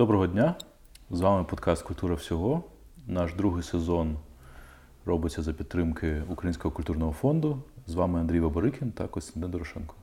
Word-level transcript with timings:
Доброго 0.00 0.26
дня! 0.26 0.54
З 1.10 1.20
вами 1.20 1.44
подкаст 1.44 1.82
Культура 1.82 2.14
всього. 2.14 2.64
Наш 3.06 3.34
другий 3.34 3.62
сезон 3.62 4.16
робиться 5.06 5.42
за 5.42 5.52
підтримки 5.52 6.22
Українського 6.28 6.74
культурного 6.74 7.12
фонду. 7.12 7.62
З 7.86 7.94
вами 7.94 8.20
Андрій 8.20 8.40
Бабарикін 8.40 8.92
та 8.92 9.06
Костянтин 9.06 9.50
Дорошенко. 9.50 9.94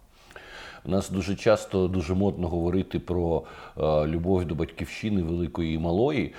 У 0.86 0.90
нас 0.90 1.10
дуже 1.10 1.36
часто 1.36 1.88
дуже 1.88 2.14
модно 2.14 2.48
говорити 2.48 3.00
про 3.00 3.44
е, 3.78 4.08
любов 4.08 4.46
до 4.46 4.56
батьківщини 4.56 5.22
великої 5.22 5.76
і 5.76 5.80
малої. 5.80 6.34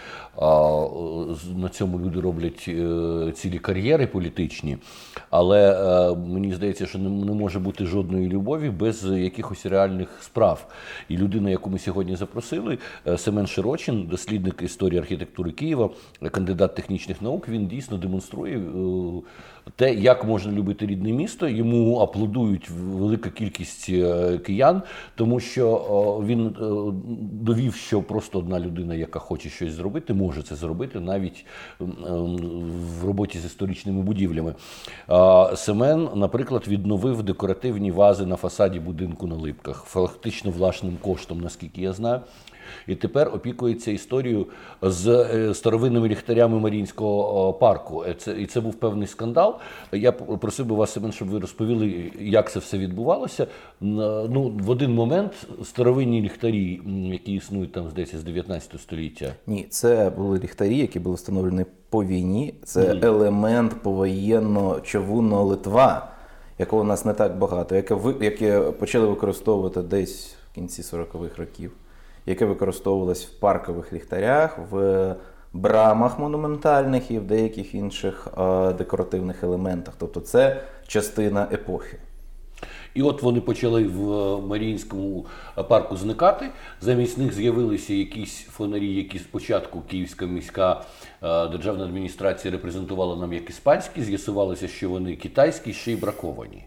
На 1.56 1.68
цьому 1.72 2.00
люди 2.00 2.20
роблять 2.20 2.64
е, 2.68 3.32
цілі 3.34 3.58
кар'єри 3.58 4.06
політичні. 4.06 4.78
Але 5.30 5.72
е, 5.72 6.16
мені 6.16 6.54
здається, 6.54 6.86
що 6.86 6.98
не, 6.98 7.08
може 7.32 7.58
бути 7.58 7.86
жодної 7.86 8.28
любові 8.28 8.70
без 8.70 9.04
якихось 9.04 9.66
реальних 9.66 10.08
справ. 10.20 10.66
І 11.08 11.16
людина, 11.16 11.50
яку 11.50 11.70
ми 11.70 11.78
сьогодні 11.78 12.16
запросили, 12.16 12.78
Семен 13.16 13.46
Широчин, 13.46 14.06
дослідник 14.06 14.62
історії 14.62 15.00
архітектури 15.00 15.52
Києва, 15.52 15.90
кандидат 16.30 16.74
технічних 16.74 17.22
наук, 17.22 17.48
він 17.48 17.66
дійсно 17.66 17.96
демонструє. 17.96 18.62
Те, 19.76 19.94
як 19.94 20.24
можна 20.24 20.52
любити 20.52 20.86
рідне 20.86 21.12
місто, 21.12 21.48
йому 21.48 21.98
аплодують 21.98 22.70
велика 22.70 23.30
кількість 23.30 23.90
киян, 24.36 24.82
тому 25.14 25.40
що 25.40 26.22
він 26.26 26.46
е, 26.46 26.52
довів, 27.32 27.74
що 27.74 28.02
просто 28.02 28.38
одна 28.38 28.60
людина, 28.60 28.94
яка 28.94 29.18
хоче 29.18 29.48
щось 29.48 29.72
зробити, 29.72 30.14
може 30.14 30.42
це 30.42 30.54
зробити 30.54 31.00
навіть 31.00 31.46
в 31.78 33.04
роботі 33.04 33.38
з 33.38 33.44
історичними 33.44 34.02
будівлями. 34.02 34.54
Семен, 35.56 36.08
наприклад, 36.14 36.68
відновив 36.68 37.22
декоративні 37.22 37.90
вази 37.90 38.26
на 38.26 38.36
фасаді 38.36 38.80
будинку 38.80 39.26
на 39.26 39.36
Липках, 39.36 39.84
фактично 39.86 40.50
власним 40.50 40.96
коштом, 41.02 41.40
наскільки 41.40 41.80
я 41.82 41.92
знаю 41.92 42.20
і 42.86 42.94
тепер 42.94 43.30
опікується 43.34 43.90
історією 43.90 44.46
з 44.82 45.08
е, 45.08 45.54
старовинними 45.54 46.08
ліхтарями 46.08 46.60
Маріїнського 46.60 47.52
парку. 47.52 48.04
Е, 48.08 48.14
це 48.14 48.40
і 48.40 48.46
це 48.46 48.60
був 48.60 48.74
певний 48.74 49.06
скандал. 49.06 49.56
Я 49.92 50.12
просив 50.12 50.66
би 50.66 50.74
вас, 50.74 50.92
Семен, 50.92 51.12
щоб 51.12 51.28
ви 51.28 51.38
розповіли, 51.38 52.12
як 52.20 52.52
це 52.52 52.58
все 52.58 52.78
відбувалося. 52.78 53.46
Ну, 53.80 54.52
в 54.60 54.70
один 54.70 54.94
момент 54.94 55.32
старовинні 55.64 56.22
ліхтарі, 56.22 56.80
які 57.12 57.34
існують 57.34 57.72
там, 57.72 57.90
здається, 57.90 58.18
з 58.18 58.24
19 58.24 58.80
століття. 58.80 59.34
Ні, 59.46 59.66
це 59.70 60.10
були 60.16 60.38
ліхтарі, 60.38 60.78
які 60.78 60.98
були 60.98 61.16
встановлені 61.16 61.64
по 61.90 62.04
війні. 62.04 62.54
Це 62.64 62.80
mm. 62.80 63.06
елемент 63.06 63.82
повоєнно 63.82 64.80
човунного 64.80 65.44
Литва. 65.44 66.08
Якого 66.58 66.82
у 66.82 66.84
нас 66.84 67.04
не 67.04 67.14
так 67.14 67.38
багато, 67.38 67.76
яке 67.76 67.94
ви 67.94 68.14
яке 68.20 68.60
почали 68.60 69.06
використовувати 69.06 69.82
десь 69.82 70.34
в 70.50 70.54
кінці 70.54 70.82
40-х 70.82 71.36
років 71.38 71.72
яке 72.28 72.44
використовувалось 72.44 73.24
в 73.24 73.38
паркових 73.38 73.92
ліхтарях, 73.92 74.58
в 74.70 75.14
брамах 75.52 76.18
монументальних 76.18 77.10
і 77.10 77.18
в 77.18 77.24
деяких 77.24 77.74
інших 77.74 78.28
е, 78.38 78.72
декоративних 78.72 79.44
елементах. 79.44 79.94
Тобто 79.98 80.20
це 80.20 80.60
частина 80.86 81.48
епохи. 81.52 81.98
І 82.94 83.02
от 83.02 83.22
вони 83.22 83.40
почали 83.40 83.86
в 83.86 84.12
е, 84.12 84.40
Маріїнському 84.40 85.26
парку 85.68 85.96
зникати. 85.96 86.50
Замість 86.80 87.18
них 87.18 87.32
з'явилися 87.32 87.94
якісь 87.94 88.40
фонарі, 88.40 88.94
які 88.94 89.18
спочатку 89.18 89.80
Київська 89.80 90.26
міська 90.26 90.84
е, 91.22 91.48
державна 91.48 91.84
адміністрація 91.84 92.52
репрезентувала 92.52 93.16
нам 93.16 93.32
як 93.32 93.50
іспанські. 93.50 94.02
З'ясувалося, 94.02 94.68
що 94.68 94.90
вони 94.90 95.16
китайські 95.16 95.72
ще 95.72 95.92
й 95.92 95.96
браковані. 95.96 96.64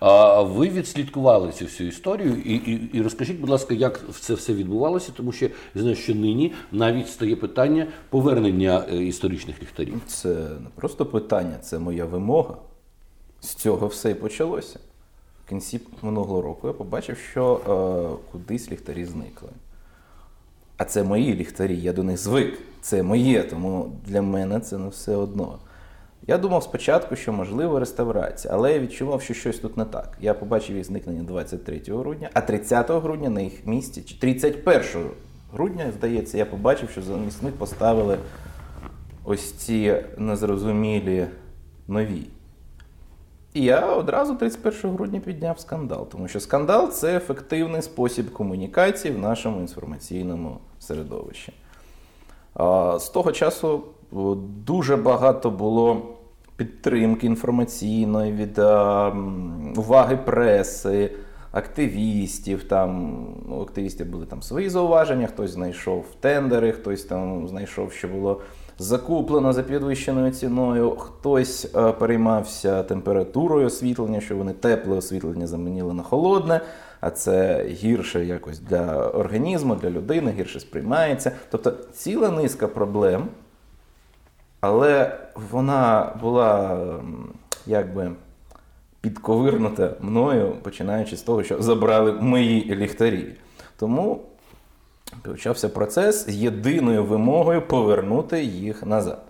А 0.00 0.42
ви 0.42 0.68
відслідкували 0.68 1.52
цю 1.52 1.64
всю 1.64 1.88
історію 1.88 2.36
і 2.44 2.54
і, 2.54 2.90
і 2.92 3.02
розкажіть, 3.02 3.40
будь 3.40 3.50
ласка, 3.50 3.74
як 3.74 4.00
це 4.20 4.34
все 4.34 4.54
відбувалося, 4.54 5.12
тому 5.16 5.32
що 5.32 5.44
я 5.74 5.82
знаю, 5.82 5.96
що 5.96 6.14
нині 6.14 6.52
навіть 6.72 7.08
стає 7.08 7.36
питання 7.36 7.86
повернення 8.08 8.84
е, 8.92 8.96
історичних 8.96 9.62
ліхтарів. 9.62 10.00
Це 10.06 10.28
не 10.38 10.68
просто 10.74 11.06
питання, 11.06 11.58
це 11.62 11.78
моя 11.78 12.04
вимога. 12.04 12.56
З 13.40 13.54
цього 13.54 13.86
все 13.86 14.10
і 14.10 14.14
почалося. 14.14 14.78
В 15.44 15.48
кінці 15.48 15.80
минулого 16.02 16.42
року 16.42 16.66
я 16.66 16.72
побачив, 16.72 17.16
що 17.30 17.60
е, 17.68 18.32
кудись 18.32 18.70
ліхтарі 18.70 19.04
зникли. 19.04 19.48
А 20.76 20.84
це 20.84 21.02
мої 21.02 21.34
ліхтарі, 21.34 21.76
я 21.76 21.92
до 21.92 22.02
них 22.02 22.18
звик. 22.18 22.58
Це 22.80 23.02
моє, 23.02 23.42
тому 23.42 23.92
для 24.06 24.22
мене 24.22 24.60
це 24.60 24.78
не 24.78 24.88
все 24.88 25.16
одно. 25.16 25.58
Я 26.28 26.38
думав 26.38 26.62
спочатку, 26.62 27.16
що 27.16 27.32
можливо 27.32 27.78
реставрація, 27.78 28.54
але 28.54 28.72
я 28.72 28.78
відчував, 28.78 29.22
що 29.22 29.34
щось 29.34 29.58
тут 29.58 29.76
не 29.76 29.84
так. 29.84 30.16
Я 30.20 30.34
побачив 30.34 30.76
їх 30.76 30.84
зникнення 30.84 31.22
23 31.22 31.82
грудня, 31.88 32.30
а 32.32 32.40
30 32.40 32.90
грудня 32.90 33.30
на 33.30 33.40
їх 33.40 33.66
місці, 33.66 34.02
чи 34.02 34.18
31 34.18 34.82
грудня, 35.52 35.92
здається, 35.98 36.38
я 36.38 36.46
побачив, 36.46 36.90
що 36.90 37.02
замість 37.02 37.42
них 37.42 37.52
поставили 37.54 38.18
ось 39.24 39.52
ці 39.52 40.02
незрозумілі 40.18 41.26
нові. 41.88 42.26
І 43.54 43.62
я 43.62 43.86
одразу 43.86 44.34
31 44.36 44.90
грудня 44.90 45.20
підняв 45.20 45.60
скандал, 45.60 46.08
тому 46.08 46.28
що 46.28 46.40
скандал 46.40 46.90
це 46.90 47.16
ефективний 47.16 47.82
спосіб 47.82 48.32
комунікації 48.32 49.14
в 49.14 49.18
нашому 49.18 49.60
інформаційному 49.60 50.58
середовищі. 50.78 51.52
З 52.98 53.10
того 53.12 53.32
часу 53.32 53.82
дуже 54.64 54.96
багато 54.96 55.50
було 55.50 56.15
підтримки 56.56 57.26
інформаційної 57.26 58.32
від 58.32 58.58
а, 58.58 59.08
уваги 59.76 60.16
преси, 60.16 61.12
активістів. 61.52 62.64
Там 62.64 63.18
у 63.48 63.62
активістів 63.62 64.06
були 64.06 64.26
там 64.26 64.42
свої 64.42 64.68
зауваження, 64.68 65.26
хтось 65.26 65.50
знайшов 65.50 66.04
тендери, 66.20 66.72
хтось 66.72 67.04
там 67.04 67.48
знайшов, 67.48 67.92
що 67.92 68.08
було 68.08 68.40
закуплено 68.78 69.52
за 69.52 69.62
підвищеною 69.62 70.32
ціною, 70.32 70.90
хтось 70.90 71.70
а, 71.74 71.92
переймався 71.92 72.82
температурою 72.82 73.66
освітлення, 73.66 74.20
що 74.20 74.36
вони 74.36 74.52
тепле 74.52 74.96
освітлення 74.96 75.46
замінили 75.46 75.94
на 75.94 76.02
холодне. 76.02 76.60
А 77.00 77.10
це 77.10 77.64
гірше 77.68 78.24
якось 78.24 78.58
для 78.58 79.08
організму, 79.08 79.74
для 79.74 79.90
людини, 79.90 80.34
гірше 80.38 80.60
сприймається. 80.60 81.32
Тобто 81.50 81.72
ціла 81.92 82.30
низка 82.30 82.68
проблем, 82.68 83.28
але 84.66 85.18
вона 85.50 86.12
була 86.20 86.78
якби 87.66 88.12
підковирнута 89.00 89.94
мною, 90.00 90.56
починаючи 90.62 91.16
з 91.16 91.22
того, 91.22 91.42
що 91.42 91.62
забрали 91.62 92.12
мої 92.12 92.74
ліхтарі. 92.76 93.34
Тому 93.76 94.22
почався 95.22 95.68
процес 95.68 96.26
з 96.26 96.34
єдиною 96.34 97.04
вимогою 97.04 97.62
повернути 97.62 98.44
їх 98.44 98.86
назад. 98.86 99.22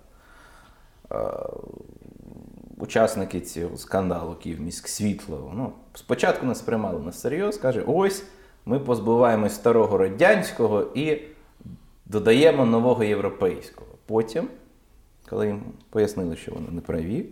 Учасники 2.79 3.41
цього 3.41 3.77
скандалу 3.77 4.35
Київміськ 4.35 4.89
світло 4.89 5.53
ну, 5.57 5.73
спочатку 5.95 6.47
нас 6.47 6.59
сприймали 6.59 7.01
на 7.01 7.13
серйоз, 7.13 7.57
каже: 7.57 7.83
ось 7.87 8.25
ми 8.67 8.79
позбуваємось 8.79 9.55
старого 9.55 9.99
радянського 9.99 10.83
і 10.95 11.23
додаємо 12.07 12.67
нового 12.67 13.05
європейського. 13.05 13.91
Потім 14.07 14.49
коли 15.31 15.47
їм 15.47 15.63
пояснили, 15.91 16.37
що 16.37 16.53
вони 16.53 16.67
не 16.71 16.81
праві, 16.81 17.27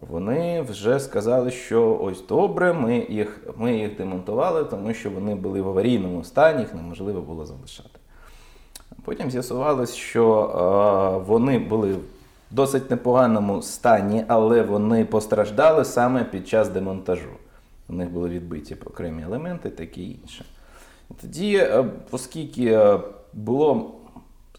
вони 0.00 0.62
вже 0.62 1.00
сказали, 1.00 1.50
що 1.50 1.98
ось 2.02 2.26
добре, 2.26 2.72
ми 2.72 3.06
їх 3.08 3.40
ми 3.56 3.76
їх 3.76 3.96
демонтували, 3.96 4.64
тому 4.64 4.94
що 4.94 5.10
вони 5.10 5.34
були 5.34 5.62
в 5.62 5.68
аварійному 5.68 6.24
стані, 6.24 6.60
їх 6.60 6.74
неможливо 6.74 7.20
було 7.20 7.44
залишати. 7.44 7.98
Потім 9.04 9.30
з'ясувалось, 9.30 9.94
що 9.94 10.42
е, 10.42 11.24
вони 11.26 11.58
були 11.58 11.92
в 11.92 12.00
досить 12.50 12.90
непоганому 12.90 13.62
стані, 13.62 14.24
але 14.28 14.62
вони 14.62 15.04
постраждали 15.04 15.84
саме 15.84 16.24
під 16.24 16.48
час 16.48 16.68
демонтажу. 16.68 17.30
У 17.88 17.92
них 17.92 18.10
були 18.10 18.28
відбиті 18.28 18.76
окремі 18.86 19.22
елементи, 19.22 19.70
таке 19.70 20.00
інше. 20.00 20.44
Тоді, 21.20 21.56
е, 21.56 21.84
оскільки 22.10 22.64
е, 22.64 23.00
було 23.32 23.94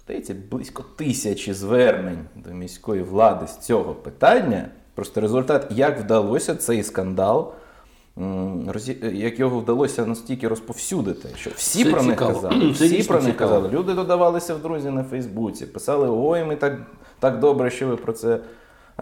здається, 0.04 0.36
близько 0.52 0.84
тисячі 0.96 1.54
звернень 1.54 2.20
до 2.36 2.54
міської 2.54 3.04
влади 3.04 3.48
з 3.48 3.58
цього 3.58 3.94
питання. 3.94 4.70
Просто 4.96 5.22
результат, 5.22 5.68
як 5.70 6.00
вдалося 6.00 6.56
цей 6.56 6.84
скандал, 6.84 7.54
як 9.14 9.40
його 9.40 9.60
вдалося 9.60 10.06
настільки 10.06 10.48
розповсюдити, 10.48 11.30
що 11.36 11.50
всі 11.56 11.84
Це 11.84 11.92
про 11.92 12.04
них 12.04 12.12
цікаво. 12.12 12.34
казали. 12.34 12.74
Це 12.74 12.86
всі 12.86 13.04
про 13.04 13.16
них 13.22 13.26
цікаво. 13.32 13.52
казали. 13.52 13.70
Люди 13.70 13.94
додавалися 13.94 14.56
в 14.56 14.62
друзі 14.62 14.90
на 14.90 15.04
Фейсбуці, 15.04 15.66
писали: 15.66 16.08
Ой, 16.12 16.44
ми 16.44 16.56
так 16.56 16.78
так 17.20 17.40
добре, 17.40 17.70
що 17.70 17.88
ви 17.88 17.96
про 17.96 18.14
це 18.14 18.40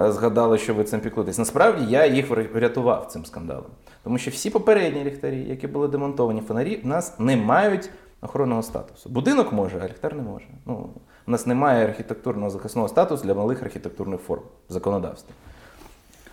е, 0.02 0.12
згадали, 0.12 0.58
що 0.58 0.74
ви 0.74 0.84
цим 0.84 1.00
піклуєтесь. 1.00 1.38
Насправді 1.38 1.86
я 1.92 2.06
їх 2.06 2.30
врятував 2.54 3.08
цим 3.12 3.26
скандалом. 3.26 3.72
Тому 4.04 4.18
що 4.18 4.32
всі 4.32 4.50
попередні 4.50 5.04
ліхтарі, 5.04 5.46
які 5.50 5.68
були 5.68 5.88
демонтовані 5.88 6.42
фонарі, 6.42 6.80
в 6.84 6.88
нас 6.88 7.20
не 7.20 7.38
мають 7.38 7.90
охоронного 8.22 8.64
статусу. 8.64 9.10
Будинок 9.10 9.54
може, 9.54 9.80
а 9.84 9.88
ліхтар 9.88 10.16
не 10.16 10.22
може. 10.22 10.46
Ну, 10.66 10.90
У 11.28 11.32
нас 11.32 11.48
немає 11.48 11.86
архітектурного 11.86 12.50
захисного 12.50 12.88
статусу 12.88 13.24
для 13.24 13.34
малих 13.34 13.64
архітектурних 13.64 14.22
форм 14.22 14.44
в 14.70 14.74
законодавстві. 14.74 15.34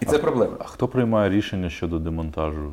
І 0.01 0.05
це 0.05 0.19
проблема. 0.19 0.57
А 0.59 0.65
хто 0.65 0.89
приймає 0.89 1.31
рішення 1.31 1.71
щодо 1.71 1.99
демонтажу? 1.99 2.73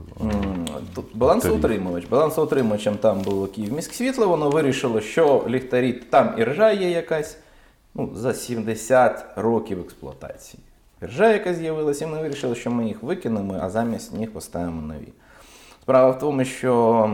Тут 0.95 1.05
балансоутримувач. 1.13 2.05
Балансоутримувачем 2.05 2.97
там 2.97 3.21
було 3.21 3.47
Київміськсвітло, 3.47 4.27
воно 4.27 4.49
вирішило, 4.49 5.01
що 5.01 5.45
ліхтарі 5.47 5.93
там 5.93 6.33
іржа 6.37 6.71
є 6.71 6.89
якась 6.89 7.37
ну, 7.95 8.11
за 8.15 8.33
70 8.33 9.25
років 9.35 9.79
експлуатації. 9.79 10.63
Іржа, 11.01 11.33
яка 11.33 11.53
з'явилася, 11.53 12.05
і 12.05 12.07
ми 12.07 12.21
вирішили, 12.21 12.55
що 12.55 12.71
ми 12.71 12.87
їх 12.87 13.03
викинемо, 13.03 13.57
а 13.61 13.69
замість 13.69 14.13
них 14.13 14.33
поставимо 14.33 14.81
нові. 14.81 15.07
Справа 15.81 16.11
в 16.11 16.19
тому, 16.19 16.45
що 16.45 17.09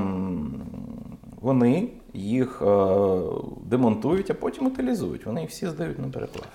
вони 1.42 1.88
їх 2.14 2.62
е, 2.62 2.86
демонтують, 3.66 4.32
а 4.32 4.34
потім 4.34 4.68
утилізують. 4.68 5.26
Вони 5.26 5.42
їх 5.42 5.50
всі 5.50 5.68
здають 5.68 6.00
на 6.00 6.08
переплав. 6.08 6.46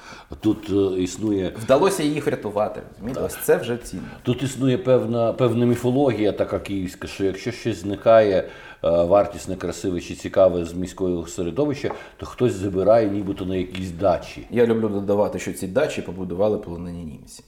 Тут 0.40 0.70
е, 0.70 1.02
існує 1.02 1.52
Вдалося 1.62 2.02
їх 2.02 2.26
врятувати. 2.26 2.82
розумієте? 2.90 3.20
Ось 3.20 3.38
це 3.42 3.56
вже 3.56 3.76
цінно. 3.76 4.02
Тут 4.22 4.42
існує 4.42 4.78
певна, 4.78 5.32
певна 5.32 5.66
міфологія, 5.66 6.32
така 6.32 6.58
київська, 6.58 7.08
що 7.08 7.24
якщо 7.24 7.52
щось 7.52 7.76
зникає 7.76 8.36
е, 8.36 8.44
вартісне, 8.82 9.56
красиве 9.56 10.00
чи 10.00 10.14
цікаве 10.14 10.64
з 10.64 10.74
міського 10.74 11.26
середовища, 11.26 11.90
то 12.16 12.26
хтось 12.26 12.52
забирає 12.52 13.10
нібито 13.10 13.44
на 13.44 13.56
якісь 13.56 13.90
дачі. 13.90 14.46
Я 14.50 14.66
люблю 14.66 14.88
додавати, 14.88 15.38
що 15.38 15.52
ці 15.52 15.66
дачі 15.66 16.02
побудували 16.02 16.58
полонені 16.58 17.04
німці. 17.04 17.44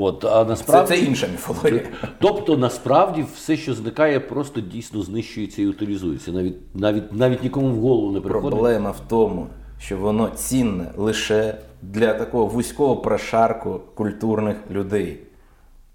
От, 0.00 0.24
а 0.24 0.44
Це, 0.44 0.50
насправді, 0.50 0.94
це 0.94 1.00
інша 1.00 1.26
міфологія. 1.26 1.82
Тобто, 2.20 2.56
насправді, 2.56 3.24
все, 3.34 3.56
що 3.56 3.74
зникає, 3.74 4.20
просто 4.20 4.60
дійсно 4.60 5.02
знищується 5.02 5.62
і 5.62 5.66
утилізується. 5.66 6.32
Навіть, 6.32 6.56
навіть, 6.74 7.12
навіть 7.12 7.42
нікому 7.42 7.68
в 7.68 7.80
голову 7.80 8.12
не 8.12 8.20
приходить. 8.20 8.50
Проблема 8.50 8.90
в 8.90 9.00
тому, 9.08 9.46
що 9.80 9.96
воно 9.96 10.28
цінне 10.28 10.90
лише 10.96 11.54
для 11.82 12.14
такого 12.14 12.46
вузького 12.46 12.96
прошарку 12.96 13.80
культурних 13.94 14.56
людей. 14.70 15.20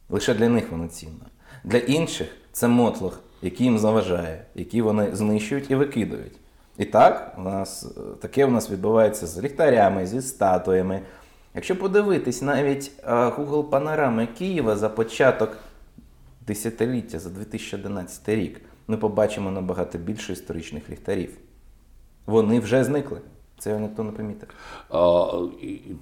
Лише 0.10 0.34
для 0.34 0.50
них 0.50 0.72
воно 0.72 0.88
цінно. 0.88 1.26
Для 1.64 1.78
інших 1.78 2.28
це 2.52 2.68
мотлох, 2.68 3.20
який 3.42 3.66
їм 3.66 3.80
заважає, 3.80 4.46
який 4.56 4.82
вони 4.82 5.16
знищують 5.16 5.72
і 5.72 5.76
викидають. 5.76 6.40
І 6.78 6.86
так, 6.86 7.36
у 7.38 7.42
нас 7.42 7.86
е, 7.98 8.00
таке 8.22 8.46
у 8.46 8.52
нас 8.52 8.72
відбувається 8.72 9.28
з 9.28 9.44
ліхтарями, 9.44 10.08
зі 10.08 10.22
статуями. 10.22 11.02
Якщо 11.56 11.76
подивитись 11.76 12.42
навіть 12.42 12.92
е, 13.04 13.12
Google 13.12 13.64
панорами 13.64 14.28
Києва 14.28 14.76
за 14.76 14.90
початок 14.90 15.58
десятиліття, 16.48 17.20
за 17.20 17.30
2011 17.30 18.30
рік, 18.30 18.62
ми 18.88 18.98
побачимо 18.98 19.52
набагато 19.52 19.98
більше 19.98 20.34
історичних 20.34 20.90
ліхтарів. 20.90 21.38
Вони 22.26 22.60
вже 22.60 22.84
зникли. 22.84 23.22
Це 23.58 23.70
його 23.70 23.82
ніхто 23.82 24.04
не 24.04 24.12
помітив. 24.12 24.50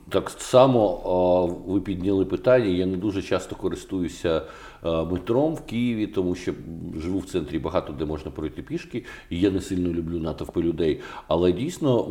Так 0.09 0.30
само 0.30 1.56
ви 1.68 1.81
підняли 1.81 2.25
питання. 2.25 2.65
Я 2.65 2.86
не 2.86 2.97
дуже 2.97 3.21
часто 3.21 3.56
користуюся 3.56 4.42
метром 4.83 5.56
в 5.56 5.62
Києві, 5.62 6.07
тому 6.07 6.36
що 6.36 6.54
живу 7.01 7.19
в 7.19 7.25
центрі 7.25 7.60
багато 7.60 7.94
де 7.94 8.06
можна 8.06 8.31
пройти 8.31 8.62
пішки, 8.62 9.04
і 9.30 9.39
я 9.39 9.51
не 9.51 9.62
сильно 9.62 9.89
люблю 9.89 10.19
натовпи 10.19 10.62
людей. 10.62 11.00
Але 11.28 11.51
дійсно 11.51 12.04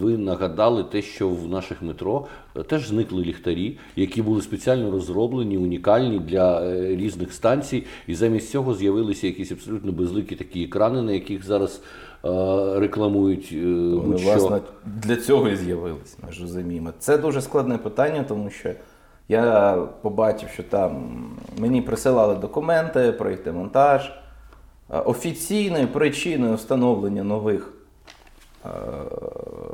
ви 0.00 0.18
нагадали 0.18 0.84
те, 0.84 1.02
що 1.02 1.28
в 1.28 1.48
наших 1.48 1.82
метро 1.82 2.26
е, 2.56 2.62
теж 2.62 2.88
зникли 2.88 3.22
ліхтарі, 3.22 3.78
які 3.96 4.22
були 4.22 4.42
спеціально 4.42 4.90
розроблені, 4.90 5.58
унікальні 5.58 6.18
для 6.18 6.62
е, 6.62 6.96
різних 6.96 7.32
станцій, 7.32 7.84
і 8.06 8.14
замість 8.14 8.50
цього 8.50 8.74
з'явилися 8.74 9.26
якісь 9.26 9.52
абсолютно 9.52 9.92
безликі 9.92 10.36
такі 10.36 10.62
екрани, 10.64 11.02
на 11.02 11.12
яких 11.12 11.44
зараз 11.44 11.82
е, 12.24 12.28
рекламують 12.78 13.48
е, 13.52 13.64
Вони, 13.64 13.98
будь-що. 14.00 14.34
власне, 14.34 14.60
для 14.86 15.16
цього 15.16 15.48
і 15.48 15.56
з'явилися, 15.56 16.16
ми 16.26 16.32
ж 16.32 16.42
розуміємо. 16.42 16.92
Це 16.98 17.18
дуже 17.18 17.40
складне 17.40 17.78
питання, 17.78 18.24
тому 18.28 18.50
що 18.50 18.70
я 19.28 19.76
побачив, 20.02 20.48
що 20.48 20.62
там 20.62 21.12
мені 21.58 21.82
присилали 21.82 22.34
документи 22.34 23.12
про 23.12 23.30
їх 23.30 23.42
демонтаж. 23.42 24.12
Офіційною 24.88 25.88
причиною 25.88 26.54
встановлення 26.54 27.24
нових, 27.24 27.72
е, 28.64 28.68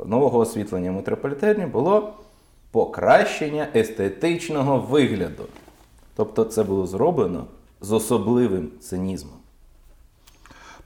нового 0.05 0.39
освітлення 0.39 0.91
в 0.91 0.93
метрополітені 0.93 1.65
було 1.65 2.13
покращення 2.71 3.67
естетичного 3.75 4.79
вигляду. 4.79 5.43
Тобто 6.15 6.43
це 6.43 6.63
було 6.63 6.87
зроблено 6.87 7.45
з 7.81 7.91
особливим 7.91 8.69
цинізмом. 8.79 9.37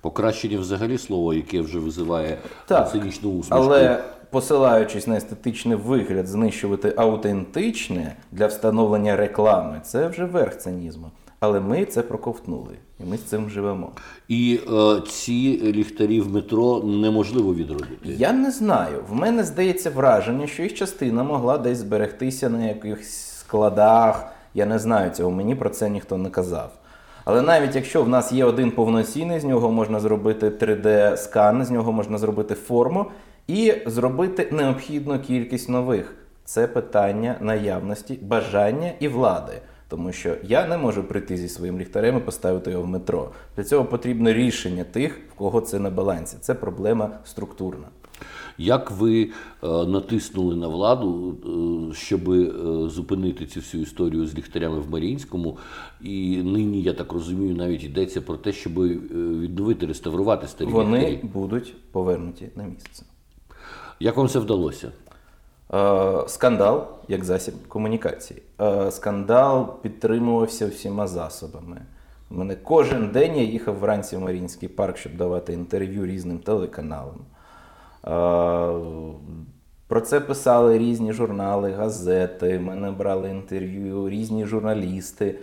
Покращення 0.02 0.60
взагалі 0.60 0.98
слово, 0.98 1.34
яке 1.34 1.62
вже 1.62 1.80
визиває 1.80 2.38
Так, 2.68 2.92
цинічну 2.92 3.30
усмішку. 3.30 3.56
Але 3.56 4.04
посилаючись 4.30 5.08
на 5.08 5.18
естетичний 5.18 5.78
вигляд, 5.78 6.28
знищувати 6.28 6.94
аутентичне 6.98 8.16
для 8.32 8.48
встановлення 8.48 9.16
реклами, 9.16 9.82
це 9.84 10.08
вже 10.08 10.26
верх 10.26 10.58
цинізму. 10.58 11.12
Але 11.40 11.60
ми 11.60 11.86
це 11.86 12.02
проковтнули, 12.02 12.74
і 13.00 13.04
ми 13.10 13.18
з 13.18 13.24
цим 13.24 13.50
живемо. 13.50 13.92
І 14.28 14.60
е, 14.74 15.02
ці 15.10 15.62
ліхтарі 15.64 16.22
в 16.22 16.34
метро 16.34 16.84
неможливо 16.84 17.54
відродити. 17.54 17.98
Я 18.06 18.34
не 18.34 18.52
знаю. 18.52 19.04
В 19.10 19.16
мене 19.16 19.44
здається 19.44 19.90
враження, 19.90 20.48
що 20.48 20.64
їх 20.64 20.74
частина 20.74 21.24
могла 21.24 21.58
десь 21.58 21.78
зберегтися 21.78 22.50
на 22.50 22.66
якихось 22.66 23.38
складах. 23.40 24.26
Я 24.54 24.66
не 24.66 24.80
знаю 24.80 25.12
цього, 25.12 25.32
мені 25.32 25.56
про 25.56 25.70
це 25.70 25.90
ніхто 25.90 26.18
не 26.18 26.30
казав. 26.30 26.72
Але 27.26 27.42
навіть 27.42 27.76
якщо 27.76 28.04
в 28.04 28.10
нас 28.10 28.32
є 28.32 28.46
один 28.46 28.72
повноцінний, 28.72 29.40
з 29.40 29.44
нього 29.44 29.72
можна 29.72 30.00
зробити 30.00 30.50
3D-скан, 30.50 31.66
з 31.66 31.72
нього 31.72 31.92
можна 31.92 32.18
зробити 32.18 32.56
форму 32.56 33.06
і 33.50 33.74
зробити 33.86 34.48
необхідну 34.52 35.20
кількість 35.20 35.70
нових. 35.70 36.16
Це 36.46 36.68
питання 36.68 37.36
наявності, 37.42 38.20
бажання 38.22 38.92
і 39.00 39.08
влади. 39.08 39.54
Тому 39.88 40.12
що 40.12 40.36
я 40.44 40.68
не 40.68 40.78
можу 40.78 41.04
прийти 41.04 41.38
зі 41.38 41.50
своїм 41.50 41.80
ліхтарем 41.80 42.18
і 42.18 42.20
поставити 42.20 42.72
його 42.72 42.84
в 42.84 42.88
метро. 42.88 43.30
Для 43.56 43.64
цього 43.64 43.86
потрібно 43.86 44.34
рішення 44.34 44.84
тих, 44.84 45.20
в 45.32 45.38
кого 45.38 45.62
це 45.62 45.80
на 45.80 45.90
балансі. 45.90 46.38
Це 46.42 46.54
проблема 46.54 47.10
структурна. 47.26 47.86
Як 48.58 48.92
ви 48.92 49.24
е, 49.24 49.30
натиснули 49.68 50.56
на 50.56 50.68
владу, 50.68 51.38
е, 51.92 51.96
щоб 51.96 52.32
е, 52.32 52.52
зупинити 52.90 53.46
цю 53.46 53.60
всю 53.60 53.84
історію 53.84 54.28
з 54.28 54.38
ліхтарями 54.38 54.80
в 54.80 54.90
Маріїнському? 54.90 55.58
І 56.02 56.38
нині, 56.38 56.82
я 56.82 56.94
так 56.94 57.14
розумію, 57.14 57.56
навіть 57.56 57.84
йдеться 57.84 58.22
про 58.22 58.38
те, 58.38 58.52
щоб 58.52 58.74
відновити, 59.42 59.86
реставрувати 59.86 60.48
старі 60.48 60.70
Вони 60.70 60.98
ліхтарі. 60.98 61.30
будуть 61.34 61.76
повернуті 61.92 62.50
на 62.56 62.64
місце. 62.64 63.04
Як 64.00 64.18
вам 64.18 64.28
це 64.28 64.40
вдалося? 64.40 64.92
Е, 65.74 66.24
скандал 66.28 66.88
як 67.08 67.24
засіб 67.26 67.54
комунікації. 67.68 68.42
Е, 68.62 68.92
скандал 68.92 69.82
підтримувався 69.82 70.68
всіма 70.68 71.08
засобами. 71.08 71.82
У 72.32 72.36
мене 72.36 72.56
кожен 72.56 73.08
день 73.12 73.36
я 73.38 73.44
їхав 73.44 73.80
вранці 73.80 74.18
в 74.18 74.20
Марінський 74.20 74.70
парк, 74.70 74.98
щоб 74.98 75.18
давати 75.18 75.54
інтерв'ю 75.54 76.06
різним 76.06 76.40
телеканалам. 76.40 77.20
Е, 78.06 78.10
Про 79.88 80.02
це 80.02 80.20
писали 80.20 80.78
різні 80.78 81.14
журнали, 81.14 81.72
газети, 81.72 82.60
мене 82.60 82.92
брали 82.92 83.30
інтерв'ю, 83.30 84.10
різні 84.10 84.46
журналісти. 84.46 85.36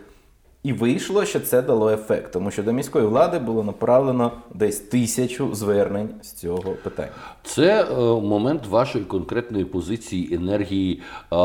І 0.67 0.73
вийшло, 0.73 1.25
що 1.25 1.41
це 1.41 1.63
дало 1.63 1.91
ефект, 1.91 2.33
тому 2.33 2.51
що 2.51 2.63
до 2.63 2.73
міської 2.73 3.07
влади 3.07 3.39
було 3.39 3.65
направлено 3.65 4.33
десь 4.55 4.79
тисячу 4.79 5.55
звернень 5.55 6.09
з 6.23 6.33
цього 6.33 6.73
питання. 6.85 7.11
Це 7.43 7.83
е, 7.83 7.95
момент 8.21 8.67
вашої 8.67 9.05
конкретної 9.05 9.65
позиції 9.65 10.35
енергії, 10.35 11.03
е, 11.33 11.37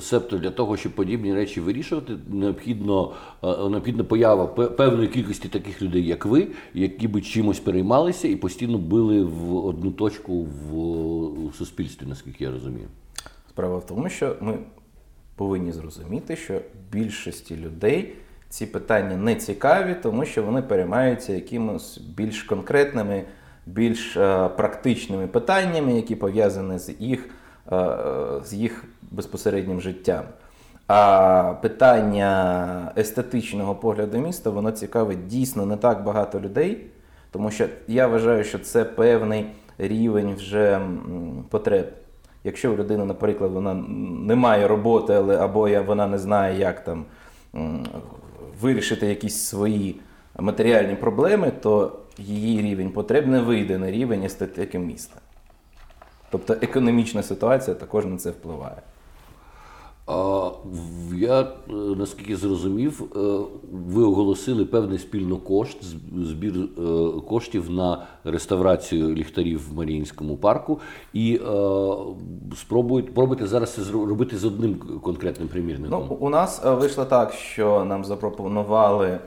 себто 0.00 0.38
для 0.38 0.50
того, 0.50 0.76
щоб 0.76 0.92
подібні 0.92 1.34
речі 1.34 1.60
вирішувати, 1.60 2.12
необхідно 2.28 3.12
е, 3.44 3.68
необхідна 3.68 4.04
поява 4.04 4.46
певної 4.46 5.08
кількості 5.08 5.48
таких 5.48 5.82
людей, 5.82 6.06
як 6.06 6.26
ви, 6.26 6.48
які 6.74 7.08
би 7.08 7.20
чимось 7.20 7.60
переймалися 7.60 8.28
і 8.28 8.36
постійно 8.36 8.78
били 8.78 9.24
в 9.24 9.66
одну 9.66 9.90
точку 9.90 10.42
в, 10.42 10.76
у 11.46 11.52
суспільстві, 11.52 12.06
наскільки 12.08 12.44
я 12.44 12.50
розумію. 12.50 12.86
Справа 13.48 13.76
в 13.78 13.86
тому, 13.86 14.08
що 14.08 14.36
ми 14.40 14.58
повинні 15.36 15.72
зрозуміти, 15.72 16.36
що 16.36 16.60
більшості 16.92 17.56
людей 17.56 18.14
ці 18.52 18.66
питання 18.66 19.16
не 19.16 19.34
цікаві, 19.34 19.96
тому 20.02 20.24
що 20.24 20.42
вони 20.42 20.62
переймаються 20.62 21.32
якимось 21.32 21.98
більш 21.98 22.42
конкретними, 22.42 23.24
більш 23.66 24.16
е, 24.16 24.48
практичними 24.48 25.26
питаннями, 25.26 25.92
які 25.92 26.14
пов'язані 26.14 26.78
з 26.78 26.94
їх, 26.98 27.28
е, 27.72 27.96
з 28.44 28.54
їх 28.54 28.84
безпосереднім 29.10 29.80
життям. 29.80 30.24
А 30.86 31.54
питання 31.62 32.92
естетичного 32.96 33.74
погляду 33.74 34.18
міста 34.18 34.50
воно 34.50 34.70
цікавить 34.70 35.26
дійсно 35.26 35.66
не 35.66 35.76
так 35.76 36.04
багато 36.04 36.40
людей, 36.40 36.86
тому 37.30 37.50
що 37.50 37.66
я 37.88 38.06
вважаю, 38.06 38.44
що 38.44 38.58
це 38.58 38.84
певний 38.84 39.46
рівень 39.78 40.34
вже 40.34 40.80
потреб. 41.50 41.86
Якщо 42.44 42.72
у 42.72 42.76
людини, 42.76 43.04
наприклад, 43.04 43.52
вона 43.52 43.74
не 44.26 44.34
має 44.34 44.68
роботи, 44.68 45.12
але 45.12 45.36
або 45.38 45.82
вона 45.82 46.06
не 46.06 46.18
знає, 46.18 46.58
як 46.58 46.84
там 46.84 47.04
вирішити 48.62 49.06
якісь 49.06 49.36
свої 49.36 50.00
матеріальні 50.38 50.94
проблеми, 50.94 51.52
то 51.60 51.98
її 52.18 52.62
рівень 52.62 52.90
потреб 52.90 53.26
не 53.26 53.40
вийде 53.40 53.78
на 53.78 53.90
рівень 53.90 54.22
естетики 54.24 54.78
міста. 54.78 55.20
Тобто 56.30 56.56
економічна 56.62 57.22
ситуація 57.22 57.76
також 57.76 58.06
на 58.06 58.16
це 58.16 58.30
впливає. 58.30 58.76
А, 60.06 60.50
Я 61.16 61.40
е, 61.40 61.46
наскільки 61.72 62.36
зрозумів, 62.36 63.02
е, 63.02 63.18
ви 63.72 64.02
оголосили 64.02 64.64
певний 64.64 64.98
спільно 64.98 65.36
кошт, 65.36 65.78
збір 66.16 66.54
е, 66.56 67.20
коштів 67.28 67.70
на 67.70 68.06
реставрацію 68.24 69.14
ліхтарів 69.14 69.70
в 69.70 69.76
Маріїнському 69.76 70.36
парку, 70.36 70.80
і 71.12 71.40
спробують 72.56 73.14
пробуйте 73.14 73.46
зараз 73.46 73.74
це 73.74 73.92
робити 73.92 74.38
з 74.38 74.44
одним 74.44 74.74
конкретним 75.02 75.48
примірником. 75.48 76.06
Ну, 76.10 76.16
у 76.20 76.28
нас 76.28 76.62
вийшло 76.64 77.04
так, 77.04 77.32
що 77.32 77.84
нам 77.84 78.04
запропонували. 78.04 79.18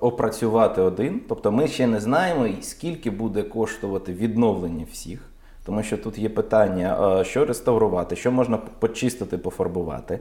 Опрацювати 0.00 0.80
один, 0.82 1.20
тобто 1.28 1.52
ми 1.52 1.68
ще 1.68 1.86
не 1.86 2.00
знаємо, 2.00 2.48
скільки 2.60 3.10
буде 3.10 3.42
коштувати 3.42 4.12
відновлення 4.12 4.86
всіх. 4.92 5.29
Тому 5.64 5.82
що 5.82 5.98
тут 5.98 6.18
є 6.18 6.28
питання, 6.28 7.24
що 7.24 7.44
реставрувати, 7.44 8.16
що 8.16 8.32
можна 8.32 8.56
почистити, 8.56 9.38
пофарбувати, 9.38 10.18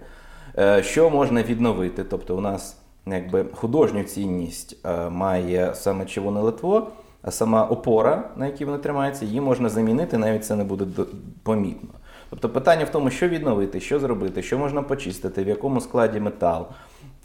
е, 0.58 0.84
що 0.84 1.10
можна 1.10 1.43
відновити. 1.43 2.03
Тобто, 2.03 2.38
у 2.38 2.41
нас 2.41 2.77
якби 3.05 3.46
художню 3.53 4.03
цінність 4.03 4.77
е, 4.86 5.10
має 5.10 5.75
саме 5.75 6.05
червоне 6.05 6.39
литво, 6.39 6.88
а 7.22 7.31
сама 7.31 7.65
опора, 7.65 8.29
на 8.36 8.46
якій 8.46 8.65
вони 8.65 8.77
тримаються, 8.77 9.25
її 9.25 9.41
можна 9.41 9.69
замінити, 9.69 10.17
навіть 10.17 10.46
це 10.46 10.55
не 10.55 10.63
буде 10.63 11.03
помітно. 11.43 11.89
Тобто 12.29 12.50
питання 12.50 12.86
в 12.86 12.89
тому, 12.89 13.10
що 13.10 13.27
відновити, 13.27 13.79
що 13.79 14.00
зробити, 14.00 14.41
що 14.41 14.58
можна 14.58 14.81
почистити, 14.81 15.43
в 15.43 15.48
якому 15.48 15.81
складі 15.81 16.19
метал. 16.19 16.67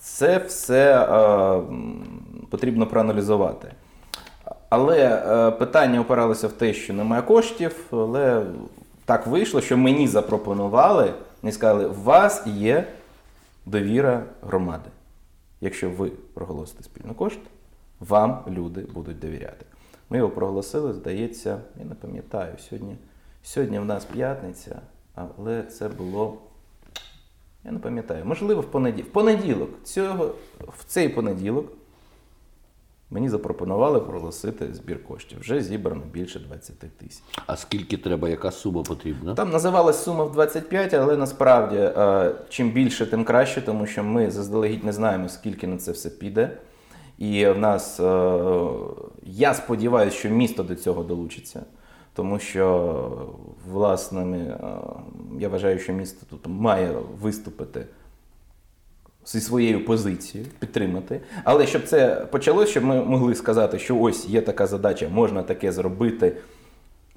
Це 0.00 0.38
все 0.38 1.02
е, 1.02 1.60
потрібно 2.50 2.86
проаналізувати. 2.86 3.72
Але 4.68 4.98
е, 4.98 5.50
питання 5.50 6.00
опиралося 6.00 6.48
в 6.48 6.52
те, 6.52 6.74
що 6.74 6.92
немає 6.92 7.22
коштів, 7.22 7.76
але 7.90 8.46
так 9.04 9.26
вийшло, 9.26 9.60
що 9.60 9.76
мені 9.76 10.08
запропонували 10.08 11.14
і 11.42 11.52
сказали, 11.52 11.86
у 11.86 11.94
вас 11.94 12.46
є 12.46 12.86
довіра 13.66 14.22
громади. 14.42 14.90
Якщо 15.60 15.90
ви 15.90 16.10
проголосите 16.34 16.82
спільно 16.82 17.14
кошт, 17.14 17.40
вам 18.00 18.44
люди 18.48 18.80
будуть 18.94 19.18
довіряти. 19.18 19.66
Ми 20.10 20.16
його 20.16 20.30
проголосили, 20.30 20.92
здається, 20.92 21.58
я 21.78 21.84
не 21.84 21.94
пам'ятаю, 21.94 22.52
сьогодні 22.58 22.96
сьогодні 23.42 23.78
в 23.78 23.84
нас 23.84 24.04
п'ятниця, 24.04 24.80
але 25.14 25.62
це 25.62 25.88
було, 25.88 26.38
я 27.64 27.72
не 27.72 27.78
пам'ятаю, 27.78 28.24
можливо, 28.24 28.60
в 28.60 28.70
понеділок. 28.70 29.10
В 29.10 29.12
понеділок, 29.12 29.70
цього, 29.84 30.34
в 30.60 30.84
цей 30.84 31.08
понеділок. 31.08 31.72
Мені 33.14 33.28
запропонували 33.28 34.00
проголосити 34.00 34.74
збір 34.74 35.04
коштів. 35.04 35.40
Вже 35.40 35.62
зібрано 35.62 36.02
більше 36.12 36.38
20 36.38 36.78
тисяч. 36.78 37.22
А 37.46 37.56
скільки 37.56 37.96
треба, 37.96 38.28
яка 38.28 38.50
сума 38.50 38.82
потрібна? 38.82 39.34
Там 39.34 39.50
називалась 39.50 40.04
сума 40.04 40.24
в 40.24 40.32
25, 40.32 40.94
але 40.94 41.16
насправді 41.16 41.76
е, 41.76 42.34
чим 42.48 42.70
більше, 42.70 43.06
тим 43.06 43.24
краще, 43.24 43.62
тому 43.62 43.86
що 43.86 44.04
ми 44.04 44.30
заздалегідь 44.30 44.84
не 44.84 44.92
знаємо, 44.92 45.28
скільки 45.28 45.66
на 45.66 45.76
це 45.76 45.92
все 45.92 46.10
піде. 46.10 46.58
І 47.18 47.46
в 47.46 47.58
нас 47.58 48.00
е, 48.00 48.38
я 49.22 49.54
сподіваюся, 49.54 50.16
що 50.16 50.28
місто 50.28 50.62
до 50.62 50.74
цього 50.74 51.02
долучиться, 51.02 51.62
тому 52.14 52.38
що 52.38 53.28
власне 53.72 54.58
я 55.38 55.48
вважаю, 55.48 55.78
що 55.78 55.92
місто 55.92 56.26
тут 56.30 56.46
має 56.46 56.96
виступити 57.20 57.86
зі 59.26 59.40
своєю 59.40 59.84
позицією, 59.84 60.50
підтримати. 60.58 61.20
Але 61.44 61.66
щоб 61.66 61.84
це 61.84 62.26
почалося, 62.30 62.70
щоб 62.70 62.84
ми 62.84 63.04
могли 63.04 63.34
сказати, 63.34 63.78
що 63.78 63.98
ось 63.98 64.28
є 64.28 64.40
така 64.40 64.66
задача, 64.66 65.08
можна 65.08 65.42
таке 65.42 65.72
зробити. 65.72 66.36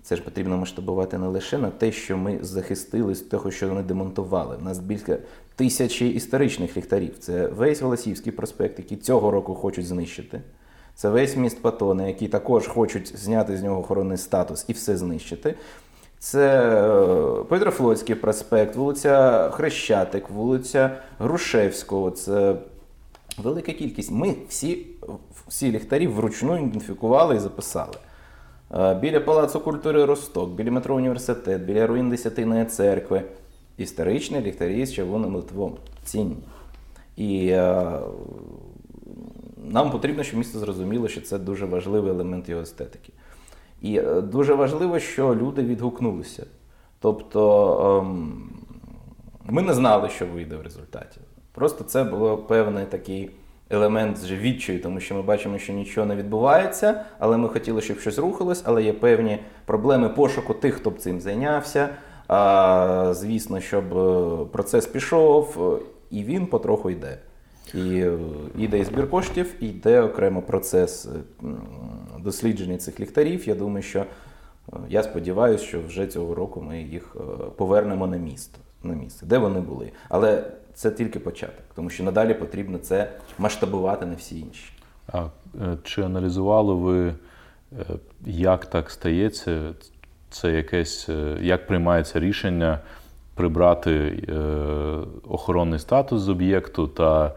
Це 0.04 0.16
ж 0.16 0.22
потрібно 0.22 0.58
масштабувати 0.58 1.18
не 1.18 1.28
лише 1.28 1.58
на 1.58 1.70
те, 1.70 1.92
що 1.92 2.18
ми 2.18 2.40
захистили 2.42 3.16
з 3.16 3.22
того, 3.22 3.52
що 3.52 3.70
вони 3.70 3.84
демонтували. 3.84 4.58
У 4.62 4.64
нас 4.64 4.80
більше 4.80 5.18
тисячі 5.56 6.10
історичних 6.10 6.78
ліхтарів. 6.78 7.20
Це 7.20 7.48
весь 7.48 7.82
Волосівський 7.82 8.32
проспект, 8.32 8.80
який 8.80 8.98
цього 8.98 9.32
року 9.32 9.56
хочуть 9.56 9.88
знищити. 9.88 10.42
Це 10.96 11.10
весь 11.10 11.38
міст 11.38 11.62
Патони, 11.62 12.08
який 12.08 12.28
також 12.28 12.68
хочуть 12.68 13.18
зняти 13.18 13.58
з 13.58 13.64
нього 13.64 13.80
охоронний 13.80 14.18
статус 14.18 14.66
і 14.68 14.74
все 14.74 14.98
знищити. 14.98 15.56
Це 16.20 16.70
е, 17.40 17.44
Петрофлотський 17.44 18.16
проспект, 18.16 18.76
вулиця 18.76 19.50
Хрещатик, 19.50 20.30
вулиця 20.30 20.98
Грушевського. 21.20 22.12
Це 22.12 22.56
велика 23.38 23.74
кількість. 23.74 24.12
Ми 24.12 24.36
всі 24.50 24.86
всі 25.48 25.72
ліхтарі 25.72 26.08
вручну 26.08 26.58
ідентифікували 26.58 27.36
і 27.36 27.40
записали. 27.40 27.94
Е, 28.76 28.96
біля 28.96 29.20
Палацу 29.20 29.60
культури 29.60 30.06
Росток, 30.06 30.50
біля 30.50 30.72
метро 30.72 30.96
університет, 30.96 31.62
біля 31.62 31.88
руїн 31.88 32.10
Десятиної 32.10 32.66
церкви. 32.66 33.24
Історичні 33.78 34.42
ліхтарі 34.42 34.86
з 34.86 34.94
червоним 34.94 35.36
литвом. 35.36 35.78
Цінні. 36.04 36.38
І 37.16 37.48
е, 37.48 38.00
нам 39.58 39.92
потрібно, 39.92 40.24
щоб 40.24 40.38
місто 40.40 40.60
зрозуміло, 40.60 41.08
що 41.08 41.22
це 41.22 41.40
дуже 41.40 41.66
важливий 41.66 42.12
елемент 42.12 42.50
його 42.50 42.62
естетики. 42.62 43.14
І 43.82 43.98
е, 43.98 44.22
дуже 44.22 44.54
важливо, 44.54 45.00
що 45.00 45.36
люди 45.36 45.64
відгукнулися. 45.64 46.46
Тобто 47.00 48.00
ем, 48.02 48.50
ми 49.46 49.62
не 49.62 49.74
знали, 49.74 50.10
що 50.10 50.26
вийде 50.26 50.56
в 50.56 50.62
результаті. 50.62 51.20
Просто 51.52 51.84
це 51.84 52.04
було 52.04 52.38
певний 52.38 52.86
такий 52.86 53.32
елемент 53.70 54.32
відчаю, 54.32 54.82
тому 54.82 55.00
що 55.00 55.16
ми 55.16 55.22
бачимо, 55.22 55.58
що 55.58 55.74
нічого 55.74 56.08
не 56.08 56.16
відбувається, 56.16 57.06
але 57.20 57.38
ми 57.38 57.50
хотіли, 57.50 57.82
щоб 57.82 58.00
щось 58.00 58.20
рухалось, 58.20 58.62
але 58.66 58.84
є 58.84 58.94
певні 58.94 59.40
проблеми 59.66 60.10
пошуку 60.10 60.54
тих, 60.54 60.76
хто 60.76 60.90
б 60.90 60.98
цим 60.98 61.22
зайнявся. 61.22 61.90
А, 62.28 63.14
Звісно, 63.14 63.60
щоб 63.60 63.98
е, 63.98 64.46
процес 64.52 64.86
пішов, 64.86 65.58
е, 65.82 65.86
і 66.12 66.24
він 66.24 66.46
потроху 66.46 66.90
йде. 66.90 67.18
І 67.74 68.06
йде 68.58 68.84
збір 68.84 69.10
коштів, 69.10 69.54
і 69.60 69.70
йде 69.70 70.02
окремо 70.02 70.42
процес 70.42 71.10
дослідження 72.28 72.78
цих 72.78 73.00
ліхтарів. 73.00 73.48
Я 73.48 73.56
думаю, 73.56 73.84
що 73.84 74.00
е, 74.00 74.06
я 74.90 75.04
сподіваюся, 75.04 75.64
що 75.64 75.82
вже 75.82 76.08
цього 76.08 76.36
року 76.36 76.62
ми 76.62 76.82
їх 76.82 77.16
е, 77.16 77.20
повернемо 77.56 78.08
на 78.08 78.18
місто, 78.18 78.60
на 78.84 78.94
місце, 78.94 79.26
де 79.26 79.38
вони 79.38 79.60
були. 79.60 79.92
Але 80.10 80.44
це 80.74 80.92
тільки 80.92 81.20
початок, 81.20 81.66
тому 81.76 81.90
що 81.90 82.04
надалі 82.04 82.34
потрібно 82.34 82.78
це 82.78 83.12
масштабувати 83.38 84.06
на 84.06 84.16
всі 84.16 84.40
інші. 84.40 84.70
А 85.08 85.26
е, 85.62 85.78
чи 85.84 86.02
аналізували 86.02 86.74
ви, 86.74 87.14
як 88.26 88.66
так 88.66 88.92
стається? 88.92 89.74
Це 90.30 90.52
якесь 90.52 91.10
як 91.42 91.68
приймається 91.68 92.20
рішення 92.20 92.80
прибрати 93.36 94.24
охоронний 95.28 95.80
статус 95.80 96.22
з 96.22 96.30
об'єкту 96.30 96.88
та 96.88 97.34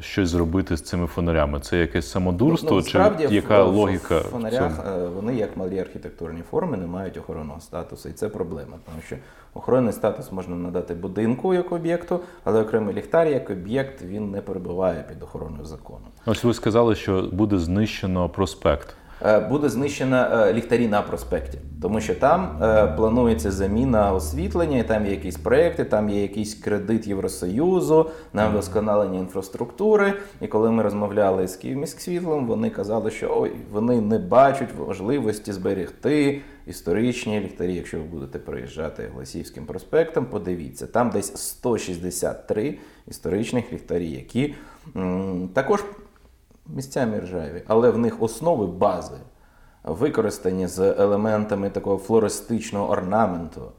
щось 0.00 0.28
зробити 0.28 0.76
з 0.76 0.82
цими 0.82 1.06
фонарями? 1.06 1.60
Це 1.60 1.78
якесь 1.78 2.10
самодурство, 2.10 2.76
ну, 2.76 2.82
чи 2.82 2.98
яка 3.30 3.64
в, 3.64 3.74
логіка? 3.74 4.18
В 4.18 4.22
фонарях 4.22 4.78
в 4.78 4.88
е, 4.88 5.08
вони, 5.08 5.36
як 5.36 5.56
малі 5.56 5.78
архітектурні 5.78 6.42
форми, 6.50 6.76
не 6.76 6.86
мають 6.86 7.16
охоронного 7.16 7.60
статусу, 7.60 8.08
і 8.08 8.12
це 8.12 8.28
проблема, 8.28 8.76
тому 8.84 9.02
що 9.06 9.16
охоронний 9.54 9.92
статус 9.92 10.32
можна 10.32 10.56
надати 10.56 10.94
будинку 10.94 11.54
як 11.54 11.72
об'єкту, 11.72 12.20
але 12.44 12.62
окремий 12.62 12.94
ліхтар 12.94 13.28
як 13.28 13.50
об'єкт 13.50 14.02
він 14.02 14.30
не 14.30 14.40
перебуває 14.40 15.04
під 15.08 15.22
охороною 15.22 15.64
закону. 15.64 16.04
Ось 16.26 16.44
ви 16.44 16.54
сказали, 16.54 16.94
що 16.94 17.28
буде 17.32 17.58
знищено 17.58 18.28
проспект. 18.28 18.96
Е, 19.24 19.40
буде 19.40 19.68
знищена 19.68 20.48
е, 20.48 20.52
ліхтарі 20.52 20.88
на 20.88 21.02
проспекті, 21.02 21.58
тому 21.82 22.00
що 22.00 22.14
там 22.14 22.58
е, 22.62 22.86
планується 22.86 23.50
заміна 23.50 24.12
освітлення, 24.12 24.78
і 24.78 24.88
там 24.88 25.04
є 25.06 25.10
якісь 25.10 25.36
проекти, 25.36 25.84
там 25.84 26.08
є 26.08 26.22
якийсь 26.22 26.54
кредит 26.54 27.06
Євросоюзу 27.06 28.10
на 28.32 28.48
вдосконалення 28.48 29.18
інфраструктури. 29.18 30.14
І 30.40 30.46
коли 30.46 30.70
ми 30.70 30.82
розмовляли 30.82 31.48
з 31.48 31.56
Київміськсвітлом, 31.56 32.46
вони 32.46 32.70
казали, 32.70 33.10
що 33.10 33.36
ой, 33.40 33.52
вони 33.72 34.00
не 34.00 34.18
бачать 34.18 34.68
важливості 34.78 35.52
зберегти 35.52 36.40
історичні 36.66 37.40
ліхтарі. 37.40 37.74
Якщо 37.74 37.98
ви 37.98 38.04
будете 38.04 38.38
проїжджати 38.38 39.10
Гласівським 39.14 39.66
проспектом, 39.66 40.26
подивіться, 40.26 40.86
там 40.86 41.10
десь 41.10 41.36
163 41.36 42.78
історичних 43.08 43.72
ліхтарі, 43.72 44.10
які 44.10 44.54
м, 44.96 45.48
також 45.54 45.84
місцями 46.66 47.20
ржаві, 47.20 47.62
але 47.66 47.90
в 47.90 47.98
них 47.98 48.22
основи 48.22 48.66
бази 48.66 49.16
використані 49.84 50.66
з 50.66 50.78
елементами 50.78 51.70
такого 51.70 51.98
флористичного 51.98 52.90
орнаменту. 52.90 53.72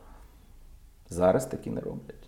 Зараз 1.09 1.45
такі 1.45 1.69
не 1.69 1.81
роблять. 1.81 2.27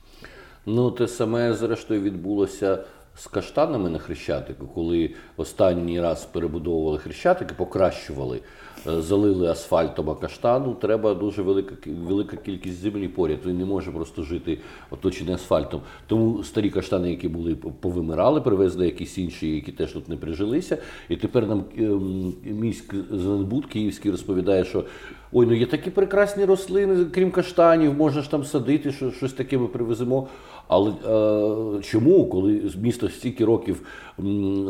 Ну, 0.65 0.91
те 0.91 1.07
саме, 1.07 1.53
зрештою, 1.53 2.01
відбулося 2.01 2.83
з 3.17 3.27
каштанами 3.27 3.89
на 3.89 3.99
Хрещатику, 3.99 4.67
коли 4.67 5.15
останній 5.37 6.01
раз 6.01 6.25
перебудовували 6.25 6.97
Хрещатики, 6.97 7.53
покращували, 7.57 8.41
залили 8.85 9.47
асфальтом 9.47 10.15
каштану, 10.15 10.73
треба 10.73 11.13
дуже 11.13 11.41
велика 11.41 11.75
велика 12.07 12.37
кількість 12.37 12.81
землі 12.81 13.07
поряд. 13.07 13.39
Він 13.45 13.57
не 13.57 13.65
може 13.65 13.91
просто 13.91 14.23
жити 14.23 14.57
оточений 14.89 15.33
асфальтом. 15.33 15.81
Тому 16.07 16.43
старі 16.43 16.69
каштани, 16.69 17.09
які 17.09 17.27
були 17.27 17.55
повимирали, 17.55 18.41
привезли 18.41 18.85
якісь 18.85 19.17
інші, 19.17 19.55
які 19.55 19.71
теж 19.71 19.91
тут 19.91 20.09
не 20.09 20.17
прижилися. 20.17 20.77
І 21.09 21.15
тепер 21.15 21.47
нам 21.47 21.63
ем, 21.77 22.33
міськ 22.43 22.95
Зенбуд 23.11 23.65
Київський 23.65 24.11
розповідає, 24.11 24.65
що 24.65 24.83
Ой, 25.31 25.45
ну 25.45 25.53
є 25.53 25.65
такі 25.65 25.89
прекрасні 25.89 26.45
рослини, 26.45 27.05
крім 27.05 27.31
каштанів, 27.31 27.93
можна 27.93 28.21
ж 28.21 28.31
там 28.31 28.43
садити, 28.43 28.91
що, 28.91 29.11
щось 29.11 29.33
таке 29.33 29.57
ми 29.57 29.67
привеземо. 29.67 30.27
Але 30.67 30.91
е, 30.91 31.81
чому, 31.81 32.29
коли 32.29 32.71
місто 32.81 33.09
стільки 33.09 33.45
років 33.45 33.81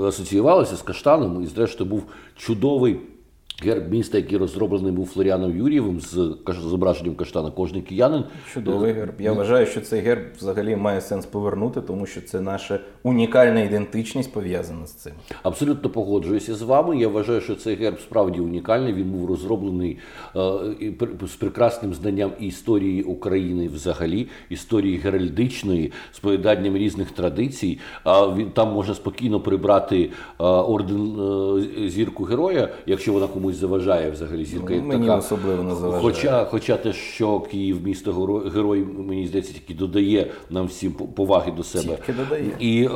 асоціювалося 0.07 0.75
з 0.75 0.81
каштаном, 0.81 1.43
і 1.43 1.45
зрештою 1.45 1.89
був 1.89 2.03
чудовий 2.36 3.00
герб 3.64 3.92
міста, 3.92 4.18
який 4.18 4.38
розроблений 4.38 4.92
був 4.92 5.08
Флоріаном 5.08 5.58
Юрієвим 5.58 6.02
з 6.02 6.38
зображенням 6.48 7.16
каштана, 7.16 7.52
кожний 7.52 7.82
киянин. 7.82 8.24
Чудовий 8.54 8.94
герб. 8.94 9.14
Я 9.20 9.34
вважаю, 9.34 9.66
що 9.66 9.82
цей 9.82 10.02
герб 10.02 10.22
взагалі 10.38 10.76
має 10.76 11.02
сенс 11.02 11.26
повернути, 11.26 11.82
тому 11.82 12.06
що 12.06 12.22
це 12.22 12.42
наша 12.42 12.80
унікальна 13.04 13.62
ідентичність 13.62 14.34
пов'язана 14.34 14.88
з 14.88 14.94
цим. 14.94 15.14
Абсолютно 15.44 15.90
погоджуюся 15.90 16.56
з 16.56 16.62
вами. 16.62 16.98
Я 16.98 17.08
вважаю, 17.08 17.42
що 17.42 17.56
цей 17.56 17.76
герб 17.76 18.00
справді 18.00 18.40
унікальний. 18.40 18.94
Він 18.94 19.12
був 19.12 19.30
розроблений 19.30 19.98
е, 20.36 20.40
з 21.28 21.36
прекрасним 21.36 21.94
знанням 21.94 22.32
і 22.40 22.48
історії 22.48 23.04
України 23.04 23.68
взагалі, 23.68 24.28
історії 24.50 24.98
геральдичної, 24.98 25.92
з 26.12 26.20
поєднанням 26.20 26.78
різних 26.78 27.12
традицій. 27.12 27.80
А 28.04 28.28
він 28.28 28.52
там 28.52 28.74
можна 28.74 28.94
спокійно 28.94 29.40
прибрати 29.40 30.04
е, 30.04 30.44
орден 30.44 31.20
е, 31.86 31.90
зірку 31.90 32.24
героя, 32.24 32.70
якщо 32.86 33.14
вона 33.14 33.28
комусь 33.28 33.45
заважає 33.54 34.12
взагалі 34.12 34.46
зірка. 34.46 34.74
як 34.74 34.84
Мені 34.86 35.06
така. 35.08 35.18
особливо 35.18 35.64
не 35.64 35.75
заважає. 35.75 36.02
Хоча, 36.04 36.46
хоча 36.46 36.78
те, 36.78 36.94
що 36.94 37.40
Київ 37.40 37.78
місто 37.84 38.12
геро- 38.12 38.50
герой, 38.50 38.86
мені 38.98 39.28
здається, 39.28 39.54
тільки 39.54 39.74
додає 39.74 40.28
нам 40.50 40.66
всім 40.66 40.92
поваги 40.92 41.52
до 41.52 41.64
себе. 41.64 41.98
Тільки 42.06 42.14
додає. 42.24 42.46
І 42.60 42.84
е, 42.84 42.90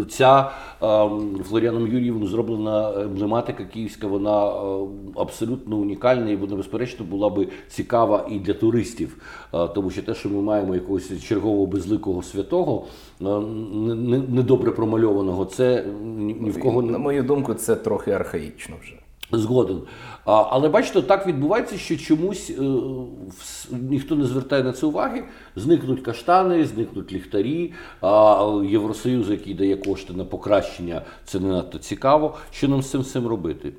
е, 0.00 0.04
ця 0.08 0.50
е, 0.82 1.08
Флоріаном 1.44 1.86
Юрієвим 1.92 2.26
зроблена 2.26 2.92
емблематика 3.02 3.64
київська, 3.64 4.06
вона 4.06 4.46
е, 4.48 4.86
абсолютно 5.16 5.76
унікальна 5.76 6.30
і 6.30 6.36
вона, 6.36 6.56
безперечно, 6.56 7.04
була 7.04 7.28
би 7.30 7.48
цікава 7.68 8.26
і 8.30 8.38
для 8.38 8.52
туристів. 8.54 9.16
Е, 9.54 9.68
тому 9.68 9.90
що 9.90 10.02
те, 10.02 10.14
що 10.14 10.28
ми 10.28 10.42
маємо 10.42 10.74
якогось 10.74 11.22
чергового 11.24 11.66
безликого 11.66 12.22
святого, 12.22 12.84
не- 13.20 13.94
не- 13.94 14.18
недобре 14.28 14.70
промальованого, 14.70 15.44
це 15.44 15.84
ні, 16.04 16.36
ні 16.40 16.50
в 16.50 16.60
кого 16.60 16.82
не 16.82 16.92
На 16.92 16.98
мою 16.98 17.22
думку, 17.22 17.54
це 17.54 17.76
трохи 17.76 18.10
архаїчно 18.10 18.74
вже. 18.82 18.94
Згоден. 19.32 19.82
А, 20.24 20.32
але 20.50 20.68
бачите, 20.68 21.02
так 21.02 21.26
відбувається, 21.26 21.76
що 21.78 21.96
чомусь 21.96 22.50
е, 22.50 22.54
вс- 22.62 23.88
ніхто 23.90 24.16
не 24.16 24.24
звертає 24.24 24.62
на 24.62 24.72
це 24.72 24.86
уваги. 24.86 25.24
Зникнуть 25.56 26.00
каштани, 26.00 26.64
зникнуть 26.64 27.12
ліхтарі. 27.12 27.72
А 28.00 28.62
Євросоюз, 28.70 29.30
який 29.30 29.54
дає 29.54 29.76
кошти 29.76 30.12
на 30.12 30.24
покращення, 30.24 31.02
це 31.24 31.40
не 31.40 31.48
надто 31.48 31.78
цікаво. 31.78 32.34
Що 32.50 32.68
нам 32.68 32.82
з 32.82 32.90
цим 32.90 33.00
всім 33.00 33.26
робити? 33.26 33.72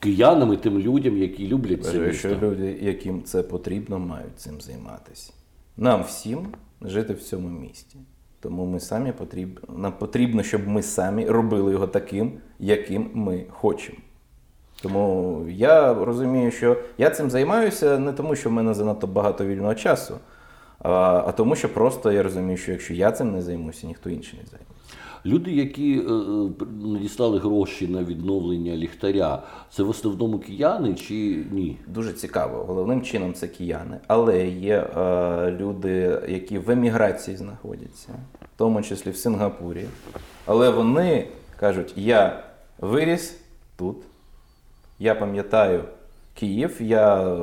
Киянам 0.00 0.52
і 0.52 0.56
тим 0.56 0.78
людям, 0.78 1.16
які 1.18 1.48
люблять 1.48 1.84
це 1.84 1.98
місто. 1.98 2.28
що 2.28 2.38
люди, 2.46 2.78
яким 2.82 3.22
це 3.22 3.42
потрібно, 3.42 3.98
мають 3.98 4.38
цим 4.38 4.60
займатися. 4.60 5.32
Нам 5.76 6.02
всім 6.02 6.46
жити 6.82 7.12
в 7.12 7.22
цьому 7.22 7.48
місті. 7.48 7.96
Тому 8.40 8.64
ми 8.66 8.80
самі 8.80 9.12
потрібно, 9.12 9.60
нам 9.78 9.92
потрібно, 9.98 10.42
щоб 10.42 10.68
ми 10.68 10.82
самі 10.82 11.26
робили 11.26 11.72
його 11.72 11.86
таким, 11.86 12.32
яким 12.58 13.10
ми 13.14 13.44
хочемо. 13.50 13.98
Тому 14.82 15.44
я 15.48 15.94
розумію, 15.94 16.50
що 16.50 16.76
я 16.98 17.10
цим 17.10 17.30
займаюся 17.30 17.98
не 17.98 18.12
тому, 18.12 18.36
що 18.36 18.48
в 18.48 18.52
мене 18.52 18.74
занадто 18.74 19.06
багато 19.06 19.44
вільного 19.44 19.74
часу, 19.74 20.14
а, 20.78 20.90
а 21.26 21.32
тому, 21.32 21.56
що 21.56 21.74
просто 21.74 22.12
я 22.12 22.22
розумію, 22.22 22.56
що 22.56 22.72
якщо 22.72 22.94
я 22.94 23.12
цим 23.12 23.32
не 23.32 23.42
займуся, 23.42 23.86
ніхто 23.86 24.10
інший 24.10 24.38
не 24.38 24.46
займається. 24.46 24.74
Люди, 25.26 25.52
які 25.52 25.92
е, 25.92 26.12
е, 26.12 26.66
надіслали 26.82 27.38
гроші 27.38 27.88
на 27.88 28.04
відновлення 28.04 28.76
ліхтаря, 28.76 29.42
це 29.70 29.82
в 29.82 29.88
основному 29.88 30.38
кияни 30.38 30.94
чи 30.94 31.44
ні? 31.50 31.76
Дуже 31.86 32.12
цікаво. 32.12 32.64
Головним 32.64 33.02
чином 33.02 33.34
це 33.34 33.48
кияни, 33.48 33.98
але 34.06 34.46
є 34.48 34.76
е, 34.76 35.50
люди, 35.50 36.20
які 36.28 36.58
в 36.58 36.70
еміграції 36.70 37.36
знаходяться, 37.36 38.08
в 38.42 38.58
тому 38.58 38.82
числі 38.82 39.10
в 39.10 39.16
Сингапурі. 39.16 39.84
Але 40.46 40.70
вони 40.70 41.26
кажуть: 41.60 41.92
я 41.96 42.42
виріс 42.78 43.36
тут, 43.76 43.96
я 44.98 45.14
пам'ятаю 45.14 45.84
Київ, 46.34 46.76
я, 46.80 47.36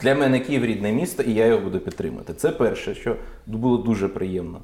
для 0.00 0.14
мене 0.14 0.40
Київ 0.40 0.64
рідне 0.64 0.92
місто, 0.92 1.22
і 1.22 1.34
я 1.34 1.46
його 1.46 1.60
буду 1.60 1.80
підтримувати. 1.80 2.34
Це 2.34 2.48
перше, 2.50 2.94
що 2.94 3.16
було 3.46 3.76
дуже 3.76 4.08
приємно. 4.08 4.60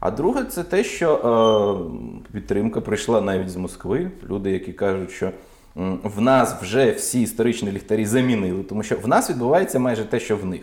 А 0.00 0.10
друге, 0.10 0.44
це 0.44 0.64
те, 0.64 0.84
що 0.84 1.14
е, 1.14 2.32
підтримка 2.32 2.80
прийшла 2.80 3.20
навіть 3.20 3.50
з 3.50 3.56
Москви. 3.56 4.10
Люди, 4.28 4.50
які 4.50 4.72
кажуть, 4.72 5.10
що 5.10 5.30
в 6.02 6.20
нас 6.20 6.62
вже 6.62 6.90
всі 6.90 7.22
історичні 7.22 7.72
ліхтарі 7.72 8.06
замінили, 8.06 8.62
тому 8.62 8.82
що 8.82 8.96
в 8.96 9.08
нас 9.08 9.30
відбувається 9.30 9.78
майже 9.78 10.04
те, 10.04 10.20
що 10.20 10.36
в 10.36 10.44
них. 10.44 10.62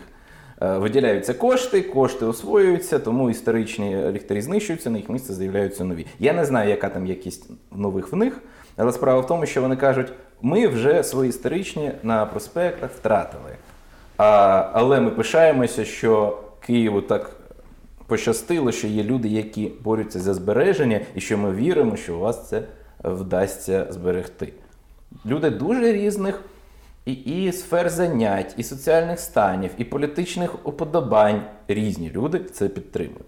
Е, 0.62 0.78
Виділяються 0.78 1.34
кошти, 1.34 1.82
кошти 1.82 2.26
освоюються, 2.26 2.98
тому 2.98 3.30
історичні 3.30 3.96
ліхтарі 4.12 4.40
знищуються, 4.40 4.90
на 4.90 4.98
їх 4.98 5.08
місце 5.08 5.34
з'являються 5.34 5.84
нові. 5.84 6.06
Я 6.18 6.32
не 6.32 6.44
знаю, 6.44 6.70
яка 6.70 6.88
там 6.88 7.06
якість 7.06 7.50
нових 7.72 8.12
в 8.12 8.16
них, 8.16 8.40
але 8.76 8.92
справа 8.92 9.20
в 9.20 9.26
тому, 9.26 9.46
що 9.46 9.62
вони 9.62 9.76
кажуть, 9.76 10.12
ми 10.42 10.68
вже 10.68 11.02
свої 11.02 11.28
історичні 11.28 11.92
на 12.02 12.26
проспектах 12.26 12.90
втратили. 12.90 13.56
А, 14.16 14.26
але 14.72 15.00
ми 15.00 15.10
пишаємося, 15.10 15.84
що 15.84 16.38
Києву 16.60 17.00
так 17.00 17.36
пощастило, 18.06 18.72
що 18.72 18.86
є 18.86 19.04
люди, 19.04 19.28
які 19.28 19.72
борються 19.84 20.18
за 20.18 20.34
збереження, 20.34 21.00
і 21.14 21.20
що 21.20 21.38
ми 21.38 21.52
віримо, 21.52 21.96
що 21.96 22.16
у 22.16 22.18
вас 22.18 22.48
це 22.48 22.62
вдасться 23.04 23.86
зберегти. 23.90 24.52
Люди 25.26 25.50
дуже 25.50 25.92
різних 25.92 26.40
і, 27.08 27.12
і 27.46 27.52
сфер 27.52 27.90
занять, 27.90 28.54
і 28.56 28.62
соціальних 28.62 29.18
станів, 29.20 29.70
і 29.78 29.84
політичних 29.84 30.66
уподобань. 30.66 31.42
Різні 31.68 32.10
люди 32.14 32.38
це 32.38 32.68
підтримують. 32.68 33.22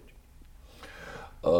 Е, 1.47 1.51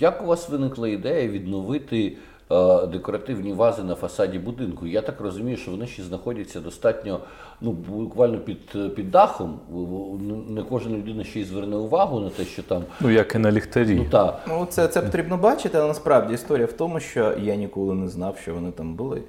Як 0.00 0.22
у 0.22 0.26
вас 0.26 0.48
виникла 0.48 0.88
ідея 0.88 1.28
відновити 1.28 2.16
е, 2.52 2.86
декоративні 2.86 3.52
вази 3.52 3.82
на 3.82 3.94
фасаді 3.94 4.38
будинку? 4.38 4.86
Я 4.86 5.02
так 5.02 5.20
розумію, 5.20 5.56
що 5.56 5.70
вони 5.70 5.86
ще 5.86 6.02
знаходяться 6.02 6.60
достатньо, 6.60 7.20
ну 7.60 7.72
буквально 7.72 8.38
під, 8.38 8.94
під 8.94 9.10
дахом. 9.10 9.60
В- 9.70 10.52
Не 10.52 10.62
кожна 10.62 10.96
людина 10.96 11.24
ще 11.24 11.40
й 11.40 11.44
зверне 11.44 11.76
увагу 11.76 12.20
на 12.20 12.30
те, 12.30 12.44
що 12.44 12.62
там 12.62 12.82
Ну, 13.00 13.10
як 13.10 13.34
і 13.34 13.38
на 13.38 13.52
ліхтарі. 13.52 13.94
ну 13.94 14.04
та 14.10 14.38
Ну, 14.48 14.66
це, 14.70 14.88
це 14.88 15.02
потрібно 15.02 15.36
бачити, 15.36 15.78
але 15.78 15.88
насправді 15.88 16.34
історія 16.34 16.66
в 16.66 16.72
тому, 16.72 17.00
що 17.00 17.34
я 17.42 17.54
ніколи 17.56 17.94
не 17.94 18.08
знав, 18.08 18.36
що 18.42 18.54
вони 18.54 18.70
там 18.72 18.94
були. 18.94 19.22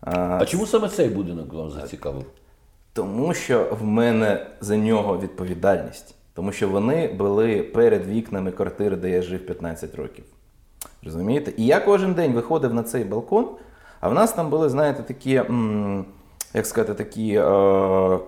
А, 0.00 0.38
а 0.40 0.46
чому 0.46 0.66
саме 0.66 0.88
цей 0.88 1.08
будинок 1.08 1.52
вам 1.52 1.70
зацікавив? 1.70 2.24
Тому 2.92 3.34
що 3.34 3.76
в 3.80 3.84
мене 3.84 4.46
за 4.60 4.76
нього 4.76 5.18
відповідальність. 5.18 6.14
Тому 6.34 6.52
що 6.52 6.68
вони 6.68 7.08
були 7.08 7.62
перед 7.62 8.06
вікнами 8.06 8.50
квартири, 8.50 8.96
де 8.96 9.10
я 9.10 9.22
жив 9.22 9.46
15 9.46 9.94
років. 9.94 10.24
Розумієте? 11.04 11.52
І 11.56 11.66
я 11.66 11.80
кожен 11.80 12.14
день 12.14 12.32
виходив 12.32 12.74
на 12.74 12.82
цей 12.82 13.04
балкон, 13.04 13.48
а 14.00 14.08
в 14.08 14.14
нас 14.14 14.32
там 14.32 14.50
були, 14.50 14.68
знаєте, 14.68 15.02
такі, 15.02 15.34
м, 15.34 16.04
як 16.54 16.66
сказати, 16.66 16.94
такі 16.94 17.34
е, 17.34 17.42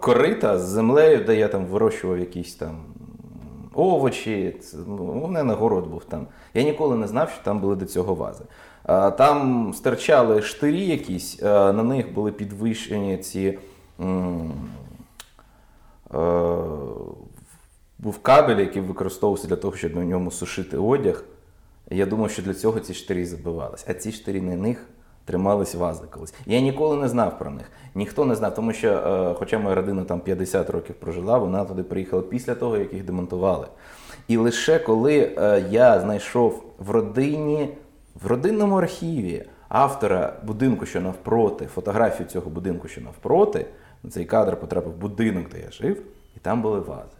корита 0.01 0.59
з 0.59 0.63
землею, 0.63 1.25
де 1.25 1.37
я 1.37 1.49
там 1.49 1.67
вирощував 1.67 2.19
якісь 2.19 2.55
там 2.55 2.81
овочі. 3.75 4.57
Це, 4.63 4.77
ну, 4.87 4.97
у 4.97 5.27
мене 5.27 5.43
на 5.43 5.55
город 5.55 5.87
був 5.87 6.05
там. 6.05 6.27
Я 6.55 6.63
ніколи 6.63 6.97
не 6.97 7.09
знав, 7.09 7.31
що 7.31 7.45
там 7.45 7.61
були 7.61 7.77
до 7.77 7.85
цього 7.87 8.15
вази. 8.15 8.45
А, 8.85 9.11
Там 9.11 9.71
стирчали 9.75 10.43
штирі 10.43 10.87
якісь, 10.87 11.43
на 11.43 11.73
них 11.73 12.15
були 12.15 12.33
підвищені 12.33 13.17
ці. 13.19 13.59
е, 16.15 16.27
Був 17.99 18.19
кабель, 18.19 18.57
який 18.57 18.83
використовувався 18.83 19.49
для 19.49 19.57
того, 19.57 19.77
щоб 19.77 19.97
на 19.97 20.05
ньому 20.05 20.31
сушити 20.31 20.77
одяг. 20.79 21.25
Я 21.91 22.07
думав, 22.07 22.31
що 22.31 22.43
для 22.43 22.55
цього 22.55 22.81
ці 22.81 22.95
штирі 22.95 23.25
забивались. 23.25 23.85
А 23.89 23.95
ці 23.95 24.13
штирі 24.13 24.41
на 24.41 24.57
них 24.57 24.87
тримались 25.25 25.75
вази 25.75 26.05
колись. 26.11 26.35
Я 26.47 26.61
ніколи 26.61 26.97
не 26.97 27.09
знав 27.09 27.39
про 27.39 27.51
них. 27.51 27.71
Ніхто 27.95 28.25
не 28.25 28.35
знав, 28.35 28.55
тому 28.55 28.73
що, 28.73 28.89
е, 28.89 29.35
хоча 29.39 29.59
моя 29.59 29.75
родина 29.75 30.05
там 30.05 30.21
50 30.21 30.71
років 30.71 30.95
прожила, 30.95 31.39
вона 31.39 31.65
туди 31.65 31.83
приїхала 31.83 32.23
після 32.23 32.55
того, 32.55 32.77
як 32.77 32.93
їх 32.93 33.05
демонтували. 33.05 33.67
І 34.29 34.37
лише 34.37 34.79
коли 34.79 35.35
е, 35.39 35.65
я 35.71 36.01
знайшов 36.01 36.63
в 36.79 36.91
родині, 36.91 37.69
в 38.15 38.27
родинному 38.27 38.77
архіві 38.77 39.45
автора 39.69 40.37
будинку, 40.43 40.87
що 40.87 41.01
навпроти, 41.01 41.67
фотографію 41.67 42.29
цього 42.29 42.51
будинку, 42.51 42.89
що 42.89 43.01
навпроти, 43.01 43.67
на 44.03 44.11
цей 44.11 44.25
кадр 44.25 44.61
потрапив 44.61 44.97
будинок, 44.97 45.49
де 45.53 45.61
я 45.61 45.71
жив, 45.71 46.03
і 46.37 46.41
там 46.41 46.63
були 46.63 46.81
вази. 46.81 47.17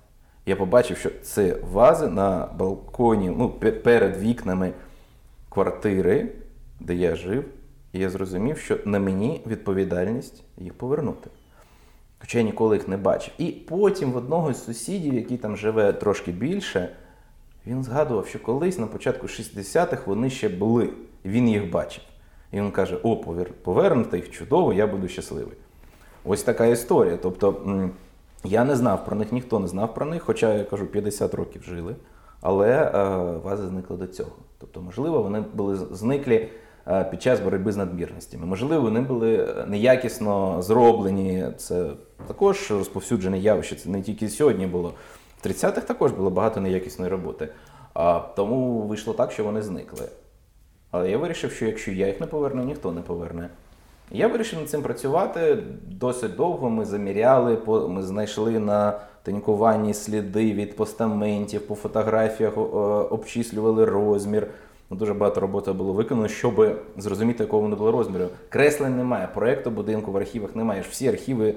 Я 0.47 0.57
побачив, 0.57 0.97
що 0.97 1.11
це 1.23 1.57
вази 1.73 2.09
на 2.09 2.49
балконі, 2.59 3.31
ну, 3.39 3.49
перед 3.85 4.17
вікнами 4.17 4.73
квартири, 5.49 6.29
де 6.81 6.95
я 6.95 7.17
жив, 7.17 7.45
і 7.93 7.99
я 7.99 8.11
зрозумів, 8.11 8.59
що 8.59 8.79
на 8.85 8.99
мені 8.99 9.43
відповідальність 9.47 10.45
їх 10.59 10.75
повернути. 10.75 11.31
Хоча 12.19 12.39
я 12.39 12.45
ніколи 12.45 12.77
їх 12.77 12.89
не 12.89 12.97
бачив. 12.97 13.35
І 13.39 13.47
потім 13.47 14.13
в 14.13 14.17
одного 14.17 14.55
з 14.55 14.65
сусідів, 14.65 15.15
який 15.15 15.37
там 15.37 15.57
живе 15.57 15.93
трошки 15.93 16.33
більше, 16.33 16.89
він 17.67 17.85
згадував, 17.85 18.27
що 18.27 18.43
колись 18.43 18.79
на 18.79 18.87
початку 18.87 19.27
60-х 19.27 20.07
вони 20.07 20.31
ще 20.31 20.49
були. 20.49 20.89
Він 21.25 21.49
їх 21.49 21.71
бачив. 21.71 22.05
І 22.53 22.57
він 22.57 22.71
каже: 22.71 22.99
О, 23.03 23.17
повер- 23.17 23.53
повернути 23.63 24.17
їх 24.17 24.31
чудово, 24.31 24.73
я 24.73 24.87
буду 24.87 25.09
щасливий. 25.09 25.57
Ось 26.25 26.43
така 26.43 26.67
історія. 26.67 27.19
Тобто 27.23 27.55
я 28.45 28.65
не 28.65 28.77
знав 28.77 29.05
про 29.05 29.17
них, 29.17 29.33
ніхто 29.33 29.59
не 29.59 29.69
знав 29.69 29.95
про 29.95 30.07
них, 30.07 30.23
хоча 30.23 30.55
я 30.55 30.65
кажу, 30.65 30.87
50 30.87 31.35
років 31.35 31.63
жили, 31.63 31.97
але 32.41 32.69
е, 32.69 32.91
вази 33.45 33.67
зникли 33.67 33.97
до 33.97 34.07
цього. 34.07 34.31
Тобто, 34.59 34.81
можливо, 34.81 35.23
вони 35.23 35.45
були 35.55 35.77
зниклі 35.77 36.49
е, 36.89 37.05
під 37.05 37.23
час 37.23 37.41
боротьби 37.41 37.73
з 37.73 37.77
надмірностями. 37.77 38.47
Можливо, 38.47 38.83
вони 38.83 39.01
були 39.01 39.55
неякісно 39.69 40.63
зроблені. 40.63 41.47
Це 41.57 41.91
також 42.27 42.71
розповсюджене 42.71 43.39
явище. 43.39 43.77
Це 43.77 43.91
не 43.91 44.03
тільки 44.03 44.29
сьогодні 44.29 44.67
було. 44.67 44.95
В 45.43 45.47
30-х 45.47 45.81
також 45.81 46.13
було 46.13 46.31
багато 46.31 46.61
неякісної 46.61 47.11
роботи. 47.11 47.49
А 47.95 48.21
тому 48.37 48.81
вийшло 48.81 49.15
так, 49.15 49.33
що 49.33 49.45
вони 49.45 49.63
зникли. 49.63 50.09
Але 50.91 51.11
я 51.11 51.19
вирішив, 51.19 51.53
що 51.53 51.67
якщо 51.67 51.93
я 51.93 52.07
їх 52.07 52.21
не 52.21 52.27
поверну, 52.27 52.65
ніхто 52.65 52.93
не 52.93 53.01
поверне. 53.01 53.49
Я 54.11 54.29
вирішив 54.29 54.59
над 54.59 54.71
цим 54.71 54.83
працювати 54.83 55.59
досить 55.87 56.37
довго. 56.37 56.71
Ми 56.71 56.85
заміряли, 56.85 57.59
ми 57.89 58.03
знайшли 58.03 58.59
на 58.59 59.01
тонькуванні 59.23 59.95
сліди 59.95 60.53
від 60.53 60.77
постаментів, 60.77 61.67
по 61.67 61.75
фотографіях 61.75 62.59
обчислювали 63.13 63.85
розмір. 63.85 64.47
Ну, 64.91 64.97
дуже 64.97 65.15
багато 65.15 65.41
роботи 65.41 65.73
було 65.73 65.93
виконано, 65.93 66.29
щоб 66.29 66.77
зрозуміти, 66.97 67.43
якого 67.43 67.63
вони 67.63 67.77
були 67.77 67.91
розміру. 67.91 68.27
Креслень 68.49 68.97
немає, 68.97 69.29
проєкту 69.35 69.71
будинку 69.71 70.13
в 70.13 70.17
архівах 70.17 70.57
немає. 70.57 70.85
Всі 70.91 71.09
архіви, 71.09 71.55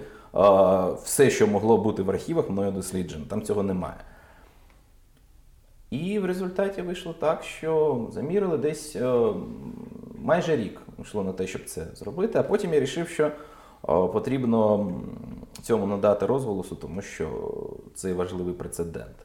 все, 1.04 1.30
що 1.30 1.48
могло 1.48 1.78
бути 1.78 2.04
в 2.04 2.10
архівах, 2.10 2.50
мною 2.50 2.72
досліджено. 2.72 3.26
Там 3.30 3.42
цього 3.42 3.64
немає. 3.64 3.98
І 5.90 6.20
в 6.20 6.26
результаті 6.26 6.82
вийшло 6.82 7.16
так, 7.20 7.44
що 7.44 8.02
замірили 8.12 8.58
десь 8.58 8.96
е, 8.96 9.34
майже 10.22 10.56
рік 10.56 10.82
йшло 11.02 11.24
на 11.24 11.32
те, 11.34 11.48
щоб 11.48 11.66
це 11.66 11.86
зробити. 11.94 12.40
А 12.40 12.44
потім 12.44 12.74
я 12.74 12.80
вирішив, 12.80 13.08
що 13.08 13.26
е, 13.26 13.32
потрібно 13.84 14.92
цьому 15.62 15.86
надати 15.86 16.26
розголосу, 16.26 16.76
тому 16.76 17.02
що 17.02 17.30
це 17.96 18.14
важливий 18.14 18.54
прецедент. 18.54 19.16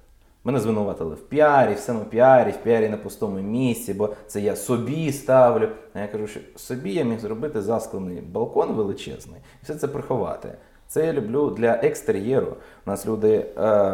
Мене 0.44 0.60
звинуватили 0.60 1.14
в 1.14 1.20
піарі, 1.20 1.74
в 1.74 1.78
самопіарі, 1.78 2.50
в 2.50 2.56
піарі 2.56 2.88
на 2.88 2.96
пустому 2.96 3.38
місці, 3.38 3.94
бо 3.94 4.14
це 4.26 4.40
я 4.40 4.56
собі 4.56 5.12
ставлю. 5.12 5.68
А 5.94 6.00
я 6.00 6.08
кажу, 6.08 6.26
що 6.26 6.40
собі 6.56 6.92
я 6.92 7.04
міг 7.04 7.18
зробити 7.18 7.62
засклений 7.62 8.20
балкон 8.20 8.72
величезний 8.72 9.40
і 9.62 9.64
все 9.64 9.74
це 9.74 9.88
приховати. 9.88 10.54
Це 10.90 11.06
я 11.06 11.12
люблю 11.12 11.50
для 11.50 11.72
екстер'єру. 11.72 12.56
У 12.86 12.90
нас 12.90 13.06
люди 13.06 13.34
е, 13.34 13.46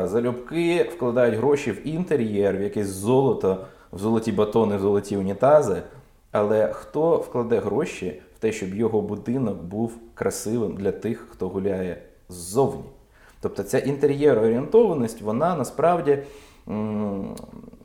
залюбки 0.04 0.90
вкладають 0.96 1.35
гроші 1.35 1.72
в 1.72 1.88
інтер'єр, 1.88 2.56
в 2.56 2.62
якесь 2.62 2.87
золото, 2.87 3.66
в 3.92 3.98
золоті 3.98 4.32
батони, 4.32 4.76
в 4.76 4.80
золоті 4.80 5.16
унітази. 5.16 5.82
Але 6.32 6.72
хто 6.72 7.16
вкладе 7.16 7.59
гроші 7.59 8.22
в 8.37 8.38
те, 8.38 8.52
щоб 8.52 8.74
його 8.74 9.00
будинок 9.02 9.62
був 9.62 9.98
красивим 10.14 10.76
для 10.76 10.92
тих, 10.92 11.26
хто 11.30 11.48
гуляє 11.48 12.02
ззовні? 12.28 12.85
Тобто 13.40 13.62
ця 13.62 13.78
інтер'єр-орієнтованість, 13.78 15.22
вона 15.22 15.56
насправді. 15.56 16.18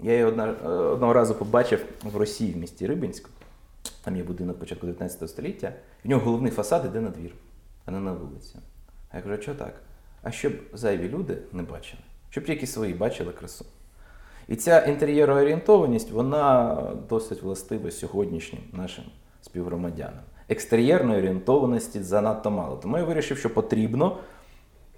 Я 0.03 0.13
її 0.13 0.23
е, 0.23 0.67
одного 0.67 1.13
разу 1.13 1.35
побачив 1.35 1.85
в 2.03 2.17
Росії 2.17 2.53
в 2.53 2.57
місті 2.57 2.87
Рибинську. 2.87 3.29
Там 4.03 4.17
є 4.17 4.23
будинок 4.23 4.59
початку 4.59 4.85
19 4.85 5.29
століття. 5.29 5.73
В 6.05 6.09
нього 6.09 6.25
головний 6.25 6.51
фасад 6.51 6.85
іде 6.85 7.01
на 7.01 7.09
двір, 7.09 7.31
а 7.85 7.91
не 7.91 7.99
на 7.99 8.13
вулицю. 8.13 8.59
Я 9.13 9.21
кажу, 9.21 9.41
що 9.41 9.55
так? 9.55 9.73
А 10.23 10.31
щоб 10.31 10.53
зайві 10.73 11.09
люди 11.09 11.37
не 11.53 11.63
бачили, 11.63 12.01
щоб 12.29 12.45
тільки 12.45 12.67
свої 12.67 12.93
бачили 12.93 13.31
красу. 13.31 13.65
І 14.47 14.55
ця 14.55 14.79
інтер'єроорієнтованість, 14.79 16.11
вона 16.11 16.77
досить 17.09 17.41
властива 17.41 17.91
сьогоднішнім 17.91 18.61
нашим 18.73 19.03
співгромадянам. 19.41 20.23
Екстер'єрної 20.49 21.19
орієнтованості 21.19 22.03
занадто 22.03 22.51
мало. 22.51 22.75
Тому 22.75 22.97
я 22.97 23.03
вирішив, 23.03 23.37
що 23.37 23.53
потрібно 23.53 24.17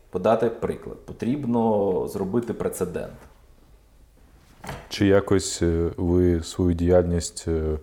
подати 0.09 0.49
приклад, 0.49 1.05
потрібно 1.05 2.07
зробити 2.07 2.53
прецедент. 2.53 3.13
Чи 4.89 5.05
якось 5.05 5.61
е, 5.61 5.91
ви 5.97 6.43
свою 6.43 6.73
діяльність 6.73 7.45
е, 7.47 7.77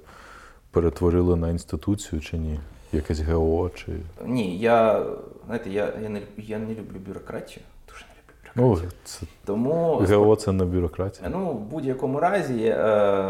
перетворили 0.71 1.37
на 1.37 1.51
інституцію, 1.51 2.21
чи 2.21 2.38
ні? 2.38 2.61
Якесь 2.92 3.20
ГО? 3.20 3.70
чи... 3.74 3.92
Ні, 4.26 4.59
я 4.59 5.07
знаєте, 5.46 5.70
я 5.70 5.92
я, 6.03 6.09
не 6.09 6.22
я 6.37 6.59
не 6.59 6.74
люблю 6.74 6.98
бюрократію. 7.07 7.64
Дуже 7.88 8.05
не 8.05 8.14
люблю 8.22 8.35
бюрократію. 8.55 8.90
Ну, 8.92 8.98
це... 9.05 9.26
Тому... 9.44 9.94
ГО 9.94 10.37
це 10.37 10.53
не 10.53 10.64
бюрократія. 10.64 11.29
Ну, 11.29 11.53
в 11.53 11.61
будь-якому 11.61 12.20
разі, 12.20 12.64
е, 12.64 12.83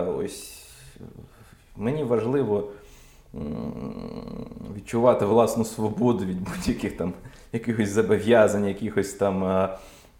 ось 0.02 0.66
мені 1.76 2.04
важливо 2.04 2.68
відчувати 4.76 5.24
власну 5.24 5.64
свободу 5.64 6.24
від 6.24 6.40
будь-яких 6.40 6.96
там 6.96 7.12
якихось 7.52 7.88
зобов'язань, 7.88 8.68
якихось 8.68 9.12
там. 9.12 9.44
Е, 9.44 9.68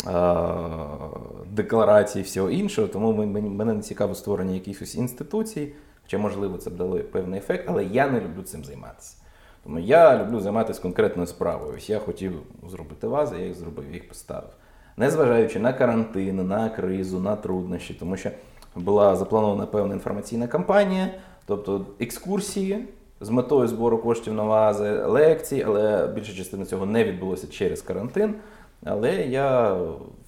е, 0.07 0.45
декларацій 1.51 2.23
всього 2.23 2.51
іншого, 2.51 2.89
тому 2.89 3.13
мене 3.27 3.75
не 3.75 3.83
цікаво 3.83 4.15
створення 4.15 4.55
якихось 4.55 4.95
інституцій, 4.95 5.73
хоча, 6.03 6.19
можливо, 6.19 6.59
це 6.59 6.71
б 6.71 6.77
дало 6.77 6.99
певний 6.99 7.39
ефект, 7.39 7.65
але 7.69 7.85
я 7.85 8.11
не 8.11 8.21
люблю 8.21 8.43
цим 8.43 8.65
займатися. 8.65 9.17
Тому 9.65 9.79
я 9.79 10.19
люблю 10.19 10.41
займатися 10.41 10.83
конкретною 10.83 11.27
справою. 11.27 11.75
Ось 11.77 11.91
я 11.91 11.99
хотів 11.99 12.33
зробити 12.71 13.07
вази, 13.07 13.37
я 13.39 13.47
їх 13.47 13.55
зробив, 13.55 13.93
їх 13.93 14.09
поставив. 14.09 14.51
Незважаючи 14.97 15.59
на 15.59 15.73
карантин, 15.73 16.49
на 16.49 16.69
кризу, 16.69 17.21
на 17.21 17.37
труднощі, 17.37 17.95
тому 17.95 18.17
що 18.17 18.31
була 18.77 19.17
запланована 19.17 19.67
певна 19.67 19.95
інформаційна 19.95 20.47
кампанія, 20.47 21.15
тобто 21.47 21.87
екскурсії 22.01 22.89
з 23.21 23.29
метою 23.29 23.69
збору 23.69 23.99
коштів 23.99 24.35
на 24.35 24.43
вази, 24.43 25.05
лекції, 25.05 25.63
але 25.63 26.07
більша 26.07 26.33
частина 26.33 26.65
цього 26.65 26.87
не 26.87 27.05
відбулося 27.05 27.47
через 27.47 27.83
карантин. 27.83 28.35
Але 28.85 29.27
я 29.27 29.77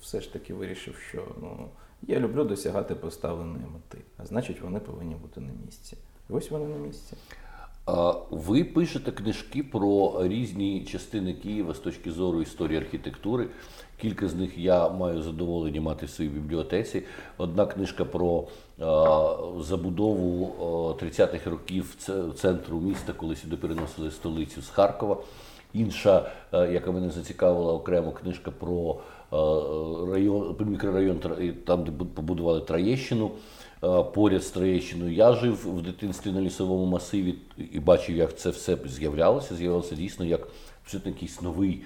все 0.00 0.20
ж 0.20 0.32
таки 0.32 0.54
вирішив, 0.54 0.94
що 1.08 1.22
ну, 1.42 1.68
я 2.02 2.20
люблю 2.20 2.44
досягати 2.44 2.94
поставленої 2.94 3.64
мети, 3.74 4.04
а 4.18 4.26
значить, 4.26 4.60
вони 4.60 4.78
повинні 4.78 5.14
бути 5.14 5.40
на 5.40 5.50
місці. 5.66 5.96
І 6.30 6.32
ось 6.32 6.50
вони 6.50 6.66
на 6.66 6.76
місці. 6.76 7.16
Ви 8.30 8.64
пишете 8.64 9.12
книжки 9.12 9.62
про 9.62 10.16
різні 10.20 10.84
частини 10.84 11.32
Києва 11.32 11.74
з 11.74 11.78
точки 11.78 12.10
зору 12.12 12.42
історії 12.42 12.78
архітектури. 12.78 13.48
Кілька 14.00 14.28
з 14.28 14.34
них 14.34 14.58
я 14.58 14.88
маю 14.88 15.22
задоволення 15.22 15.80
мати 15.80 16.06
в 16.06 16.10
своїй 16.10 16.30
бібліотеці. 16.30 17.02
Одна 17.38 17.66
книжка 17.66 18.04
про 18.04 18.44
забудову 19.60 20.52
30-х 21.00 21.50
років 21.50 21.96
центру 22.34 22.80
міста, 22.80 23.12
коли 23.12 23.36
сюди 23.36 23.56
переносили 23.56 24.10
столицю 24.10 24.62
з 24.62 24.68
Харкова. 24.68 25.16
Інша, 25.74 26.30
яка 26.52 26.92
мене 26.92 27.10
зацікавила, 27.10 27.72
окремо 27.72 28.12
книжка 28.12 28.50
про 28.50 28.96
район, 30.12 30.56
мікрорайон, 30.60 31.20
там, 31.64 31.84
де 31.84 31.90
побудували 32.14 32.60
Троєщину. 32.60 33.30
Е, 33.84 34.02
поряд 34.02 34.44
з 34.44 34.50
Троєщиною. 34.50 35.12
Я 35.12 35.32
жив 35.32 35.76
в 35.76 35.82
дитинстві 35.82 36.30
на 36.30 36.40
лісовому 36.40 36.86
масиві 36.86 37.34
і 37.72 37.80
бачив, 37.80 38.16
як 38.16 38.38
це 38.38 38.50
все 38.50 38.76
з'являлося. 38.86 39.54
З'явилося 39.54 39.94
дійсно 39.94 40.24
як 40.24 40.48
абсолютно 40.84 41.10
якийсь 41.10 41.42
новий. 41.42 41.82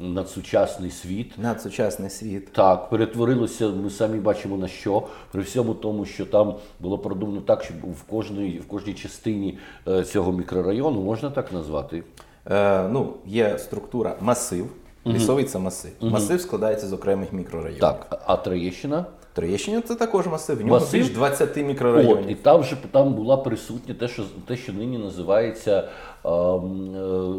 Надсучасний 0.00 0.90
світ. 0.90 1.38
Надсучасний 1.38 2.10
світ. 2.10 2.52
Так, 2.52 2.90
перетворилося, 2.90 3.68
ми 3.68 3.90
самі 3.90 4.18
бачимо 4.18 4.56
на 4.56 4.68
що. 4.68 5.02
При 5.32 5.42
всьому 5.42 5.74
тому, 5.74 6.04
що 6.04 6.26
там 6.26 6.54
було 6.80 6.98
продумано 6.98 7.40
так, 7.40 7.64
щоб 7.64 7.76
в 7.76 8.02
кожній 8.02 8.58
в 8.58 8.68
кожній 8.68 8.94
частині 8.94 9.58
е, 9.88 10.04
цього 10.04 10.32
мікрорайону 10.32 11.02
можна 11.02 11.30
так 11.30 11.52
назвати. 11.52 12.02
Е, 12.50 12.88
Ну, 12.88 13.14
Є 13.26 13.58
структура 13.58 14.16
масив. 14.20 14.72
Лісовий 15.06 15.44
це 15.44 15.58
масив. 15.58 15.92
Угу. 16.00 16.10
Масив 16.10 16.40
складається 16.40 16.86
з 16.86 16.92
окремих 16.92 17.32
мікрорайонів. 17.32 17.80
Так, 17.80 18.22
а 18.26 18.36
Троєщина? 18.36 19.04
Троєщина 19.38 19.80
це 19.80 19.94
також 19.94 20.26
масив. 20.26 20.58
В 20.58 20.60
нього 20.60 20.80
масив? 20.80 21.00
більш 21.00 21.12
20 21.12 21.56
мікрорайонів. 21.56 22.18
От, 22.24 22.30
І 22.30 22.34
там 22.34 22.64
же 22.64 22.76
там 22.90 23.14
була 23.14 23.36
присутня 23.36 23.94
те, 23.94 24.08
що 24.08 24.24
те, 24.46 24.56
що 24.56 24.72
нині 24.72 24.98
називається 24.98 25.88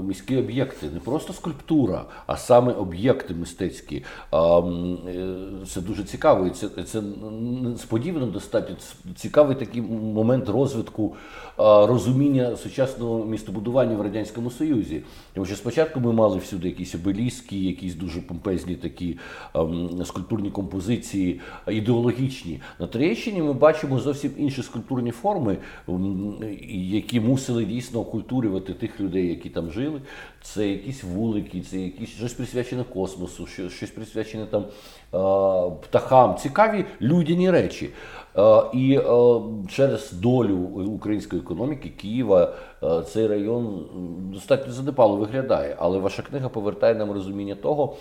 міські 0.04 0.38
об'єкти. 0.38 0.90
Не 0.94 1.00
просто 1.00 1.34
скульптура, 1.34 2.06
а 2.28 2.38
саме 2.38 2.74
об'єкти 2.74 3.34
мистецькі. 3.34 4.04
Е, 4.34 4.64
це 5.68 5.82
дуже 5.82 6.04
цікаво. 6.04 6.48
І 6.48 6.50
це 6.50 6.68
це 6.84 7.02
несподівано 7.64 8.26
достатньо. 8.26 8.76
Цікавий 9.16 9.56
такий 9.56 9.82
момент 9.82 10.50
розвитку 10.50 11.16
е, 11.16 11.64
розуміння 11.64 12.56
сучасного 12.56 13.26
містобудування 13.26 13.96
в 13.96 14.02
Радянському 14.02 14.52
Союзі. 14.52 15.02
Тому 15.34 15.46
що 15.46 15.56
спочатку 15.56 16.00
ми 16.00 16.14
мали 16.14 16.38
всюди 16.38 16.68
якісь 16.68 16.96
обеліски, 16.96 17.60
якісь 17.60 17.96
дуже 17.96 18.22
помпезні 18.22 18.76
такі 18.76 19.18
е, 19.56 19.60
скульптурні 20.06 20.52
композиції 20.52 21.40
ідеологічні. 21.68 22.62
На 22.80 22.88
Троєщині 22.88 23.42
ми 23.42 23.54
бачимо 23.54 24.00
зовсім 24.00 24.32
інші 24.38 24.64
скульптурні 24.64 25.12
форми, 25.12 25.58
які 26.70 27.20
мусили 27.20 27.66
дійсно 27.66 28.00
окультурювати 28.00 28.69
тих 28.74 29.00
людей, 29.00 29.28
які 29.28 29.50
там 29.50 29.72
жили. 29.72 30.02
Це 30.42 30.68
якісь 30.68 31.04
вулики, 31.04 31.62
це 31.62 31.78
якісь 31.78 32.10
щось 32.10 32.34
присвячене 32.34 32.84
космосу, 32.84 33.48
щось 33.48 33.92
присвячене 33.92 34.46
там 34.46 34.66
птахам. 35.82 36.36
Цікаві 36.36 36.86
людяні 37.02 37.52
речі. 37.52 37.90
І 38.74 39.00
через 39.70 40.12
долю 40.12 40.58
української 40.88 41.42
економіки 41.42 41.90
Києва 41.90 42.54
е, 42.84 43.02
цей 43.02 43.28
район 43.28 43.86
достатньо 44.34 44.74
занепало 44.74 45.16
виглядає. 45.16 45.76
Але 45.80 46.00
ваша 46.00 46.22
книга 46.22 46.50
повертає 46.50 46.96
нам 46.96 47.12
розуміння 47.12 47.56
того, 47.56 47.96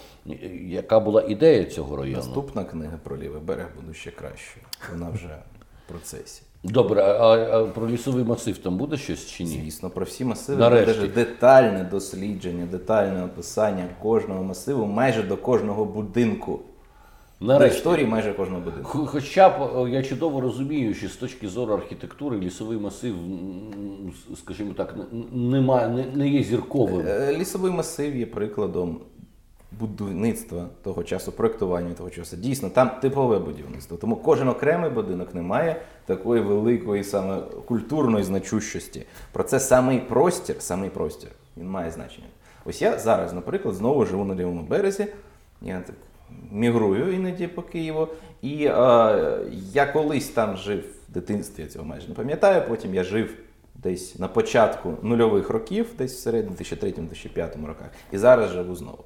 яка 0.66 1.00
була 1.00 1.22
ідея 1.28 1.64
цього 1.64 1.96
району. 1.96 2.16
Наступна 2.16 2.64
книга 2.64 2.98
про 3.02 3.16
лівий 3.16 3.40
берег 3.40 3.66
буде 3.80 3.94
ще 3.94 4.10
краще. 4.10 4.60
Вона 4.92 5.10
вже 5.10 5.38
процесі. 5.88 6.42
Добре, 6.64 7.02
а, 7.02 7.34
а 7.58 7.64
про 7.64 7.88
лісовий 7.88 8.24
масив 8.24 8.58
там 8.58 8.76
буде 8.76 8.96
щось 8.96 9.26
чи 9.26 9.44
ні? 9.44 9.60
Звісно, 9.62 9.90
про 9.90 10.04
всі 10.04 10.24
масиви 10.24 10.58
Нарешті. 10.58 11.00
буде 11.00 11.12
детальне 11.14 11.88
дослідження, 11.90 12.66
детальне 12.66 13.24
описання 13.24 13.88
кожного 14.02 14.44
масиву, 14.44 14.86
майже 14.86 15.22
до 15.22 15.36
кожного 15.36 15.84
будинку. 15.84 16.60
До 17.40 17.66
історії 17.66 18.06
майже 18.06 18.32
кожного 18.32 18.60
будинку. 18.60 19.06
Хоча 19.06 19.48
б 19.48 19.88
я 19.90 20.02
чудово 20.02 20.40
розумію, 20.40 20.94
що 20.94 21.08
з 21.08 21.16
точки 21.16 21.48
зору 21.48 21.74
архітектури 21.74 22.38
лісовий 22.38 22.78
масив, 22.78 23.14
скажімо 24.36 24.72
так, 24.76 24.94
н- 25.12 25.50
нема, 25.50 25.88
не, 25.88 26.04
не 26.14 26.28
є 26.28 26.42
зірковим. 26.42 27.06
Е, 27.06 27.36
Лісовий 27.38 27.72
масив 27.72 28.16
є 28.16 28.26
прикладом 28.26 29.00
будівництва 29.80 30.66
того 30.82 31.04
часу, 31.04 31.32
проектування 31.32 31.94
того 31.94 32.10
часу. 32.10 32.36
Дійсно, 32.36 32.70
там 32.70 32.90
типове 33.00 33.38
будівництво. 33.38 33.96
Тому 33.96 34.16
кожен 34.16 34.48
окремий 34.48 34.90
будинок 34.90 35.34
не 35.34 35.42
має 35.42 35.82
такої 36.06 36.42
великої 36.42 37.04
саме 37.04 37.40
культурної 37.66 38.24
значущості. 38.24 39.06
Про 39.32 39.44
це 39.44 39.60
самий 39.60 39.98
простір, 39.98 40.56
самий 40.58 40.90
простір, 40.90 41.30
він 41.56 41.68
має 41.68 41.90
значення. 41.90 42.26
Ось 42.64 42.82
я 42.82 42.98
зараз, 42.98 43.32
наприклад, 43.32 43.74
знову 43.74 44.06
живу 44.06 44.24
на 44.24 44.34
лівому 44.34 44.62
березі. 44.62 45.06
Я 45.62 45.80
так 45.80 45.96
мігрую 46.50 47.14
іноді 47.14 47.46
по 47.46 47.62
Києву. 47.62 48.08
І 48.42 48.64
е, 48.64 48.70
я 49.72 49.86
колись 49.92 50.28
там 50.28 50.56
жив 50.56 50.84
в 51.08 51.12
дитинстві, 51.12 51.62
я 51.62 51.68
цього 51.68 51.84
майже 51.84 52.08
не 52.08 52.14
пам'ятаю. 52.14 52.62
Потім 52.68 52.94
я 52.94 53.04
жив 53.04 53.34
десь 53.74 54.18
на 54.18 54.28
початку 54.28 54.94
нульових 55.02 55.50
років, 55.50 55.86
десь 55.98 56.14
всередині 56.14 56.56
2003-2005 56.56 57.66
роках. 57.66 57.90
І 58.12 58.18
зараз 58.18 58.50
живу 58.50 58.74
знову. 58.74 59.04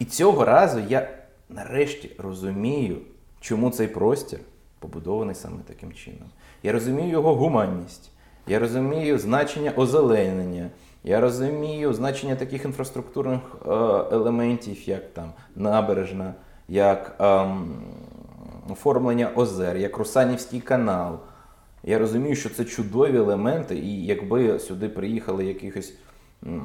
І 0.00 0.04
цього 0.04 0.44
разу 0.44 0.80
я 0.88 1.08
нарешті 1.48 2.10
розумію, 2.18 2.96
чому 3.40 3.70
цей 3.70 3.88
простір 3.88 4.40
побудований 4.78 5.34
саме 5.34 5.56
таким 5.68 5.92
чином. 5.92 6.28
Я 6.62 6.72
розумію 6.72 7.08
його 7.08 7.34
гуманність, 7.34 8.10
я 8.46 8.58
розумію 8.58 9.18
значення 9.18 9.72
озеленення, 9.76 10.70
я 11.04 11.20
розумію 11.20 11.92
значення 11.92 12.36
таких 12.36 12.64
інфраструктурних 12.64 13.40
е, 13.54 13.70
елементів, 14.12 14.88
як 14.88 15.12
там 15.12 15.32
набережна, 15.56 16.34
як 16.68 17.16
ем, 17.18 17.82
оформлення 18.70 19.30
озер, 19.34 19.76
як 19.76 19.98
Русанівський 19.98 20.60
канал. 20.60 21.18
Я 21.82 21.98
розумію, 21.98 22.36
що 22.36 22.50
це 22.50 22.64
чудові 22.64 23.16
елементи, 23.16 23.76
і 23.78 24.04
якби 24.04 24.58
сюди 24.58 24.88
приїхали 24.88 25.44
якихось 25.44 25.94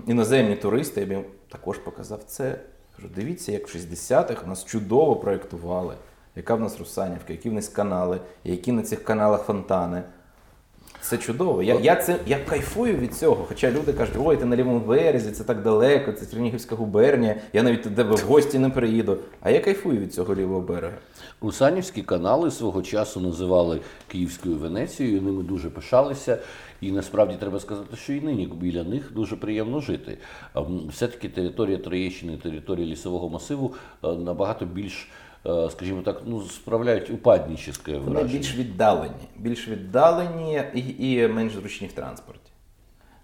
іноземні 0.07 0.55
туристи, 0.55 1.07
я 1.09 1.19
б 1.19 1.25
також 1.49 1.77
показав 1.77 2.23
це. 2.23 2.59
Кажу, 2.95 3.09
дивіться, 3.15 3.51
як 3.51 3.67
в 3.67 3.77
60-х 3.77 4.47
нас 4.47 4.65
чудово 4.65 5.15
проєктували, 5.15 5.93
яка 6.35 6.55
в 6.55 6.59
нас 6.59 6.79
Русанівка, 6.79 7.33
які 7.33 7.49
в 7.49 7.53
нас 7.53 7.67
канали, 7.67 8.19
які 8.43 8.71
на 8.71 8.81
цих 8.81 9.03
каналах 9.03 9.45
фонтани. 9.45 10.03
Це 11.01 11.17
чудово. 11.17 11.63
Я, 11.63 11.79
я, 11.79 11.95
це, 11.95 12.19
я 12.27 12.39
кайфую 12.49 12.97
від 12.97 13.15
цього. 13.15 13.45
Хоча 13.47 13.71
люди 13.71 13.93
кажуть, 13.93 14.15
ой, 14.19 14.37
ти 14.37 14.45
на 14.45 14.55
лівому 14.55 14.79
березі, 14.79 15.31
це 15.31 15.43
так 15.43 15.61
далеко, 15.61 16.11
це 16.11 16.25
Чернігівська 16.25 16.75
губернія, 16.75 17.35
я 17.53 17.63
навіть 17.63 17.83
до 17.83 17.89
тебе 17.89 18.15
в 18.15 18.19
гості 18.19 18.59
не 18.59 18.69
приїду. 18.69 19.17
А 19.41 19.49
я 19.49 19.59
кайфую 19.59 19.99
від 19.99 20.13
цього 20.13 20.35
лівого 20.35 20.61
берега. 20.61 20.97
Русанівські 21.41 22.01
канали 22.01 22.51
свого 22.51 22.81
часу 22.81 23.19
називали 23.19 23.79
Київською 24.07 24.55
Венецією, 24.55 25.21
ними 25.21 25.43
дуже 25.43 25.69
пишалися. 25.69 26.37
І 26.81 26.91
насправді 26.91 27.35
треба 27.35 27.59
сказати, 27.59 27.95
що 27.95 28.13
і 28.13 28.21
нині 28.21 28.47
біля 28.47 28.83
них 28.83 29.13
дуже 29.13 29.35
приємно 29.35 29.79
жити. 29.79 30.17
Все-таки 30.89 31.29
територія 31.29 31.77
Троєщини, 31.77 32.37
територія 32.37 32.87
лісового 32.87 33.29
масиву 33.29 33.73
е, 34.03 34.07
набагато 34.11 34.65
більш, 34.65 35.07
е, 35.45 35.69
скажімо 35.71 36.01
так, 36.01 36.21
ну, 36.25 36.41
справляють 36.41 37.09
упаднічне 37.09 37.73
Вони 37.87 38.23
більш 38.23 38.55
віддалені, 38.55 39.29
більш 39.37 39.67
віддалені 39.67 40.63
і, 40.75 41.13
і 41.13 41.27
менш 41.27 41.53
зручні 41.53 41.87
в 41.87 41.93
транспорті. 41.93 42.51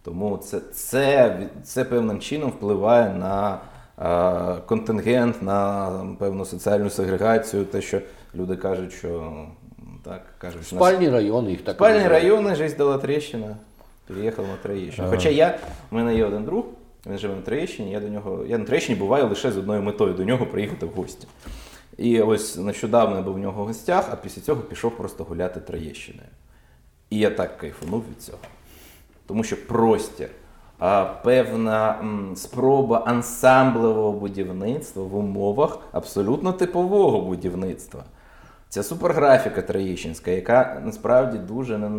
Тому 0.04 0.38
це, 0.38 0.60
це, 0.60 1.40
це 1.64 1.86
певним 1.86 2.20
чином 2.20 2.50
впливає 2.50 3.14
на 3.14 3.60
е, 4.00 4.62
контингент, 4.62 5.42
на 5.42 5.90
певну 6.20 6.46
соціальну 6.46 6.90
сегрегацію, 6.90 7.66
те, 7.66 7.82
що 7.82 8.02
люди 8.36 8.56
кажуть, 8.56 8.94
що 8.94 9.34
так 10.04 10.22
кажуть, 10.38 10.68
Спальні 10.68 11.10
райони 11.10 11.52
їх 11.52 11.62
так 11.62 11.76
Спальні 11.76 11.98
називають. 11.98 12.24
райони, 12.24 12.56
жизнь 12.56 12.78
дала 12.78 12.98
тріщина, 12.98 13.56
переїхав 14.08 14.48
на 14.48 14.56
Троєщину. 14.56 15.08
Хоча 15.10 15.30
я, 15.30 15.58
у 15.92 15.96
мене 15.96 16.16
є 16.16 16.26
один 16.26 16.44
друг, 16.44 16.66
він 17.08 17.18
живе 17.18 17.36
на 17.36 17.42
Троєщині, 17.42 17.92
я 17.92 18.00
до 18.00 18.08
нього, 18.08 18.46
я 18.48 18.58
на 18.58 18.66
Троєщині 18.66 19.00
буваю 19.00 19.28
лише 19.28 19.52
з 19.52 19.58
одною 19.58 19.82
метою 19.82 20.14
до 20.14 20.24
нього 20.24 20.46
приїхати 20.46 20.86
в 20.86 20.90
гості. 20.90 21.28
І 21.98 22.22
ось 22.22 22.58
нещодавно 22.58 23.16
я 23.16 23.22
був 23.22 23.36
у 23.36 23.40
нього 23.40 23.64
в 23.64 23.68
гостях, 23.68 24.10
а 24.12 24.16
після 24.16 24.42
цього 24.42 24.62
пішов 24.62 24.98
просто 24.98 25.24
гуляти 25.24 25.60
Троєщиною. 25.60 26.28
І 27.10 27.18
я 27.20 27.30
так 27.30 27.58
кайфанув 27.58 28.04
від 28.12 28.22
цього. 28.24 28.38
Тому 29.28 29.44
що 29.44 29.68
простір, 29.68 30.30
а, 30.80 31.06
певна 31.24 31.98
м, 32.02 32.34
спроба 32.36 32.98
ансамблевого 33.06 34.12
будівництва 34.12 35.04
в 35.04 35.16
умовах 35.16 35.80
абсолютно 35.92 36.54
типового 36.54 37.22
будівництва. 37.22 38.04
Ця 38.72 38.84
суперграфіка 38.84 39.62
Троєщинська, 39.62 40.32
яка 40.32 40.82
насправді 40.86 41.38
дуже 41.38 41.78
не, 41.78 41.90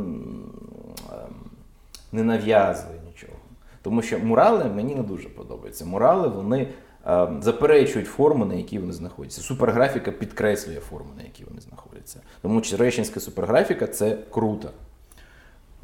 не 2.13 2.23
нав'язує 2.23 2.95
нічого. 3.07 3.33
Тому 3.83 4.03
що 4.03 4.19
мурали 4.19 4.65
мені 4.65 4.95
не 4.95 5.03
дуже 5.03 5.29
подобаються. 5.29 5.85
Мурали 5.85 6.29
вони 6.29 6.69
е, 7.07 7.29
заперечують 7.41 8.09
форму, 8.09 8.45
на 8.45 8.55
якій 8.55 8.79
вони 8.79 8.93
знаходяться. 8.93 9.41
Суперграфіка 9.41 10.13
підкреслює 10.13 10.81
форму, 10.81 11.11
на 11.17 11.23
якій 11.23 11.45
вони 11.45 11.61
знаходяться. 11.61 12.21
Тому 12.43 12.61
Троєщинська 12.61 13.21
суперграфіка 13.21 13.87
це 13.87 14.19
круто. 14.31 14.71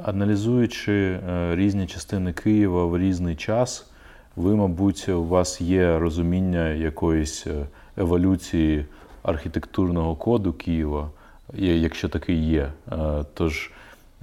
Аналізуючи 0.02 0.92
е, 0.92 1.56
різні 1.56 1.86
частини 1.86 2.32
Києва 2.32 2.86
в 2.86 2.98
різний 2.98 3.36
час, 3.36 3.90
ви, 4.36 4.56
мабуть, 4.56 5.08
у 5.08 5.24
вас 5.24 5.60
є 5.60 5.98
розуміння 5.98 6.68
якоїсь 6.68 7.46
е, 7.46 7.66
еволюції 7.96 8.86
архітектурного 9.28 10.16
коду 10.16 10.52
Києва, 10.52 11.10
якщо 11.54 12.08
такий 12.08 12.48
є. 12.50 12.72
Е, 12.92 13.24
Тож, 13.34 13.70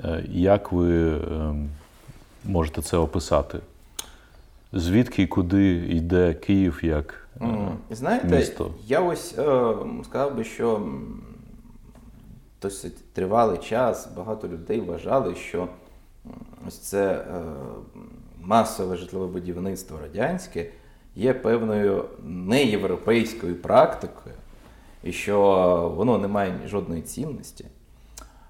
е, 0.03 0.23
як 0.29 0.71
ви 0.71 1.17
е, 1.17 1.19
можете 2.45 2.81
це 2.81 2.97
описати? 2.97 3.59
Звідки 4.73 5.21
і 5.23 5.27
куди 5.27 5.73
йде 5.75 6.33
Київ 6.33 6.79
як 6.83 7.27
е, 7.41 7.45
Знаєте, 7.89 8.27
місто? 8.37 8.71
я 8.87 8.99
ось 8.99 9.33
е, 9.37 9.73
сказав 10.03 10.35
би, 10.35 10.43
що 10.43 10.87
досить 12.61 13.13
тривалий 13.13 13.57
час 13.57 14.09
багато 14.17 14.47
людей 14.47 14.79
вважали, 14.81 15.35
що 15.35 15.67
ось 16.67 16.77
це 16.77 17.11
е, 17.13 17.41
масове 18.41 18.95
житлове 18.95 19.27
будівництво 19.27 19.97
радянське 20.01 20.65
є 21.15 21.33
певною 21.33 22.05
неєвропейською 22.23 23.55
практикою, 23.55 24.35
і 25.05 25.11
що 25.11 25.93
воно 25.95 26.17
не 26.17 26.27
має 26.27 26.67
жодної 26.67 27.01
цінності. 27.01 27.65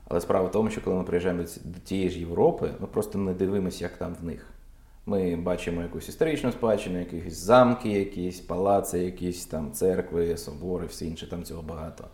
Але 0.07 0.21
справа 0.21 0.47
в 0.47 0.51
тому, 0.51 0.69
що 0.69 0.81
коли 0.81 0.95
ми 0.95 1.03
приїжджаємо 1.03 1.43
до 1.63 1.79
тієї 1.79 2.09
ж 2.09 2.19
Європи, 2.19 2.71
ми 2.79 2.87
просто 2.87 3.17
не 3.17 3.33
дивимося, 3.33 3.83
як 3.83 3.97
там 3.97 4.15
в 4.21 4.25
них. 4.25 4.47
Ми 5.05 5.35
бачимо 5.35 5.81
якусь 5.81 6.09
історичну 6.09 6.51
спадщину, 6.51 6.99
якісь 6.99 7.33
замки, 7.33 7.89
якісь 7.89 8.39
палаци, 8.39 8.99
якісь 8.99 9.45
там 9.45 9.71
церкви, 9.71 10.37
собори, 10.37 10.87
все 10.87 11.05
інше, 11.05 11.29
там 11.29 11.43
цього 11.43 11.61
багато. 11.61 12.07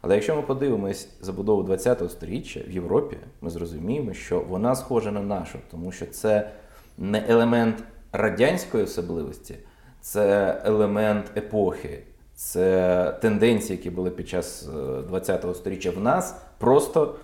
Але 0.00 0.14
якщо 0.14 0.36
ми 0.36 0.42
подивимось 0.42 1.08
забудову 1.20 1.62
20-го 1.62 2.08
сторіччя 2.08 2.60
в 2.68 2.70
Європі, 2.70 3.16
ми 3.40 3.50
зрозуміємо, 3.50 4.12
що 4.12 4.40
вона 4.40 4.74
схожа 4.74 5.10
на 5.10 5.22
нашу, 5.22 5.58
тому 5.70 5.92
що 5.92 6.06
це 6.06 6.50
не 6.98 7.24
елемент 7.28 7.84
радянської 8.12 8.84
особливості, 8.84 9.54
це 10.00 10.56
елемент 10.64 11.36
епохи, 11.36 12.02
це 12.36 13.18
тенденції, 13.22 13.76
які 13.76 13.90
були 13.90 14.10
під 14.10 14.28
час 14.28 14.68
е, 14.68 14.76
20-го 15.12 15.54
сторіччя 15.54 15.90
в 15.90 16.00
нас, 16.00 16.36
просто 16.58 17.16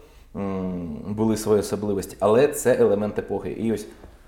були 1.09 1.37
свої 1.37 1.61
особливості, 1.61 2.16
але 2.20 2.48
це 2.48 2.77
елемент 2.81 3.18
епохи. 3.18 3.51
І 3.51 3.72
ось 3.72 3.87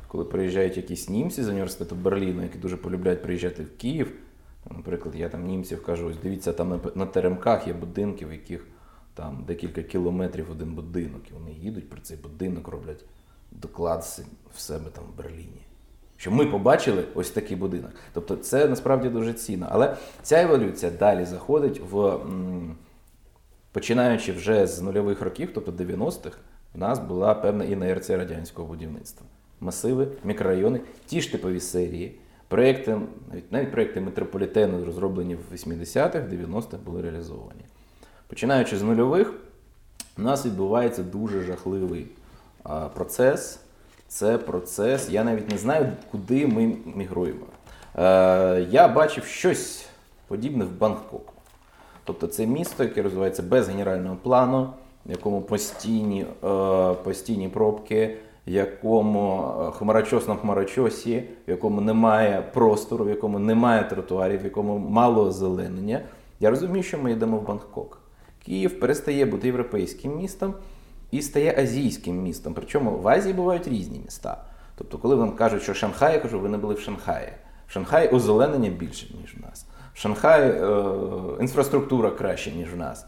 коли 0.09 0.25
приїжджають 0.25 0.77
якісь 0.77 1.09
німці 1.09 1.43
з 1.43 1.49
університету 1.49 1.95
Берліну, 1.95 2.43
які 2.43 2.59
дуже 2.59 2.77
полюбляють 2.77 3.23
приїжджати 3.23 3.63
в 3.63 3.77
Київ. 3.77 4.13
Наприклад, 4.71 5.15
я 5.15 5.29
там 5.29 5.47
німців 5.47 5.83
кажу, 5.83 6.07
ось 6.07 6.17
дивіться, 6.23 6.53
там 6.53 6.81
на 6.95 7.07
теремках 7.07 7.67
є 7.67 7.73
будинки, 7.73 8.27
в 8.27 8.33
яких 8.33 8.67
там 9.15 9.45
декілька 9.47 9.83
кілометрів 9.83 10.51
один 10.51 10.75
будинок. 10.75 11.23
І 11.31 11.35
вони 11.35 11.53
їдуть 11.53 11.91
про 11.91 12.01
цей 12.01 12.17
будинок, 12.17 12.69
роблять 12.69 13.05
доклад 13.53 14.21
в 14.55 14.61
себе 14.61 14.91
там 14.91 15.05
в 15.05 15.19
Берліні. 15.19 15.63
Що 16.17 16.31
ми 16.31 16.47
побачили 16.47 17.05
ось 17.15 17.31
такий 17.31 17.57
будинок. 17.57 17.93
Тобто 18.13 18.37
це 18.37 18.69
насправді 18.69 19.09
дуже 19.09 19.33
цінно. 19.33 19.67
Але 19.71 19.97
ця 20.23 20.43
еволюція 20.43 20.93
далі 20.99 21.25
заходить 21.25 21.81
в. 21.91 22.19
Починаючи 23.73 24.33
вже 24.33 24.67
з 24.67 24.81
нульових 24.81 25.23
років, 25.23 25.51
тобто 25.55 25.73
90-х, 25.73 26.39
в 26.75 26.79
нас 26.79 26.99
була 26.99 27.35
певна 27.35 27.65
інерція 27.65 28.19
радянського 28.19 28.69
будівництва. 28.69 29.27
масиви, 29.61 30.09
мікрорайони, 30.25 30.81
ті 31.07 31.21
ж 31.21 31.33
типові 31.33 31.61
серії. 31.61 32.19
Проекти, 32.49 33.01
навіть 33.31 33.53
навіть 33.53 33.73
проекти 33.73 34.01
метрополітену, 34.01 34.85
розроблені 34.85 35.35
в 35.35 35.55
80-х, 35.55 36.19
90-х, 36.19 36.77
були 36.85 37.03
реалізовані. 37.03 37.65
Починаючи 38.27 38.77
з 38.77 38.83
нульових, 38.83 39.35
у 40.19 40.23
нас 40.23 40.47
відбувається 40.47 41.03
дуже 41.03 41.41
жахливий 41.41 42.07
процес. 42.95 43.61
Це 44.09 44.39
процес, 44.39 45.11
я 45.11 45.25
навіть 45.25 45.51
не 45.51 45.59
знаю, 45.59 45.93
куди 46.11 46.47
ми 46.47 46.77
мігруємо. 46.97 47.47
Е, 47.99 48.67
я 48.71 48.89
бачив 48.89 49.25
щось 49.25 49.87
подібне 50.29 50.65
в 50.65 50.79
Бангкоку. 50.79 51.33
Тобто 52.05 52.27
це 52.27 52.47
місто, 52.47 52.85
яке 52.85 53.03
розвивається 53.03 53.43
без 53.43 53.69
генерального 53.69 54.17
плану, 54.23 54.71
в 55.07 55.11
якому 55.11 55.43
постійні, 55.43 56.27
е, 56.45 56.95
постійні 56.95 57.49
пробки, 57.49 58.17
в 58.47 58.51
якому 58.51 59.53
е, 59.61 59.71
хмарочос 59.71 60.29
на 60.29 60.35
хмарочосі, 60.35 61.25
в 61.49 61.51
якому 61.51 61.81
немає 61.81 62.43
простору, 62.55 63.05
в 63.05 63.09
якому 63.09 63.39
немає 63.39 63.85
тротуарів, 63.85 64.41
в 64.41 64.45
якому 64.45 64.79
мало 64.79 65.25
озеленення. 65.25 66.01
Я 66.41 66.51
розумію, 66.51 66.83
що 66.83 66.99
ми 66.99 67.13
йдемо 67.13 67.37
в 67.37 67.47
Бангкок. 67.47 67.99
Київ 68.45 68.81
перестає 68.81 69.27
бути 69.27 69.47
європейським 69.47 70.17
містом 70.17 70.55
і 71.15 71.23
стає 71.23 71.55
азійським 71.59 72.23
містом. 72.23 72.55
Причому 72.55 72.91
в 72.91 73.09
Азії 73.09 73.35
бувають 73.35 73.69
різні 73.69 74.01
міста. 74.05 74.45
Тобто, 74.77 74.99
коли 74.99 75.15
вам 75.15 75.33
кажуть, 75.33 75.63
що 75.63 75.75
Шанхай, 75.75 76.13
я 76.13 76.19
кажу, 76.19 76.41
ви 76.41 76.49
не 76.49 76.59
були 76.59 76.75
в 76.75 76.81
Шанхаї. 76.81 77.29
В 77.69 77.73
Шанхаї 77.73 78.09
озеленення 78.09 78.71
більше, 78.71 79.07
ніж 79.21 79.35
в 79.35 79.43
нас. 79.43 79.67
В 79.95 79.99
Шанхаї 79.99 80.51
е, 80.51 80.85
інфраструктура 81.41 82.11
краще, 82.11 82.53
ніж 82.53 82.75
в 82.75 82.77
нас. 82.77 83.07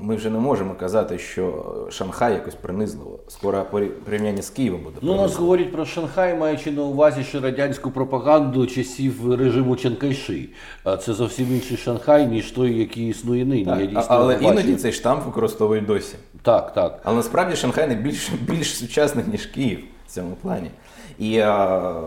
Ми 0.00 0.16
вже 0.16 0.30
не 0.30 0.38
можемо 0.38 0.74
казати, 0.74 1.18
що 1.18 1.64
Шанхай 1.90 2.32
якось 2.32 2.54
принизливо. 2.54 3.18
Скоро 3.28 3.64
порівняння 4.04 4.42
з 4.42 4.50
Києвом 4.50 4.82
буде. 4.82 4.96
Ну, 5.02 5.16
нас 5.16 5.36
говорять 5.36 5.72
про 5.72 5.84
Шанхай, 5.84 6.36
маючи 6.36 6.70
на 6.70 6.82
увазі 6.82 7.24
ще 7.24 7.40
радянську 7.40 7.90
пропаганду 7.90 8.66
часів 8.66 9.34
режиму 9.34 9.76
Чанкайши. 9.76 10.48
А 10.84 10.96
це 10.96 11.14
зовсім 11.14 11.46
інший 11.54 11.76
Шанхай, 11.76 12.26
ніж 12.26 12.50
той, 12.50 12.78
який 12.78 13.08
існує 13.08 13.44
нині. 13.44 13.64
Так, 13.64 13.80
Я 13.80 13.86
дійсно 13.86 14.06
але 14.08 14.34
іноді 14.34 14.76
цей 14.76 14.92
штамп 14.92 15.26
використовують 15.26 15.86
досі. 15.86 16.16
Так, 16.44 16.72
так. 16.72 17.00
Але 17.04 17.16
насправді 17.16 17.56
Шанхай 17.56 17.88
не 17.88 17.94
більш, 17.94 18.30
більш 18.48 18.76
сучасний, 18.76 19.24
ніж 19.28 19.46
Київ 19.46 19.84
в 20.06 20.10
цьому 20.10 20.36
плані. 20.42 20.70
І 21.18 21.38
а, 21.38 22.02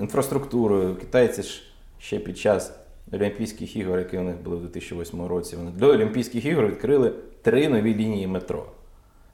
інфраструктурою 0.00 0.96
китайці 0.96 1.42
ж 1.42 1.62
ще 1.98 2.18
під 2.18 2.38
час 2.38 2.72
Олімпійських 3.12 3.76
ігор, 3.76 3.98
які 3.98 4.18
у 4.18 4.22
них 4.22 4.36
були 4.36 4.56
в 4.56 4.60
2008 4.60 5.26
році, 5.26 5.56
вони 5.56 5.70
до 5.70 5.88
Олімпійських 5.88 6.44
ігор 6.44 6.66
відкрили 6.66 7.12
три 7.42 7.68
нові 7.68 7.94
лінії 7.94 8.26
метро. 8.26 8.66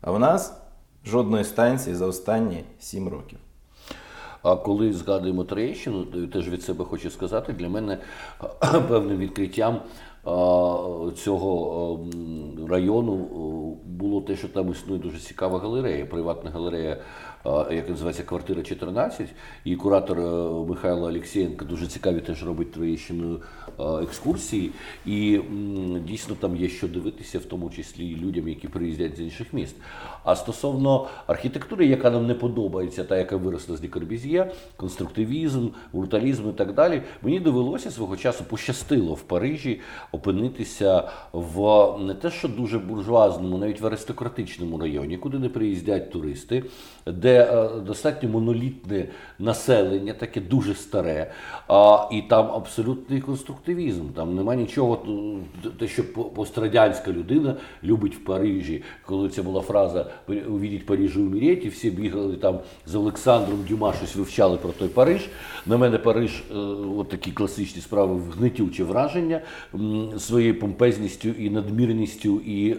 А 0.01 0.11
в 0.11 0.19
нас 0.19 0.61
жодної 1.07 1.45
станції 1.45 1.97
за 1.97 2.07
останні 2.07 2.65
сім 2.79 3.09
років. 3.09 3.39
А 4.43 4.57
коли 4.57 4.93
згадуємо 4.93 5.45
Троєщину, 5.45 6.05
то 6.05 6.27
теж 6.27 6.49
від 6.49 6.63
себе 6.63 6.85
хочу 6.85 7.11
сказати, 7.11 7.53
для 7.53 7.69
мене 7.69 7.99
певним 8.89 9.17
відкриттям 9.17 9.81
цього 11.17 12.01
району 12.69 13.15
було 14.01 14.21
те, 14.21 14.37
що 14.37 14.49
там 14.49 14.71
існує 14.71 15.01
дуже 15.01 15.19
цікава 15.19 15.59
галерея, 15.59 16.07
приватна 16.07 16.51
галерея, 16.51 16.97
а, 17.45 17.67
яка 17.71 17.91
називається 17.91 18.23
Квартира 18.23 18.63
14. 18.63 19.29
І 19.65 19.77
куратор 19.77 20.21
е, 20.21 20.23
Михайло 20.69 21.07
Олексієнко 21.07 21.65
дуже 21.65 21.87
цікаві 21.87 22.21
теж 22.21 22.47
робить 22.47 22.73
Троєщиною 22.73 23.41
екскурсії. 24.03 24.71
І 25.07 25.41
дійсно 26.07 26.35
там 26.35 26.57
є 26.57 26.69
що 26.69 26.89
дивитися, 26.89 27.39
в 27.39 27.45
тому 27.45 27.71
числі 27.71 28.07
і 28.07 28.17
людям, 28.17 28.49
які 28.49 28.69
приїздять 28.69 29.17
з 29.17 29.21
інших 29.21 29.53
міст. 29.53 29.77
А 30.25 30.37
стосовно 30.37 31.09
архітектури, 31.27 31.87
яка 31.87 32.11
нам 32.11 32.27
не 32.27 32.35
подобається, 32.35 33.05
та 33.05 33.19
яка 33.19 33.37
виросла 33.37 33.77
з 33.77 33.81
Дікорбіз'є, 33.81 34.53
конструктивізм, 34.77 35.69
бруталізм 35.93 36.51
і 36.51 36.53
так 36.53 36.75
далі, 36.75 37.03
мені 37.23 37.41
довелося 37.41 37.91
свого 37.91 38.17
часу 38.17 38.45
пощастило 38.45 39.15
в 39.15 39.23
Парижі 39.23 39.81
опинитися 40.13 41.09
в 41.33 41.87
не 42.01 42.15
те, 42.15 42.31
що 42.31 42.49
дуже 42.49 42.79
буржуазному, 42.79 43.59
навіть 43.59 43.81
в 43.81 43.87
аристократичному 43.87 44.79
районі, 44.79 45.17
куди 45.17 45.39
не 45.39 45.49
приїздять 45.49 46.11
туристи, 46.13 46.65
де 47.07 47.30
е, 47.31 47.81
достатньо 47.87 48.29
монолітне 48.29 49.09
населення, 49.39 50.13
таке 50.13 50.41
дуже 50.41 50.75
старе, 50.75 51.31
і 52.13 52.23
там 52.23 52.51
абсолютний 52.51 53.21
конструктивізм. 53.21 54.09
Там 54.09 54.35
нема 54.35 54.55
нічого, 54.55 55.03
те, 55.79 55.89
що 55.89 56.13
пострадянська 56.13 57.13
людина 57.13 57.57
любить 57.85 58.17
в 58.17 58.25
Парижі. 58.25 58.83
Коли 59.07 59.29
це 59.29 59.43
була 59.43 59.61
фраза 59.61 60.07
увідіть 60.49 60.87
Париж 60.87 61.17
і 61.17 61.21
умереть, 61.21 61.65
і 61.65 61.69
всі 61.69 61.91
бігали 61.91 62.37
там 62.37 62.59
з 62.87 62.95
Олександром 62.95 63.65
Дюма 63.69 63.93
щось 63.93 64.17
вивчали 64.17 64.57
про 64.57 64.73
той 64.73 64.89
Париж. 64.89 65.29
На 65.67 65.77
мене 65.77 65.99
Париж, 65.99 66.43
е, 66.51 66.55
от 66.97 67.09
такі 67.09 67.33
класичні 67.33 67.83
справи, 67.83 68.21
гнетюче 68.37 68.85
враження 68.85 69.41
своєю 70.19 70.59
помпезністю 70.59 71.29
і 71.29 71.51
надмірністю, 71.51 72.41
і 72.41 72.71
е, 72.71 72.77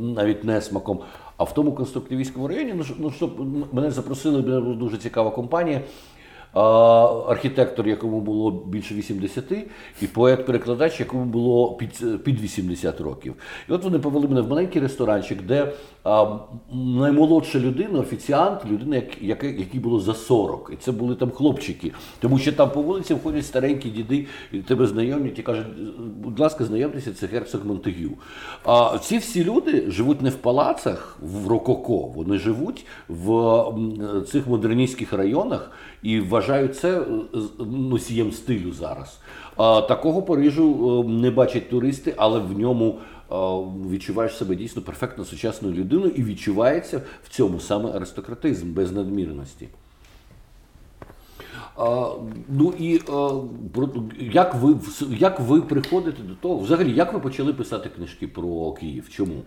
навіть 0.00 0.44
несмаком. 0.44 1.00
А 1.42 1.44
в 1.44 1.54
тому 1.54 1.72
конструктивістському 1.72 2.48
районі, 2.48 2.74
ну, 2.76 2.84
ну 2.98 3.10
що 3.10 3.30
мене 3.72 3.90
запросили, 3.90 4.42
була 4.42 4.60
дуже 4.60 4.96
цікава 4.98 5.30
компанія. 5.30 5.80
Архітектор, 6.54 7.88
якому 7.88 8.20
було 8.20 8.50
більше 8.50 8.94
80, 8.94 9.44
і 10.02 10.06
поет-перекладач, 10.06 11.00
якому 11.00 11.24
було 11.24 11.74
під, 11.74 12.22
під 12.24 12.40
80 12.40 13.00
років. 13.00 13.34
І 13.68 13.72
от 13.72 13.84
вони 13.84 13.98
повели 13.98 14.28
мене 14.28 14.40
в 14.40 14.48
маленький 14.48 14.82
ресторанчик, 14.82 15.42
де 15.42 15.72
наймолодша 16.72 17.58
людина, 17.58 17.98
офіціант, 17.98 18.60
людина, 18.70 19.02
як, 19.20 19.44
якій 19.44 19.78
було 19.78 20.00
за 20.00 20.14
40. 20.14 20.70
І 20.72 20.76
це 20.76 20.92
були 20.92 21.14
там 21.14 21.30
хлопчики. 21.30 21.92
Тому 22.20 22.38
що 22.38 22.52
там 22.52 22.70
по 22.70 22.82
вулиці 22.82 23.14
входять 23.14 23.46
старенькі 23.46 23.90
діди, 23.90 24.26
і 24.52 24.58
тебе 24.58 24.86
знайомлять 24.86 25.38
і 25.38 25.42
кажуть, 25.42 25.66
будь 26.18 26.40
ласка, 26.40 26.64
знайомтеся, 26.64 27.12
це 27.12 27.26
герцог 27.26 27.66
Монтегю. 27.66 28.10
А 28.64 28.98
ці 28.98 29.18
всі 29.18 29.44
люди 29.44 29.90
живуть 29.90 30.22
не 30.22 30.30
в 30.30 30.34
палацах 30.34 31.18
в 31.20 31.48
Рококо, 31.48 31.98
вони 31.98 32.38
живуть 32.38 32.86
в 33.08 33.64
цих 34.28 34.46
модерністських 34.46 35.12
районах 35.12 35.70
і 36.02 36.20
вважають 36.20 36.76
це 36.76 37.00
е, 37.00 37.04
носієм 37.64 38.32
стилю 38.32 38.72
зараз. 38.72 39.18
Такого 39.88 40.22
Парижу 40.22 41.04
е, 41.08 41.08
не 41.10 41.30
бачать 41.30 41.70
туристи, 41.70 42.14
але 42.16 42.38
в 42.40 42.58
ньому 42.58 42.98
е, 42.98 43.34
відчуваєш 43.90 44.36
себе 44.36 44.56
дійсно 44.56 44.82
перфектно 44.82 45.24
сучасною 45.24 45.74
людиною 45.74 46.12
і 46.16 46.22
відчувається 46.22 47.02
в 47.24 47.28
цьому 47.28 47.60
саме 47.60 47.90
аристократизм 47.90 48.72
без 48.72 48.92
надмірності. 48.92 49.68
А, 51.76 52.10
ну 52.48 52.74
і 52.78 53.00
а, 53.08 53.30
як 54.18 54.54
ви 54.54 54.76
як 55.10 55.40
ви 55.40 55.62
приходите 55.62 56.22
до 56.22 56.34
того? 56.34 56.58
Взагалі, 56.58 56.92
як 56.92 57.12
ви 57.12 57.20
почали 57.20 57.52
писати 57.52 57.88
книжки 57.88 58.28
про 58.28 58.72
Київ? 58.72 59.08
Чому? 59.08 59.42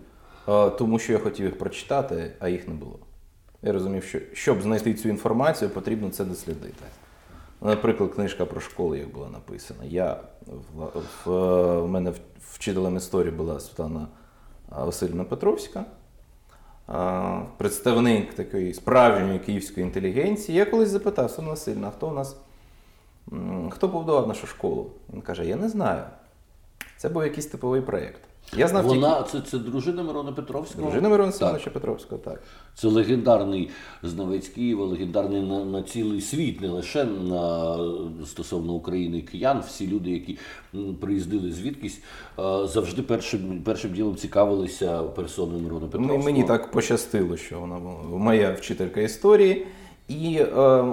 Е, 0.48 0.70
Тому 0.70 0.98
що 0.98 1.12
я 1.12 1.18
хотів 1.18 1.46
їх 1.46 1.58
прочитати, 1.58 2.32
а 2.40 2.48
їх 2.48 2.68
не 2.68 2.74
було. 2.74 2.98
Я 3.62 3.72
розумів, 3.72 4.04
що 4.04 4.18
щоб 4.32 4.62
знайти 4.62 4.94
цю 4.94 5.08
інформацію, 5.08 5.70
потрібно 5.70 6.10
це 6.10 6.24
дослідити. 6.24 6.84
Наприклад, 7.60 8.14
книжка 8.14 8.46
про 8.46 8.60
школу, 8.60 8.94
як 8.94 9.08
була 9.08 9.28
написана. 9.28 9.84
Я 9.84 10.20
в, 10.74 11.02
в, 11.24 11.30
в 11.80 11.88
мене 11.88 12.12
вчителем 12.50 12.96
історії 12.96 13.32
була 13.32 13.60
Світлана 13.60 14.06
Васильівна 14.70 15.24
Петровська, 15.24 15.84
представник 17.56 18.34
такої 18.34 18.74
справжньої 18.74 19.38
київської 19.38 19.86
інтелігенції. 19.86 20.58
Я 20.58 20.64
колись 20.64 20.88
запитав 20.88 21.30
Світлана 21.30 21.50
Васильівна, 21.50 21.90
хто 21.90 22.08
у 22.08 22.12
нас 22.12 22.36
хто 23.70 23.88
побудував 23.88 24.28
нашу 24.28 24.46
школу? 24.46 24.90
Він 25.12 25.20
каже: 25.20 25.46
Я 25.46 25.56
не 25.56 25.68
знаю. 25.68 26.02
Це 26.96 27.08
був 27.08 27.22
якийсь 27.22 27.46
типовий 27.46 27.80
проєкт. 27.80 28.20
Я 28.56 28.68
знав 28.68 28.82
тільки 28.82 28.98
Вона 28.98 29.22
це, 29.22 29.40
це 29.40 29.58
дружина 29.58 30.02
Мирона 30.02 30.32
Петровського. 30.32 30.82
дружина 30.82 31.08
Мирона. 31.08 31.32
Семеновича 31.32 31.70
Петровського, 31.70 32.20
так. 32.24 32.42
Це 32.74 32.88
легендарний 32.88 33.70
знавець 34.02 34.48
Києва, 34.48 34.86
легендарний 34.86 35.42
на, 35.42 35.64
на 35.64 35.82
цілий 35.82 36.20
світ, 36.20 36.60
не 36.60 36.68
лише 36.68 37.04
на 37.04 37.76
стосовно 38.26 38.72
України 38.72 39.18
і 39.18 39.22
киян. 39.22 39.62
Всі 39.66 39.86
люди, 39.86 40.10
які 40.10 40.38
приїздили 41.00 41.52
звідкись, 41.52 42.00
е, 42.38 42.66
завжди 42.66 43.02
першим 43.02 43.62
першим 43.62 43.92
ділом 43.92 44.16
цікавилися 44.16 45.02
персоною 45.02 45.62
Мирона 45.62 45.86
Петровського. 45.86 46.22
Мені 46.22 46.44
так 46.44 46.70
пощастило, 46.70 47.36
що 47.36 47.60
вона 47.60 47.78
була 47.78 48.18
моя 48.18 48.52
вчителька 48.52 49.00
історії. 49.00 49.66
І, 50.08 50.38
е, 50.56 50.84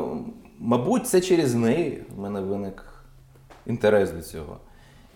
мабуть, 0.59 1.07
це 1.07 1.21
через 1.21 1.55
неї 1.55 2.03
в 2.15 2.19
мене 2.19 2.41
виник 2.41 2.85
інтерес 3.65 4.11
до 4.11 4.21
цього. 4.21 4.57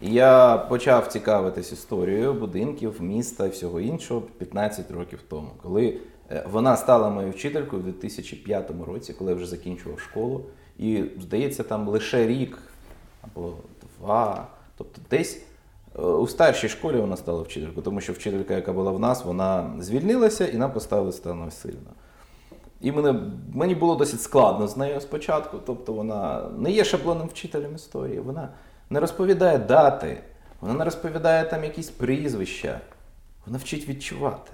Я 0.01 0.57
почав 0.57 1.07
цікавитись 1.07 1.71
історією 1.71 2.33
будинків, 2.33 3.01
міста 3.01 3.45
і 3.45 3.49
всього 3.49 3.79
іншого 3.81 4.21
15 4.21 4.91
років 4.91 5.19
тому, 5.29 5.49
коли 5.63 5.97
е, 6.31 6.45
вона 6.51 6.77
стала 6.77 7.09
моєю 7.09 7.33
вчителькою 7.33 7.81
у 7.81 7.85
2005 7.85 8.71
році, 8.87 9.13
коли 9.13 9.31
я 9.31 9.37
вже 9.37 9.45
закінчував 9.45 9.99
школу. 9.99 10.45
І, 10.79 11.03
здається, 11.21 11.63
там 11.63 11.87
лише 11.87 12.27
рік 12.27 12.57
або 13.21 13.53
два. 13.99 14.47
Тобто 14.77 15.01
десь 15.09 15.41
е, 15.95 16.01
у 16.01 16.27
старшій 16.27 16.69
школі 16.69 16.97
вона 16.97 17.17
стала 17.17 17.41
вчителькою, 17.41 17.81
тому 17.81 18.01
що 18.01 18.13
вчителька, 18.13 18.53
яка 18.53 18.73
була 18.73 18.91
в 18.91 18.99
нас, 18.99 19.25
вона 19.25 19.73
звільнилася 19.79 20.47
і 20.47 20.57
нам 20.57 20.73
поставили 20.73 21.11
Стану 21.11 21.45
Васильівну. 21.45 21.89
І 22.81 22.91
мене, 22.91 23.21
мені 23.53 23.75
було 23.75 23.95
досить 23.95 24.21
складно 24.21 24.67
з 24.67 24.77
нею 24.77 25.01
спочатку. 25.01 25.57
Тобто 25.65 25.93
вона 25.93 26.49
не 26.57 26.71
є 26.71 26.83
шаблонним 26.83 27.27
вчителем 27.27 27.75
історії, 27.75 28.19
вона 28.19 28.49
не 28.89 28.99
розповідає 28.99 29.57
дати, 29.57 30.17
вона 30.61 30.73
не 30.73 30.85
розповідає 30.85 31.45
там 31.45 31.63
якісь 31.63 31.89
прізвища, 31.89 32.81
вона 33.45 33.57
вчить 33.57 33.89
відчувати. 33.89 34.51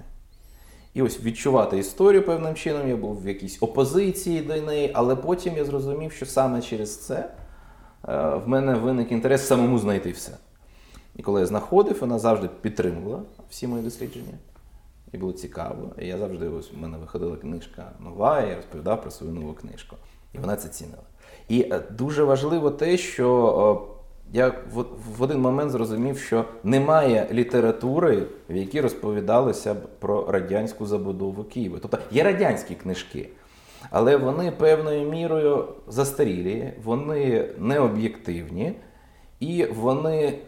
І 0.94 1.02
ось 1.02 1.20
відчувати 1.20 1.78
історію 1.78 2.26
певним 2.26 2.54
чином, 2.54 2.88
я 2.88 2.96
був 2.96 3.22
в 3.22 3.28
якійсь 3.28 3.62
опозиції 3.62 4.40
до 4.40 4.56
неї, 4.56 4.90
але 4.94 5.16
потім 5.16 5.56
я 5.56 5.64
зрозумів, 5.64 6.12
що 6.12 6.26
саме 6.26 6.62
через 6.62 7.06
це 7.06 7.14
е, 8.08 8.28
в 8.28 8.48
мене 8.48 8.74
виник 8.74 9.12
інтерес 9.12 9.46
самому 9.46 9.78
знайти 9.78 10.10
все. 10.10 10.32
І 11.16 11.22
коли 11.22 11.40
я 11.40 11.46
знаходив, 11.46 11.98
вона 12.00 12.18
завжди 12.18 12.48
підтримувала 12.60 13.22
всі 13.50 13.66
мої 13.66 13.82
дослідження. 13.82 14.34
І 15.12 15.18
було 15.18 15.32
цікаво. 15.32 15.90
І 15.98 16.06
я 16.06 16.18
завжди 16.18 16.48
ось 16.48 16.72
в 16.72 16.78
мене 16.78 16.98
виходила 16.98 17.36
книжка 17.36 17.90
нова, 18.00 18.40
і 18.40 18.48
я 18.48 18.56
розповідав 18.56 19.02
про 19.02 19.10
свою 19.10 19.32
нову 19.32 19.52
книжку. 19.52 19.96
І 20.32 20.38
вона 20.38 20.56
це 20.56 20.68
цінила. 20.68 21.02
І 21.48 21.60
е, 21.60 21.82
дуже 21.90 22.24
важливо 22.24 22.70
те, 22.70 22.96
що 22.96 23.88
е, 23.90 23.93
я 24.32 24.54
в, 24.74 25.22
один 25.22 25.40
момент 25.40 25.70
зрозумів, 25.70 26.18
що 26.18 26.44
немає 26.64 27.28
літератури, 27.32 28.26
в 28.50 28.56
якій 28.56 28.80
розповідалося 28.80 29.74
б 29.74 29.78
про 29.98 30.30
радянську 30.30 30.86
забудову 30.86 31.44
Києва. 31.44 31.78
Тобто 31.82 31.98
є 32.10 32.22
радянські 32.22 32.74
книжки, 32.74 33.28
але 33.90 34.16
вони 34.16 34.50
певною 34.50 35.10
мірою 35.10 35.68
застарілі, 35.88 36.72
вони 36.84 37.48
необ'єктивні 37.58 38.72
і 39.40 39.64
вони 39.64 40.38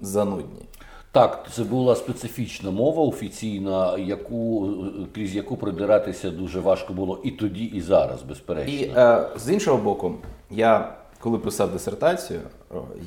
занудні. 0.00 0.68
Так, 1.12 1.46
це 1.52 1.64
була 1.64 1.96
специфічна 1.96 2.70
мова 2.70 3.02
офіційна, 3.02 3.98
яку 3.98 4.74
крізь 5.14 5.34
яку 5.34 5.56
придиратися 5.56 6.30
дуже 6.30 6.60
важко 6.60 6.92
було 6.92 7.20
і 7.24 7.30
тоді, 7.30 7.64
і 7.64 7.80
зараз, 7.80 8.22
безперечно. 8.22 8.74
І 8.74 8.92
е, 8.96 9.28
з 9.36 9.52
іншого 9.52 9.78
боку, 9.78 10.14
я 10.50 10.96
коли 11.20 11.38
писав 11.38 11.72
дисертацію, 11.72 12.40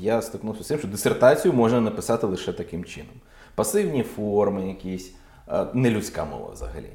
я 0.02 0.22
стикнувся 0.22 0.64
з 0.64 0.68
тим, 0.68 0.80
що 0.80 0.88
дисертацію 0.88 1.54
можна 1.54 1.82
написати 1.82 2.28
лише 2.28 2.54
таким 2.54 2.86
чином: 2.86 3.16
пасивні 3.56 4.04
форми, 4.04 4.68
якісь 4.68 5.14
нелюдська 5.74 6.26
мова 6.26 6.50
взагалі. 6.54 6.90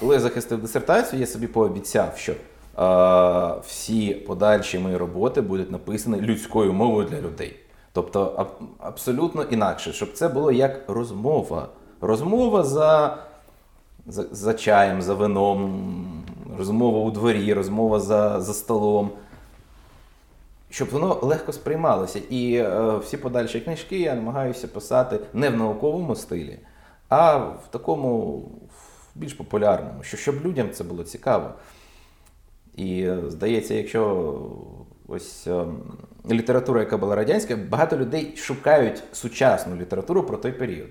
Коли 0.00 0.14
я 0.14 0.20
захистив 0.20 0.62
дисертацію, 0.62 1.20
я 1.20 1.26
собі 1.26 1.46
пообіцяв, 1.46 2.12
що 2.16 2.34
всі 3.66 4.14
подальші 4.14 4.78
мої 4.78 4.96
роботи 4.96 5.40
будуть 5.40 5.70
написані 5.70 6.20
людською 6.20 6.72
мовою 6.72 7.08
для 7.08 7.20
людей. 7.20 7.56
Тобто 7.92 8.34
аб, 8.36 8.48
абсолютно 8.78 9.42
інакше, 9.42 9.92
щоб 9.92 10.12
це 10.12 10.28
було 10.28 10.52
як 10.52 10.84
розмова. 10.88 11.68
Розмова 12.00 12.62
за, 12.62 13.18
за, 14.06 14.24
за 14.30 14.54
чаєм, 14.54 15.02
за 15.02 15.14
вином, 15.14 16.24
розмова 16.58 16.98
у 16.98 17.10
дворі, 17.10 17.54
розмова 17.54 18.00
за, 18.00 18.40
за 18.40 18.54
столом. 18.54 19.10
Щоб 20.70 20.88
воно 20.88 21.18
легко 21.22 21.52
сприймалося. 21.52 22.20
І 22.30 22.54
е, 22.54 22.96
всі 22.96 23.16
подальші 23.16 23.60
книжки 23.60 23.98
я 24.00 24.14
намагаюся 24.14 24.68
писати 24.68 25.20
не 25.32 25.50
в 25.50 25.56
науковому 25.56 26.16
стилі, 26.16 26.58
а 27.08 27.36
в 27.36 27.68
такому 27.70 28.42
більш 29.14 29.34
популярному, 29.34 30.02
що 30.02 30.16
щоб 30.16 30.46
людям 30.46 30.70
це 30.70 30.84
було 30.84 31.04
цікаво. 31.04 31.50
І 32.76 33.02
е, 33.02 33.18
здається, 33.28 33.74
якщо 33.74 34.32
ось 35.08 35.46
е, 35.46 35.64
література, 36.30 36.80
яка 36.80 36.96
була 36.96 37.16
радянська, 37.16 37.56
багато 37.56 37.96
людей 37.96 38.36
шукають 38.36 39.02
сучасну 39.12 39.76
літературу 39.76 40.22
про 40.22 40.36
той 40.36 40.52
період. 40.52 40.88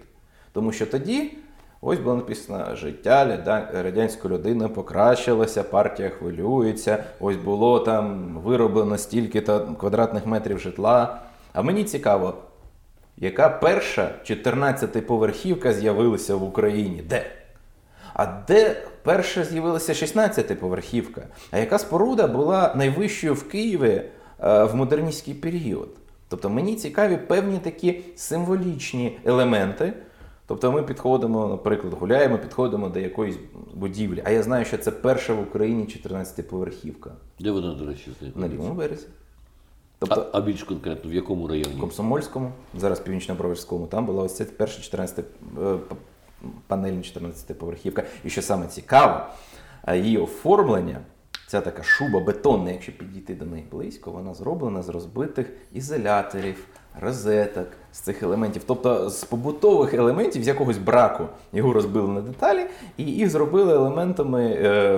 Тому 0.51 0.71
що 0.71 0.85
тоді 0.85 1.37
ось 1.81 1.99
було 1.99 2.15
написано 2.15 2.75
життя 2.75 3.25
радянської 3.73 4.33
людини 4.33 4.67
покращилося, 4.67 5.63
партія 5.63 6.09
хвилюється, 6.09 7.03
ось 7.19 7.35
було 7.35 7.79
там 7.79 8.37
вироблено 8.43 8.97
стільки 8.97 9.41
квадратних 9.79 10.25
метрів 10.25 10.59
житла. 10.59 11.21
А 11.53 11.61
мені 11.61 11.83
цікаво, 11.83 12.33
яка 13.17 13.49
перша 13.49 14.11
14-поверхівка 14.25 15.73
з'явилася 15.73 16.35
в 16.35 16.43
Україні? 16.43 17.01
Де? 17.09 17.25
А 18.13 18.25
де 18.47 18.75
перша 19.03 19.43
з'явилася 19.43 19.93
16-поверхівка? 19.93 21.21
А 21.51 21.57
яка 21.57 21.79
споруда 21.79 22.27
була 22.27 22.73
найвищою 22.75 23.33
в 23.33 23.49
Києві 23.49 24.01
е, 24.43 24.63
в 24.63 24.75
модерністський 24.75 25.33
період? 25.33 25.89
Тобто 26.29 26.49
мені 26.49 26.75
цікаві 26.75 27.17
певні 27.17 27.59
такі 27.59 28.01
символічні 28.15 29.19
елементи. 29.25 29.93
Тобто 30.47 30.71
ми 30.71 30.83
підходимо, 30.83 31.47
наприклад, 31.47 31.93
гуляємо, 31.93 32.37
підходимо 32.37 32.89
до 32.89 32.99
якоїсь 32.99 33.37
будівлі. 33.73 34.23
А 34.25 34.29
я 34.29 34.43
знаю, 34.43 34.65
що 34.65 34.77
це 34.77 34.91
перша 34.91 35.33
в 35.33 35.41
Україні 35.41 35.83
14-поверхівка. 35.83 37.09
Де 37.39 37.51
вона, 37.51 37.73
до 37.73 37.85
речі, 37.85 38.03
знаходиться? 38.03 38.39
На 38.39 38.47
лівому 38.47 38.73
березі. 38.73 39.07
Тобто, 39.99 40.27
а, 40.33 40.37
а 40.37 40.41
більш 40.41 40.63
конкретно, 40.63 41.11
в 41.11 41.13
якому 41.13 41.47
районі? 41.47 41.75
В 41.75 41.79
Комсомольському, 41.79 42.51
зараз 42.77 42.99
північно-броварському, 42.99 43.87
там 43.87 44.05
була 44.05 44.23
ось 44.23 44.35
ця 44.35 44.45
перша 44.45 44.81
14 44.81 45.25
панельна 46.67 47.01
14-поверхівка. 47.01 48.03
І 48.23 48.29
що 48.29 48.41
саме 48.41 48.67
цікаво, 48.67 49.19
її 49.93 50.17
оформлення, 50.17 50.99
ця 51.47 51.61
така 51.61 51.83
шуба 51.83 52.19
бетонна, 52.19 52.71
якщо 52.71 52.97
підійти 52.97 53.35
до 53.35 53.45
неї 53.45 53.65
близько, 53.71 54.11
вона 54.11 54.33
зроблена 54.33 54.81
з 54.81 54.89
розбитих 54.89 55.49
ізоляторів, 55.73 56.67
розеток, 57.01 57.67
з 57.91 57.99
цих 57.99 58.23
елементів. 58.23 58.63
Тобто 58.67 59.09
з 59.09 59.23
побутових 59.23 59.93
елементів, 59.93 60.43
з 60.43 60.47
якогось 60.47 60.77
браку 60.77 61.27
його 61.53 61.73
розбили 61.73 62.07
на 62.07 62.21
деталі, 62.21 62.65
і 62.97 63.03
їх 63.03 63.29
зробили 63.29 63.73
елементами 63.73 64.57
е, 64.61 64.91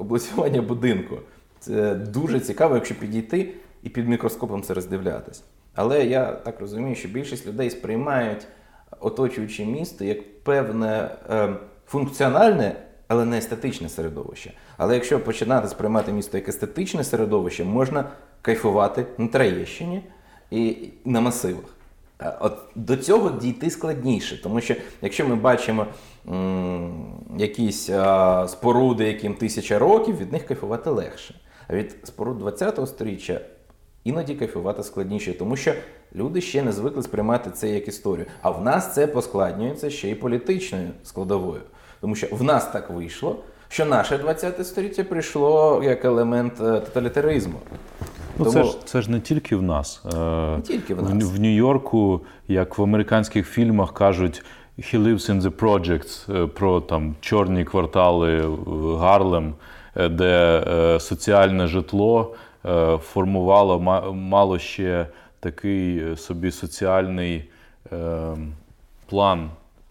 облицювання 0.00 0.62
будинку. 0.62 1.16
Це 1.60 1.94
дуже 1.94 2.40
цікаво, 2.40 2.74
якщо 2.74 2.94
підійти 2.94 3.54
і 3.82 3.88
під 3.88 4.08
мікроскопом 4.08 4.62
це 4.62 4.74
роздивлятись. 4.74 5.42
Але 5.74 6.04
я 6.04 6.32
так 6.32 6.60
розумію, 6.60 6.94
що 6.94 7.08
більшість 7.08 7.46
людей 7.46 7.70
сприймають 7.70 8.46
оточуюче 9.00 9.64
місто 9.64 10.04
як 10.04 10.42
певне 10.42 11.16
е, 11.30 11.54
функціональне, 11.86 12.76
але 13.08 13.24
не 13.24 13.38
естетичне 13.38 13.88
середовище. 13.88 14.52
Але 14.76 14.94
якщо 14.94 15.20
починати 15.20 15.68
сприймати 15.68 16.12
місто 16.12 16.36
як 16.36 16.48
естетичне 16.48 17.04
середовище, 17.04 17.64
можна 17.64 18.04
кайфувати 18.42 19.06
на 19.18 19.28
Троєщині 19.28 20.02
і 20.54 20.88
на 21.04 21.20
масивах. 21.20 21.64
От 22.40 22.58
До 22.74 22.96
цього 22.96 23.30
дійти 23.30 23.70
складніше, 23.70 24.42
тому 24.42 24.60
що 24.60 24.74
якщо 25.02 25.28
ми 25.28 25.34
бачимо 25.34 25.86
м, 26.28 27.14
якісь 27.38 27.90
а, 27.90 28.48
споруди, 28.48 29.04
яким 29.04 29.34
тисяча 29.34 29.78
років, 29.78 30.18
від 30.18 30.32
них 30.32 30.46
кайфувати 30.46 30.90
легше. 30.90 31.34
А 31.68 31.74
від 31.74 31.96
споруд 32.04 32.42
20-го 32.42 32.86
сторіччя 32.86 33.40
іноді 34.04 34.34
кайфувати 34.34 34.82
складніше, 34.82 35.38
тому 35.38 35.56
що 35.56 35.74
люди 36.14 36.40
ще 36.40 36.62
не 36.62 36.72
звикли 36.72 37.02
сприймати 37.02 37.50
це 37.50 37.68
як 37.68 37.88
історію. 37.88 38.26
А 38.42 38.50
в 38.50 38.62
нас 38.64 38.94
це 38.94 39.06
поскладнюється 39.06 39.90
ще 39.90 40.10
й 40.10 40.14
політичною 40.14 40.88
складовою. 41.04 41.60
Тому 42.00 42.14
що 42.14 42.26
в 42.30 42.42
нас 42.42 42.72
так 42.72 42.90
вийшло, 42.90 43.36
що 43.68 43.84
наше 43.84 44.18
20 44.18 44.66
століття 44.66 45.04
прийшло 45.04 45.80
як 45.84 46.04
елемент 46.04 46.52
е, 46.60 46.80
тоталітаризму. 46.80 47.54
Ну, 48.38 48.44
Тому... 48.44 48.50
Це 48.50 48.64
ж 48.64 48.86
це 48.86 49.02
ж 49.02 49.10
не 49.10 49.20
тільки 49.20 49.56
в 49.56 49.62
нас. 49.62 50.02
Е, 50.14 50.56
не 50.56 50.62
тільки 50.62 50.94
в 50.94 51.02
нас. 51.02 51.24
В, 51.24 51.36
в 51.36 51.40
Нью-Йорку, 51.40 52.20
як 52.48 52.78
в 52.78 52.82
американських 52.82 53.48
фільмах 53.48 53.94
кажуть, 53.94 54.44
he 54.78 54.98
lives 54.98 55.30
in 55.30 55.40
the 55.40 55.50
projects, 55.50 56.44
е, 56.44 56.46
про 56.46 56.80
там 56.80 57.14
чорні 57.20 57.64
квартали 57.64 58.58
Гарлем, 58.98 59.54
де 60.10 60.62
соціальне 61.00 61.66
житло 61.66 62.34
формувало 63.00 63.80
мало 64.12 64.58
ще 64.58 65.06
такий 65.44 65.98
е, 65.98 66.16
собі 66.16 66.50
соціальний 66.50 67.44
е, 67.92 68.36
план 69.06 69.50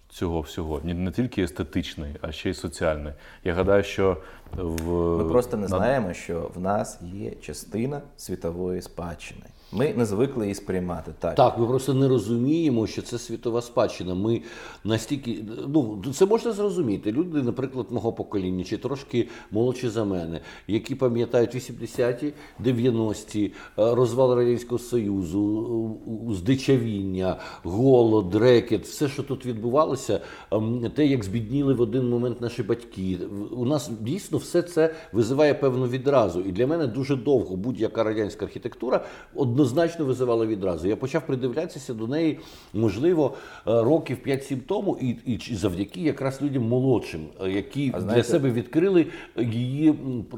цього 0.10 0.42
всього. 0.42 0.82
Не, 0.84 0.94
не 0.94 1.12
тільки 1.12 1.44
естетичний, 1.44 2.16
а 2.22 2.32
ще 2.32 2.50
й 2.50 2.54
соціальний. 2.54 3.14
Я 3.44 3.54
гадаю, 3.54 3.84
що 3.84 4.18
в 4.58 5.18
ми 5.18 5.30
просто 5.30 5.58
не 5.58 5.68
знаємо, 5.68 6.14
що 6.14 6.52
в 6.56 6.60
нас 6.60 7.00
є 7.02 7.32
частина 7.32 8.02
світової 8.18 8.82
спадщини. 8.82 9.46
Ми 9.76 9.94
не 9.94 10.06
звикли 10.06 10.46
її 10.46 10.56
сприймати. 10.56 11.12
Так, 11.20 11.36
Так, 11.36 11.58
ми 11.58 11.68
просто 11.68 11.94
не 11.94 12.08
розуміємо, 12.08 12.88
що 12.88 13.02
це 13.02 13.18
світова 13.18 13.62
спадщина. 13.62 14.16
Ми 14.16 14.42
настільки 14.84 15.46
ну 15.68 16.04
це 16.14 16.26
можна 16.26 16.52
зрозуміти. 16.52 17.12
Люди, 17.12 17.42
наприклад, 17.44 17.86
мого 17.90 18.14
покоління, 18.14 18.64
чи 18.64 18.78
трошки 18.78 19.28
молодші 19.52 19.90
за 19.90 20.06
мене, 20.06 20.40
які 20.68 20.96
пам'ятають 20.96 21.56
80-ті, 21.56 22.34
90-ті, 22.66 23.46
е, 23.46 23.52
розвал 23.96 24.36
радянського 24.36 24.80
союзу, 24.80 25.98
здичавіння, 26.32 27.38
голод, 27.64 28.36
рекет, 28.36 28.86
все, 28.86 29.08
що 29.08 29.24
тут 29.24 29.46
відбувалося, 29.46 30.20
ем, 30.52 30.92
те, 30.96 31.06
як 31.06 31.24
збідніли 31.24 31.74
в 31.74 31.82
один 31.82 32.10
момент 32.10 32.42
наші 32.42 32.64
батьки. 32.64 33.18
У 33.52 33.66
нас 33.66 33.92
дійсно 34.02 34.38
все 34.38 34.62
це 34.62 34.96
визиває 35.14 35.54
певну 35.54 35.88
відразу. 35.88 36.42
І 36.42 36.52
для 36.52 36.68
мене 36.68 36.88
дуже 36.88 37.16
довго 37.16 37.56
будь-яка 37.56 38.04
радянська 38.04 38.46
архітектура 38.46 39.06
одно 39.36 39.63
однозначно 39.64 40.06
визивала 40.06 40.46
відразу. 40.46 40.88
Я 40.88 40.96
почав 40.96 41.26
придивлятися 41.26 41.94
до 41.94 42.08
неї, 42.08 42.40
можливо, 42.74 43.34
е, 43.68 43.82
років 43.84 44.18
5-7 44.28 44.62
тому, 44.68 44.98
і, 45.02 45.10
і 45.26 45.56
завдяки 45.56 46.02
якраз 46.02 46.42
людям 46.42 46.64
молодшим, 46.64 47.22
е, 47.44 47.50
які 47.50 47.92
А 47.96 48.02
для 48.02 48.24
себе 48.24 48.52
відкрили 48.52 49.08
її 49.38 49.94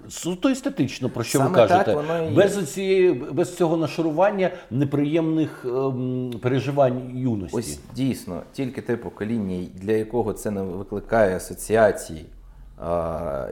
суто 0.10 0.50
естетично, 0.50 1.10
про 1.10 1.24
що 1.24 1.40
ви 1.42 1.50
кажете, 1.50 1.98
і 2.32 2.36
без 2.36 2.74
цієї 2.74 3.14
без 3.14 3.58
цього 3.58 3.78
нашарування 3.78 4.52
неприємних 4.72 5.66
ем, 5.66 6.34
переживань 6.42 7.12
юності. 7.14 7.58
Ось 7.58 7.80
дійсно, 7.96 8.42
тільки 8.54 8.82
те 8.82 8.98
покоління, 8.98 9.68
для 9.74 9.92
якого 9.92 10.34
це 10.34 10.52
не 10.52 10.62
викликає 10.62 11.36
асоціації, 11.36 12.26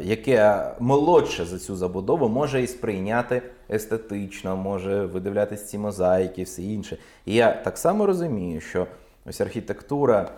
яке 0.03 0.71
молодше 0.80 1.45
за 1.45 1.59
цю 1.59 1.76
забудову, 1.76 2.30
може 2.30 2.63
і 2.63 2.67
сприйняти 2.67 3.41
естетично, 3.70 4.57
може 4.57 5.05
видивлятись 5.05 5.70
ці 5.70 5.78
мозаїки, 5.78 6.43
все 6.43 6.64
інше. 6.64 6.97
І 7.26 7.36
я 7.36 7.51
так 7.51 7.78
само 7.78 8.05
розумію, 8.05 8.61
що 8.61 8.88
ось 9.26 9.41
архітектура 9.41 10.32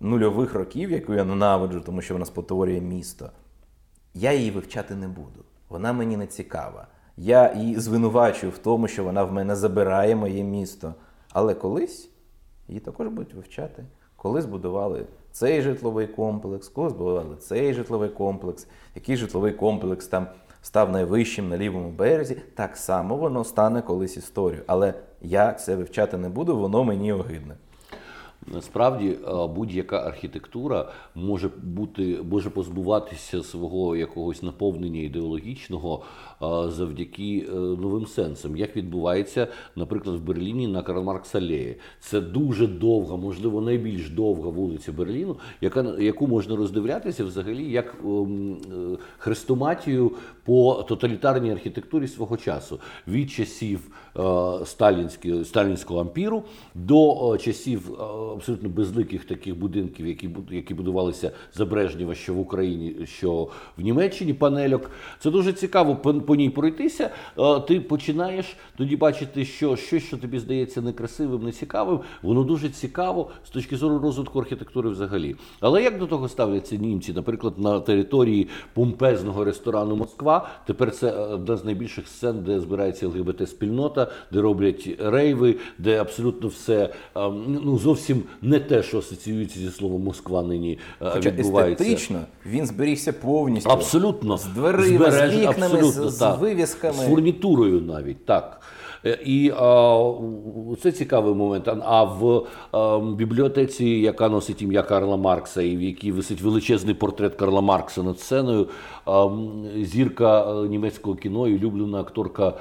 нульових 0.00 0.54
років, 0.54 0.90
яку 0.90 1.14
я 1.14 1.24
ненавиджу, 1.24 1.80
тому 1.86 2.02
що 2.02 2.14
вона 2.14 2.26
спотворює 2.26 2.80
місто, 2.80 3.30
я 4.14 4.32
її 4.32 4.50
вивчати 4.50 4.94
не 4.94 5.08
буду. 5.08 5.44
Вона 5.68 5.92
мені 5.92 6.16
не 6.16 6.26
цікава. 6.26 6.86
Я 7.16 7.54
її 7.54 7.80
звинувачую 7.80 8.52
в 8.52 8.58
тому, 8.58 8.88
що 8.88 9.04
вона 9.04 9.24
в 9.24 9.32
мене 9.32 9.56
забирає 9.56 10.16
моє 10.16 10.44
місто. 10.44 10.94
Але 11.32 11.54
колись 11.54 12.10
її 12.68 12.80
також 12.80 13.08
будуть 13.08 13.34
вивчати. 13.34 13.84
Коли 14.16 14.42
збудували 14.42 15.06
цей 15.32 15.62
житловий 15.62 16.06
комплекс, 16.06 16.68
коли 16.68 16.90
збудували 16.90 17.36
цей 17.36 17.74
житловий 17.74 18.08
комплекс, 18.08 18.66
який 18.94 19.16
житловий 19.16 19.52
комплекс 19.52 20.06
там 20.06 20.26
став 20.62 20.90
найвищим 20.92 21.48
на 21.48 21.56
лівому 21.56 21.90
березі, 21.90 22.42
так 22.54 22.76
само 22.76 23.16
воно 23.16 23.44
стане 23.44 23.82
колись 23.82 24.16
історією. 24.16 24.64
Але 24.66 24.94
я 25.20 25.52
це 25.52 25.76
вивчати 25.76 26.16
не 26.16 26.28
буду, 26.28 26.58
воно 26.58 26.84
мені 26.84 27.12
огидне. 27.12 27.54
Насправді 28.54 29.08
е, 29.08 29.46
будь-яка 29.46 29.98
архітектура 30.06 30.88
може 31.14 31.50
бути, 31.62 32.18
може 32.30 32.50
позбуватися 32.50 33.42
свого 33.42 33.96
якогось 33.96 34.42
наповнення 34.42 35.00
ідеологічного 35.00 36.02
е, 36.42 36.46
завдяки 36.70 37.46
е, 37.48 37.54
новим 37.56 38.06
сенсам. 38.06 38.56
Як 38.56 38.76
відбувається, 38.76 39.48
наприклад, 39.76 40.16
в 40.16 40.20
Берліні 40.20 40.68
на 40.68 40.82
Карл 40.82 41.02
Маркс 41.02 41.34
алеї. 41.34 41.76
Це 42.00 42.20
дуже 42.20 42.66
довга, 42.66 43.16
можливо, 43.16 43.60
найбільш 43.60 44.10
довга 44.10 44.48
вулиця 44.48 44.92
Берліну, 44.92 45.36
яка 45.60 45.94
яку 45.98 46.26
можна 46.26 46.56
роздивлятися 46.56 47.24
взагалі 47.24 47.70
як 47.70 47.96
ем, 48.04 48.56
хрестоматію 49.18 50.12
по 50.44 50.84
тоталітарній 50.88 51.52
архітектурі 51.52 52.08
свого 52.08 52.36
часу 52.36 52.80
від 53.08 53.30
часів 53.30 53.80
сталінського, 54.64 55.44
сталінського 55.44 56.00
ампіру 56.00 56.42
до 56.74 57.36
часів 57.40 57.90
абсолютно 58.38 58.68
безликих 58.68 59.24
таких 59.24 59.58
будинків, 59.58 60.06
які 60.06 60.30
які 60.50 60.74
будувалися 60.74 61.32
за 61.54 61.66
Брежнєва, 61.66 62.14
що 62.14 62.34
в 62.34 62.40
Україні, 62.40 63.06
що 63.06 63.48
в 63.78 63.82
Німеччині, 63.82 64.34
панельок. 64.34 64.90
Це 65.18 65.30
дуже 65.30 65.52
цікаво 65.52 65.96
по, 65.96 66.14
по 66.14 66.36
ній 66.36 66.50
пройтися. 66.50 67.10
Ти 67.68 67.80
починаєш 67.80 68.56
тоді 68.76 68.96
бачити, 68.96 69.44
що 69.44 69.76
щось, 69.76 70.04
що 70.04 70.16
тобі 70.16 70.38
здається 70.38 70.80
некрасивим, 70.80 71.42
нецікавим, 71.42 72.00
воно 72.22 72.42
дуже 72.42 72.68
цікаво 72.68 73.30
з 73.46 73.50
точки 73.50 73.76
зору 73.76 73.98
розвитку 73.98 74.38
архітектури 74.40 74.90
взагалі. 74.90 75.36
Але 75.60 75.82
як 75.82 75.98
до 75.98 76.06
того 76.06 76.28
ставляться 76.28 76.76
німці, 76.76 77.12
наприклад, 77.12 77.58
на 77.58 77.80
території 77.80 78.48
помпезного 78.74 79.44
ресторану 79.44 79.96
Москва, 79.96 80.48
тепер 80.66 80.90
це 80.90 81.08
е, 81.08 81.12
одна 81.12 81.56
з 81.56 81.64
найбільших 81.64 82.08
сцен, 82.08 82.42
де 82.44 82.60
збирається 82.60 83.08
ЛГБТ-спільнота, 83.08 84.06
де 84.32 84.40
роблять 84.40 84.88
рейви, 84.98 85.56
де 85.78 86.00
абсолютно 86.00 86.48
все 86.48 86.94
ну 87.48 87.78
зовсім 87.78 88.17
не 88.42 88.60
те, 88.60 88.82
що 88.82 88.98
асоціюється 88.98 89.58
зі 89.60 89.70
словом 89.70 90.02
Москва 90.02 90.42
нині 90.42 90.78
е, 91.02 91.10
Хоча 91.10 91.30
відбувається. 91.30 91.84
естетично 91.84 92.20
він 92.46 92.66
зберігся 92.66 93.12
повністю. 93.12 93.70
Абсолютно 93.70 94.36
З 94.36 94.44
дверима, 94.46 95.10
з 95.10 95.34
вікнами, 95.34 95.46
абсолютно, 95.74 96.10
з- 96.10 96.18
з 96.18 96.36
вивісками. 96.40 96.94
з 96.94 97.08
фурнітурою 97.08 97.80
навіть 97.80 98.24
так. 98.26 98.60
Е, 99.06 99.18
І 99.24 99.52
а, 99.58 100.10
це 100.82 100.92
цікавий 100.92 101.34
момент. 101.34 101.68
А- 101.84 102.04
в 102.04 102.46
а, 102.72 102.98
бібліотеці, 102.98 103.84
яка 103.86 104.28
носить 104.28 104.62
ім'я 104.62 104.82
Карла 104.82 105.16
Маркса, 105.16 105.62
і 105.62 105.76
в 105.76 105.82
якій 105.82 106.12
висить 106.12 106.40
величезний 106.42 106.94
портрет 106.94 107.34
Карла 107.34 107.60
Маркса 107.60 108.02
над 108.02 108.20
сценою, 108.20 108.68
а, 109.06 109.28
зірка 109.82 110.52
е, 110.52 110.68
німецького 110.68 111.16
кіно 111.16 111.48
і 111.48 111.54
улюблена 111.54 112.00
акторка 112.00 112.52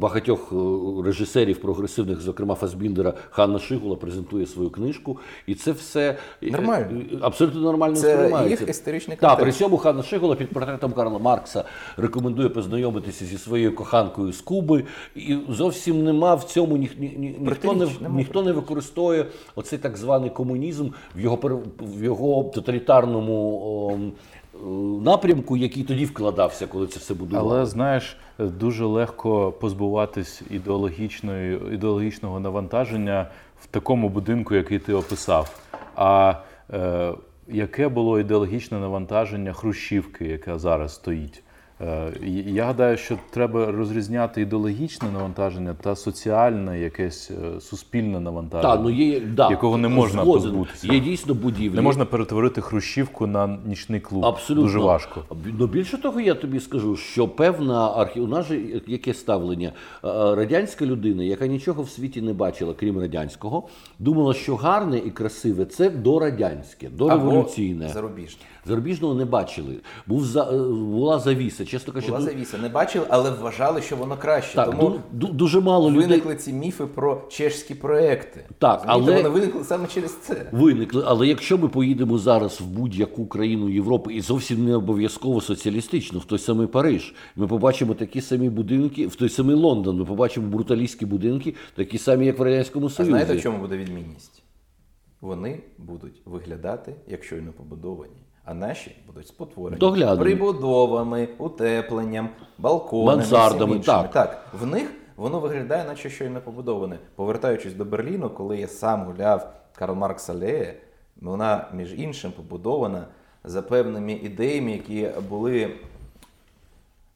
багатьох 0.00 0.52
е, 0.52 0.56
режисерів 1.04 1.60
прогресивних, 1.60 2.20
зокрема 2.20 2.54
Фасбіндера, 2.54 3.14
Ханна 3.30 3.58
Шигула, 3.58 3.96
презентує 3.96 4.46
свою 4.46 4.70
книжку. 4.70 5.18
І 5.46 5.54
це 5.54 5.72
все 5.72 6.16
е, 6.42 6.50
Нормально. 6.50 6.86
е, 7.12 7.18
абсолютно 7.20 7.60
нормально 7.60 7.96
Це 7.96 8.14
сприймається. 8.14 8.64
їх 8.64 8.70
історичний 8.70 9.16
Так, 9.16 9.38
при 9.38 9.52
цьому 9.52 9.76
Ханна 9.76 10.02
Шигула 10.02 10.36
під 10.36 10.50
портретом 10.50 10.92
Карла 10.92 11.18
Маркса 11.18 11.64
рекомендує 11.96 12.48
познайомитися 12.48 13.24
зі 13.24 13.38
своєю 13.38 13.74
коханкою 13.74 14.32
з 14.32 14.40
Куби. 14.40 14.84
І 15.14 15.36
зовсім 15.48 16.04
нема 16.04 16.34
в 16.34 16.44
цьому 16.44 16.76
ні, 16.76 16.90
ні, 16.98 17.14
ні, 17.18 17.36
ніхто, 17.40 17.72
не, 17.72 17.88
ніхто 18.10 18.42
не 18.42 18.52
використовує 18.52 19.26
оцей 19.54 19.78
так 19.78 19.96
званий 19.96 20.30
комунізм 20.30 20.88
в 21.16 21.20
його, 21.20 21.62
в 21.80 22.04
його 22.04 22.50
тоталітарному 22.54 23.60
о, 23.64 23.92
е, 23.92 24.10
напрямку, 25.02 25.56
який 25.56 25.82
тоді 25.82 26.04
вкладався, 26.04 26.66
коли 26.66 26.86
це 26.86 26.98
все 26.98 27.14
будувало. 27.14 27.50
Але 27.50 27.66
знаєш, 27.66 28.16
дуже 28.38 28.84
легко 28.84 29.52
позбуватись 29.52 30.42
ідеологічної, 30.50 31.60
ідеологічного 31.72 32.40
навантаження 32.40 33.26
в 33.60 33.66
такому 33.66 34.08
будинку, 34.08 34.54
який 34.54 34.78
ти 34.78 34.94
описав. 34.94 35.60
А 35.96 36.34
е, 36.72 37.12
яке 37.48 37.88
було 37.88 38.20
ідеологічне 38.20 38.78
навантаження 38.78 39.52
Хрущівки, 39.52 40.24
яка 40.24 40.58
зараз 40.58 40.94
стоїть? 40.94 41.42
Е, 41.80 42.12
я 42.46 42.64
гадаю, 42.64 42.96
що 42.96 43.18
треба 43.30 43.72
розрізняти 43.72 44.42
ідеологічне 44.42 45.10
навантаження 45.10 45.74
та 45.82 45.96
соціальне, 45.96 46.80
якесь 46.80 47.30
е, 47.30 47.60
суспільне 47.60 48.20
навантаження, 48.20 48.74
Так, 48.74 48.80
ну 48.84 48.90
є, 48.90 49.20
да, 49.20 49.50
якого 49.50 49.78
не 49.78 49.88
можна 49.88 50.22
згоден. 50.22 50.42
позбутися. 50.42 50.92
Є 50.92 51.00
дійсно 51.00 51.34
будівлі. 51.34 51.76
Не 51.76 51.82
можна 51.82 52.04
перетворити 52.04 52.60
Хрущівку 52.60 53.26
на 53.26 53.58
нічний 53.66 54.00
клуб. 54.00 54.24
Абсолютно 54.24 54.62
Дуже 54.62 54.78
важко. 54.78 55.22
Ну 55.58 55.66
більше 55.66 55.98
того, 55.98 56.20
я 56.20 56.34
тобі 56.34 56.60
скажу, 56.60 56.96
що 56.96 57.28
певна 57.28 57.92
архі... 57.92 58.20
у 58.20 58.26
нас 58.26 58.46
же 58.46 58.60
яке 58.86 59.14
ставлення 59.14 59.72
Е, 60.04 60.34
радянська 60.34 60.86
людина, 60.86 61.22
яка 61.22 61.46
нічого 61.46 61.82
в 61.82 61.90
світі 61.90 62.22
не 62.22 62.32
бачила, 62.32 62.74
крім 62.74 62.98
радянського, 62.98 63.68
думала, 63.98 64.34
що 64.34 64.56
гарне 64.56 64.98
і 64.98 65.10
красиве 65.10 65.64
це 65.64 65.90
дорадянське, 65.90 66.88
дореволюційне. 66.88 67.84
Або 67.84 67.94
зарубіжне. 67.94 68.42
Зарубіжного 68.66 69.14
не 69.14 69.24
бачили. 69.24 69.76
Був 70.06 70.24
за... 70.24 70.42
е, 70.50 70.58
була 70.68 71.18
завіса. 71.18 71.64
Чесно 71.64 71.92
кажучи, 71.92 72.12
Була 72.12 72.24
завіса. 72.24 72.58
Не 72.58 72.68
бачили, 72.68 73.06
але 73.08 73.30
вважали, 73.30 73.82
що 73.82 73.96
воно 73.96 74.16
краще. 74.16 74.54
так, 74.54 74.70
Тому 74.70 74.82
ду- 74.88 75.00
ду- 75.18 75.32
дуже 75.32 75.60
мало 75.60 75.90
людей. 75.90 76.08
виникли 76.08 76.36
ці 76.36 76.52
міфи 76.52 76.86
про 76.86 77.22
чешські 77.28 77.74
проекти. 77.74 78.44
Так, 78.58 78.82
Розумієте, 78.86 79.12
але- 79.12 79.22
вони 79.28 79.40
виникли 79.40 79.64
саме 79.64 79.86
через 79.86 80.16
це. 80.16 80.46
Виникли, 80.52 81.04
але 81.06 81.26
якщо 81.26 81.58
ми 81.58 81.68
поїдемо 81.68 82.18
зараз 82.18 82.60
в 82.60 82.64
будь-яку 82.66 83.26
країну 83.26 83.68
Європи, 83.68 84.14
і 84.14 84.20
зовсім 84.20 84.64
не 84.64 84.76
обов'язково 84.76 85.40
соціалістичну, 85.40 86.18
в 86.18 86.24
той 86.24 86.38
самий 86.38 86.66
Париж, 86.66 87.14
ми 87.36 87.46
побачимо 87.46 87.94
такі 87.94 88.20
самі 88.20 88.48
будинки, 88.50 89.06
в 89.06 89.14
той 89.14 89.28
самий 89.28 89.56
Лондон, 89.56 89.98
ми 89.98 90.04
побачимо 90.04 90.48
бруталістські 90.48 91.06
будинки, 91.06 91.54
такі 91.76 91.98
самі, 91.98 92.26
як 92.26 92.38
в 92.38 92.42
радянському 92.42 92.86
А 92.86 93.04
знаєте, 93.04 93.36
в 93.36 93.42
чому 93.42 93.58
буде 93.58 93.76
відмінність? 93.76 94.42
Вони 95.20 95.60
будуть 95.78 96.22
виглядати 96.24 96.94
як 97.08 97.24
щойно 97.24 97.52
побудовані, 97.52 98.22
а 98.44 98.54
наші 98.54 98.96
будуть 99.06 99.26
спотворені 99.28 99.78
Доглянені. 99.80 100.20
прибудовами, 100.20 101.28
утепленням, 101.38 102.28
балконами, 102.58 103.16
Мансардами, 103.16 103.64
всім 103.64 103.76
іншим. 103.76 103.94
так. 103.94 104.10
так. 104.10 104.46
В 104.60 104.66
них 104.66 104.92
воно 105.16 105.40
виглядає, 105.40 105.84
наче 105.84 106.10
щойно 106.10 106.40
побудоване. 106.40 106.98
Повертаючись 107.14 107.74
до 107.74 107.84
Берліну, 107.84 108.30
коли 108.30 108.58
я 108.58 108.68
сам 108.68 109.04
гуляв 109.04 109.52
Карл 109.74 109.94
Маркс 109.94 110.30
Алеє, 110.30 110.74
вона, 111.20 111.68
між 111.74 111.92
іншим, 111.94 112.32
побудована 112.32 113.06
за 113.44 113.62
певними 113.62 114.12
ідеями, 114.12 114.72
які 114.72 115.10
були. 115.28 115.76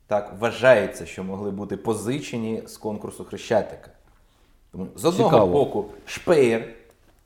Так 0.06 0.36
вважається, 0.38 1.06
що 1.06 1.24
могли 1.24 1.50
бути 1.50 1.76
позичені 1.76 2.62
з 2.66 2.76
конкурсу 2.76 3.24
Хрещатика. 3.24 3.90
Тому 4.72 4.86
з 4.96 5.04
одного 5.04 5.30
Цікаво. 5.30 5.52
боку, 5.52 5.86
Шпеєр, 6.06 6.74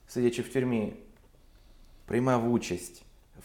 сидячи 0.09 0.43
в 0.43 0.53
тюрмі, 0.53 0.93
приймав 2.07 2.53
участь 2.53 3.03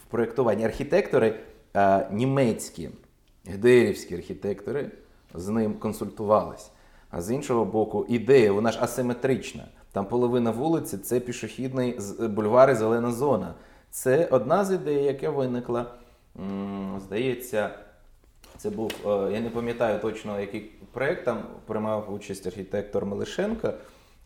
проєктуванні 0.08 0.64
архітектори 0.64 1.34
а, 1.74 2.04
німецькі, 2.10 2.90
гдеївські 3.46 4.14
архітектори 4.14 4.90
з 5.34 5.48
ним 5.48 5.74
консультувались. 5.74 6.70
А 7.10 7.22
з 7.22 7.30
іншого 7.30 7.64
боку, 7.64 8.06
ідея, 8.08 8.52
вона 8.52 8.72
ж 8.72 8.78
асиметрична. 8.82 9.64
Там 9.92 10.06
половина 10.06 10.50
вулиці 10.50 10.98
це 10.98 11.20
пішохідний 11.20 11.94
з- 12.00 12.28
бульвар 12.28 12.70
і 12.70 12.74
зелена 12.74 13.12
зона. 13.12 13.54
Це 13.90 14.28
одна 14.30 14.64
з 14.64 14.72
ідей, 14.74 15.04
яка 15.04 15.30
виникла, 15.30 15.86
здається, 17.06 17.70
Це 18.56 18.70
був, 18.70 18.92
е, 19.06 19.08
я 19.32 19.40
не 19.40 19.50
пам'ятаю 19.50 19.98
точно, 20.00 20.40
який 20.40 20.60
проєкт 20.92 21.24
там 21.24 21.42
приймав 21.66 22.14
участь 22.14 22.46
архітектор 22.46 23.06
Мелишенко, 23.06 23.72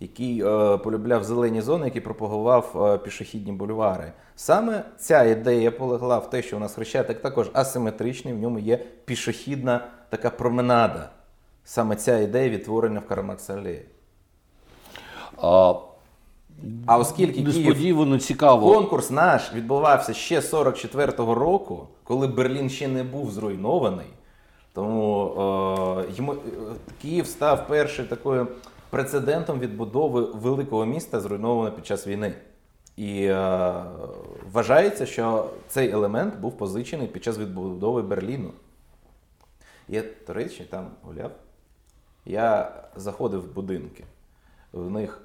який 0.00 0.42
е, 0.46 0.76
полюбляв 0.76 1.24
зелені 1.24 1.60
зони, 1.60 1.84
який 1.84 2.00
пропагував 2.00 2.86
е, 2.94 2.98
пішохідні 2.98 3.52
бульвари. 3.52 4.12
Саме 4.36 4.84
ця 4.98 5.24
ідея 5.24 5.70
полегла 5.70 6.18
в 6.18 6.30
те, 6.30 6.42
що 6.42 6.56
у 6.56 6.60
нас 6.60 6.74
хрещатик 6.74 7.22
також 7.22 7.50
асиметричний, 7.52 8.34
в 8.34 8.38
ньому 8.38 8.58
є 8.58 8.76
пішохідна 9.04 9.88
така 10.10 10.30
променада. 10.30 11.10
Саме 11.64 11.96
ця 11.96 12.18
ідея 12.18 12.50
відтворення 12.50 13.00
в 13.08 13.12
Карамакс-алеї. 13.12 13.82
А, 15.42 15.74
А 16.86 16.98
оскільки 16.98 17.42
Київ 17.42 18.20
цікаво. 18.20 18.74
Конкурс 18.74 19.10
наш 19.10 19.52
відбувався 19.54 20.14
ще 20.14 20.40
44-го 20.40 21.34
року, 21.34 21.88
коли 22.04 22.26
Берлін 22.26 22.70
ще 22.70 22.88
не 22.88 23.02
був 23.02 23.30
зруйнований. 23.30 24.06
Тому 24.72 25.32
е, 26.08 26.22
е, 26.22 26.36
Київ 27.02 27.26
став 27.26 27.68
першим 27.68 28.06
такою 28.06 28.46
прецедентом 28.90 29.60
відбудови 29.60 30.22
великого 30.22 30.86
міста, 30.86 31.20
зруйнованого 31.20 31.76
під 31.76 31.86
час 31.86 32.06
війни. 32.06 32.34
І 32.96 33.24
е, 33.24 33.84
вважається, 34.52 35.06
що 35.06 35.50
цей 35.68 35.90
елемент 35.90 36.38
був 36.38 36.56
позичений 36.56 37.06
під 37.06 37.24
час 37.24 37.38
відбудови 37.38 38.02
Берліну. 38.02 38.50
Я, 39.88 40.04
до 40.26 40.34
речі, 40.34 40.64
там 40.70 40.90
гуляв. 41.02 41.30
Я 42.24 42.72
заходив 42.96 43.40
в 43.40 43.54
будинки. 43.54 44.04
В 44.72 44.90
них 44.90 45.20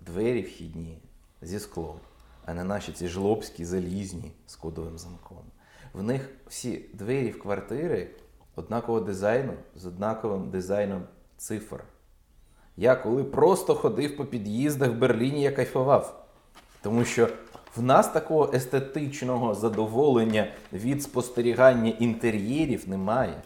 двері 0.00 0.42
вхідні 0.42 0.98
зі 1.42 1.58
склом, 1.58 1.96
а 2.44 2.54
не 2.54 2.64
наші 2.64 2.92
ці 2.92 3.08
жлобські 3.08 3.64
залізні 3.64 4.32
з 4.46 4.56
кодовим 4.56 4.98
замком. 4.98 5.44
В 5.92 6.02
них 6.02 6.30
всі 6.46 6.84
двері 6.92 7.30
в 7.30 7.42
квартири 7.42 8.10
однакового 8.54 9.04
дизайну 9.04 9.52
з 9.76 9.86
однаковим 9.86 10.50
дизайном 10.50 11.02
цифр. 11.36 11.84
Я 12.76 12.94
коли 12.94 13.24
просто 13.24 13.74
ходив 13.74 14.16
по 14.16 14.24
під'їздах 14.24 14.90
в 14.90 14.94
Берліні, 14.94 15.42
я 15.42 15.52
кайфував. 15.52 16.24
Тому 16.82 17.04
що 17.04 17.28
в 17.76 17.82
нас 17.82 18.08
такого 18.08 18.50
естетичного 18.54 19.54
задоволення 19.54 20.46
від 20.72 21.02
спостерігання 21.02 21.92
інтер'єрів 21.98 22.88
немає. 22.88 23.42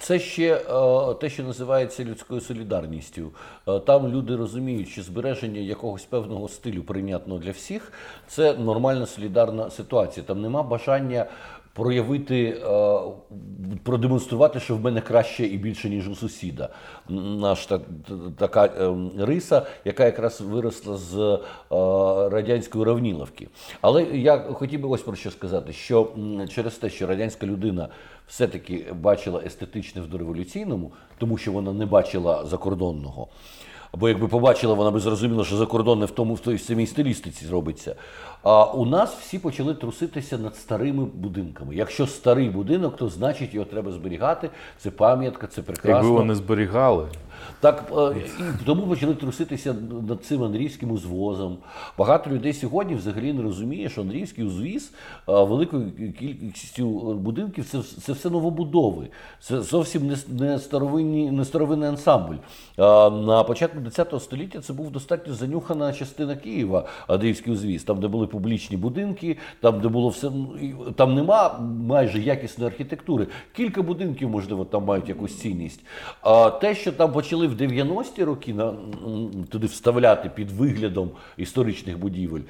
Це 0.00 0.18
ще 0.18 0.54
е, 0.54 1.14
те, 1.14 1.30
що 1.30 1.42
називається 1.42 2.04
людською 2.04 2.40
солідарністю. 2.40 3.30
Е, 3.68 3.80
Там 3.80 4.08
люди 4.08 4.36
розуміють, 4.36 4.88
що 4.88 5.02
збереження 5.02 5.60
якогось 5.60 6.04
певного 6.04 6.48
стилю 6.48 6.82
прийнятного 6.82 7.40
для 7.40 7.50
всіх 7.50 7.92
це 8.28 8.54
нормальна 8.54 9.06
солідарна 9.06 9.70
ситуація. 9.70 10.26
Там 10.26 10.40
нема 10.40 10.62
бажання 10.62 11.26
проявити, 11.72 12.44
е, 12.44 13.00
продемонструвати, 13.82 14.60
що 14.60 14.76
в 14.76 14.80
мене 14.80 15.00
краще 15.00 15.46
і 15.46 15.58
більше, 15.58 15.90
ніж 15.90 16.08
у 16.08 16.14
сусіда. 16.14 16.68
Наш 17.08 17.66
так, 17.66 17.82
така 18.38 18.64
е, 18.64 18.94
риса, 19.18 19.66
яка 19.84 20.04
якраз 20.04 20.40
виросла 20.40 20.96
з 20.96 21.18
е, 21.18 21.38
радянської 22.28 22.84
равніловки. 22.84 23.48
Але 23.80 24.02
я 24.04 24.38
хотів 24.38 24.80
би 24.80 24.88
ось 24.88 25.02
про 25.02 25.16
що 25.16 25.30
сказати: 25.30 25.72
що 25.72 26.08
через 26.54 26.74
те, 26.74 26.90
що 26.90 27.06
радянська 27.06 27.46
людина 27.46 27.88
все-таки 28.28 28.86
бачила 29.00 29.42
естетичне 29.46 30.02
в 30.02 30.06
дореволюційному, 30.06 30.92
тому 31.18 31.38
що 31.38 31.52
вона 31.52 31.72
не 31.72 31.86
бачила 31.86 32.44
закордонного. 32.46 33.28
Або 33.92 34.08
якби 34.08 34.28
побачила, 34.28 34.74
вона 34.74 34.90
би 34.90 35.00
зрозуміла, 35.00 35.44
що 35.44 35.56
закордонне 35.56 36.06
в 36.06 36.10
тому 36.10 36.34
в 36.34 36.40
той 36.40 36.58
самій 36.58 36.86
стилістиці 36.86 37.44
зробиться. 37.46 37.94
А 38.42 38.64
у 38.64 38.86
нас 38.86 39.14
всі 39.20 39.38
почали 39.38 39.74
труситися 39.74 40.38
над 40.38 40.56
старими 40.56 41.04
будинками. 41.04 41.74
Якщо 41.74 42.06
старий 42.06 42.48
будинок, 42.48 42.96
то 42.96 43.08
значить 43.08 43.54
його 43.54 43.66
треба 43.66 43.92
зберігати. 43.92 44.50
Це 44.78 44.90
пам'ятка, 44.90 45.46
це 45.46 45.62
прекрасно. 45.62 46.08
Якби 46.08 46.10
вони 46.10 46.34
зберігали, 46.34 47.08
Так 47.60 47.92
е, 47.96 48.16
і 48.60 48.64
тому 48.64 48.86
почали 48.86 49.14
труситися 49.14 49.74
над 50.08 50.24
цим 50.24 50.42
Андріївським 50.42 50.90
узвозом. 50.90 51.58
Багато 51.98 52.30
людей 52.30 52.52
сьогодні 52.52 52.94
взагалі 52.94 53.32
не 53.32 53.42
розуміє, 53.42 53.88
що 53.88 54.00
Андріївський 54.00 54.44
узвіз 54.44 54.92
е, 55.28 55.44
великою 55.44 55.92
кількістю 56.18 56.88
будинків 57.14 57.64
це, 57.64 57.82
це 57.82 58.12
все 58.12 58.30
новобудови. 58.30 59.08
Це 59.40 59.60
зовсім 59.60 60.06
не, 60.06 60.16
не, 60.28 60.58
старовинні, 60.58 61.30
не 61.30 61.44
старовинний 61.44 61.88
ансамбль. 61.88 62.34
На 62.78 63.44
початку 63.46 63.78
ХХ 63.96 64.20
століття 64.20 64.60
це 64.60 64.72
був 64.72 64.90
достатньо 64.90 65.34
занюхана 65.34 65.92
частина 65.92 66.36
Києва, 66.36 66.88
Андріївський 67.06 67.52
узвіз, 67.52 67.84
там, 67.84 68.00
де 68.00 68.08
були 68.08 68.26
публічні 68.26 68.76
будинки, 68.76 69.36
там, 69.60 69.80
де 69.80 69.88
було 69.88 70.08
все. 70.08 70.30
ну, 70.30 70.92
Там 70.96 71.14
нема 71.14 71.58
майже 71.86 72.18
якісної 72.20 72.70
архітектури. 72.70 73.26
Кілька 73.56 73.82
будинків, 73.82 74.28
можливо, 74.28 74.64
там 74.64 74.84
мають 74.84 75.08
якусь 75.08 75.38
цінність. 75.38 75.80
Те, 76.60 76.74
що 76.74 76.92
там 76.92 77.12
почали 77.12 77.31
в 77.36 77.54
90-ті 77.54 78.24
роки 78.24 78.54
на, 78.54 78.74
туди 79.48 79.66
вставляти 79.66 80.28
під 80.28 80.50
виглядом 80.50 81.10
історичних 81.36 81.98
будівель, 81.98 82.40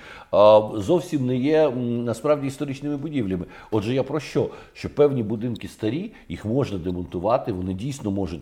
зовсім 0.74 1.26
не 1.26 1.36
є 1.36 1.70
насправді 1.70 2.46
історичними 2.46 2.96
будівлями. 2.96 3.46
Отже, 3.70 3.94
я 3.94 4.02
про 4.02 4.20
що? 4.20 4.50
Що 4.72 4.90
певні 4.94 5.22
будинки 5.22 5.68
старі, 5.68 6.12
їх 6.28 6.44
можна 6.44 6.78
демонтувати, 6.78 7.52
вони 7.52 7.74
дійсно 7.74 8.10
можуть 8.10 8.40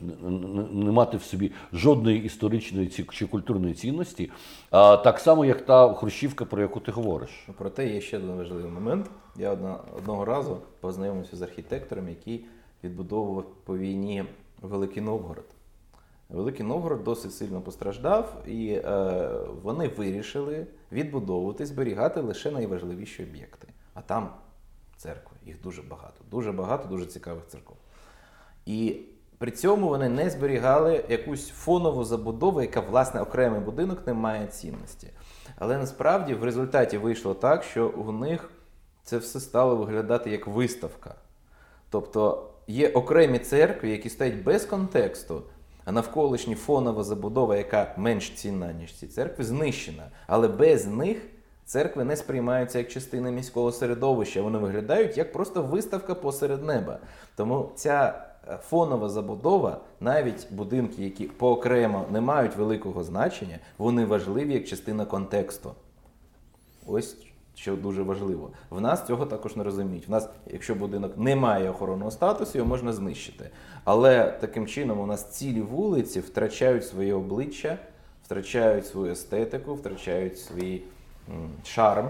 не 0.73 0.91
мати 0.91 1.17
в 1.17 1.23
собі 1.23 1.53
жодної 1.73 2.25
історичної 2.25 2.89
чи 3.11 3.27
культурної 3.27 3.75
цінності, 3.75 4.31
так 4.71 5.19
само, 5.19 5.45
як 5.45 5.67
та 5.67 5.95
хрущівка, 5.95 6.45
про 6.45 6.63
яку 6.63 6.81
ти 6.81 6.93
говориш. 6.93 7.31
Проте 7.59 7.95
є 7.95 8.01
ще 8.01 8.19
один 8.19 8.37
важливий 8.37 8.71
момент. 8.71 9.11
Я 9.39 9.57
одного 9.97 10.25
разу 10.25 10.57
познайомився 10.81 11.37
з 11.37 11.43
архітектором, 11.43 12.09
який 12.09 12.45
відбудовував 12.85 13.45
по 13.65 13.79
війні 13.79 14.25
Великий 14.63 15.03
Новгород. 15.03 15.45
Великий 16.31 16.67
Новгород 16.67 17.05
досить 17.05 17.35
сильно 17.35 17.61
постраждав, 17.61 18.43
і 18.47 18.69
е, 18.73 19.31
вони 19.63 19.89
вирішили 19.89 20.67
відбудовувати, 20.93 21.67
зберігати 21.67 22.21
лише 22.21 22.51
найважливіші 22.51 23.23
об'єкти. 23.23 23.69
А 23.95 24.01
там 24.01 24.31
церкви, 24.97 25.37
їх 25.47 25.63
дуже 25.63 25.83
багато. 25.83 26.25
Дуже 26.31 26.53
багато, 26.53 26.89
дуже 26.89 27.07
цікавих 27.07 27.47
церков. 27.47 27.77
І 28.67 29.01
при 29.39 29.51
цьому 29.51 29.89
вони 29.89 30.09
не 30.09 30.31
зберігали 30.31 31.05
якусь 31.09 31.49
фонову 31.49 32.05
забудову, 32.05 32.63
яка, 32.63 32.81
власне, 32.81 33.21
окремий 33.21 33.61
будинок 33.61 34.07
не 34.07 34.15
має 34.15 34.47
цінності. 34.47 35.11
Але 35.57 35.79
насправді 35.79 36.35
в 36.35 36.45
результаті 36.45 36.99
вийшло 36.99 37.35
так, 37.35 37.63
що 37.63 37.89
у 37.89 38.13
них 38.13 38.51
це 39.03 39.19
все 39.19 39.41
стало 39.41 39.77
виглядати 39.77 40.31
як 40.31 40.47
виставка. 40.47 41.15
Тобто 41.91 42.51
є 42.67 42.89
окремі 42.89 43.39
церкви, 43.39 43.91
які 43.91 44.09
стоять 44.09 44.43
без 44.43 44.65
контексту, 44.65 45.43
а 45.85 45.93
навколишні 45.93 46.55
фонова 46.55 47.03
забудова, 47.03 47.57
яка 47.57 47.95
менш 47.97 48.31
цінна, 48.31 48.73
ніж 48.73 48.95
ці 48.95 49.07
церкви, 49.07 49.45
знищена. 49.45 50.07
Але 50.27 50.49
без 50.49 50.87
них 50.87 51.23
церкви 51.65 52.05
не 52.05 52.17
сприймаються 52.17 52.79
як 52.79 52.89
частина 52.89 53.31
міського 53.31 53.73
середовища. 53.73 54.43
Вони 54.43 54.59
виглядають 54.59 55.19
як 55.19 55.33
просто 55.33 55.63
виставка 55.63 56.15
посеред 56.15 56.65
неба. 56.65 56.99
Тому 57.37 57.71
ця 57.75 58.25
е, 58.49 58.59
фонова 58.63 59.09
забудова, 59.09 59.81
навіть 60.01 60.47
будинки, 60.51 61.05
які 61.05 61.25
поокремо 61.25 62.05
не 62.11 62.21
мають 62.21 62.57
великого 62.57 63.05
значення, 63.05 63.59
вони 63.79 64.05
важливі 64.05 64.55
як 64.55 64.67
частина 64.67 65.05
контексту. 65.05 65.75
Ось 66.87 67.17
що 67.61 67.77
дуже 67.77 68.03
важливо. 68.03 68.51
В 68.71 68.81
нас 68.81 69.07
цього 69.07 69.27
також 69.27 69.57
не 69.57 69.65
розуміють. 69.65 70.09
В 70.09 70.11
нас, 70.11 70.29
якщо 70.47 70.75
будинок 70.75 71.13
не 71.19 71.37
має 71.37 71.71
охоронного 71.71 72.11
статусу, 72.11 72.59
його 72.59 72.71
можна 72.71 72.93
знищити. 72.93 73.51
Але 73.85 74.31
таким 74.41 74.67
чином 74.67 75.01
у 75.01 75.07
нас 75.07 75.25
цілі 75.25 75.61
вулиці 75.61 76.21
втрачають 76.21 76.87
своє 76.87 77.15
обличчя, 77.15 77.79
втрачають 78.25 78.87
свою 78.87 79.13
естетику, 79.13 79.75
втрачають 79.75 80.39
свій 80.39 80.83
шарм. 81.65 82.09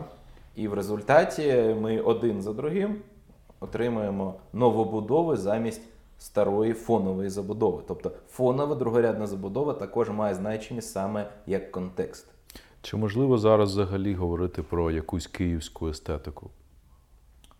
І 0.56 0.68
в 0.68 0.74
результаті 0.74 1.76
ми 1.80 2.00
один 2.00 2.42
за 2.42 2.52
другим 2.52 2.96
отримуємо 3.60 4.34
новобудови 4.52 5.36
замість 5.36 5.82
старої 6.18 6.72
фонової 6.72 7.30
забудови. 7.30 7.82
Тобто 7.88 8.12
фонова 8.30 8.74
другорядна 8.74 9.26
забудова 9.26 9.72
також 9.72 10.10
має 10.10 10.34
значення 10.34 10.82
саме 10.82 11.30
як 11.46 11.70
контекст. 11.70 12.26
Чи 12.82 12.96
можливо 12.96 13.38
зараз 13.38 13.70
взагалі 13.70 14.14
говорити 14.14 14.62
про 14.62 14.90
якусь 14.90 15.26
київську 15.26 15.88
естетику? 15.88 16.50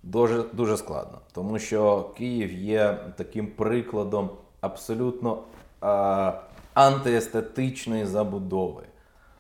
Дуже, 0.02 0.44
дуже 0.52 0.76
складно, 0.76 1.18
тому 1.32 1.58
що 1.58 2.10
Київ 2.18 2.52
є 2.52 2.98
таким 3.16 3.46
прикладом 3.46 4.30
абсолютно 4.60 5.42
а, 5.80 6.32
антиестетичної 6.74 8.04
забудови. 8.06 8.82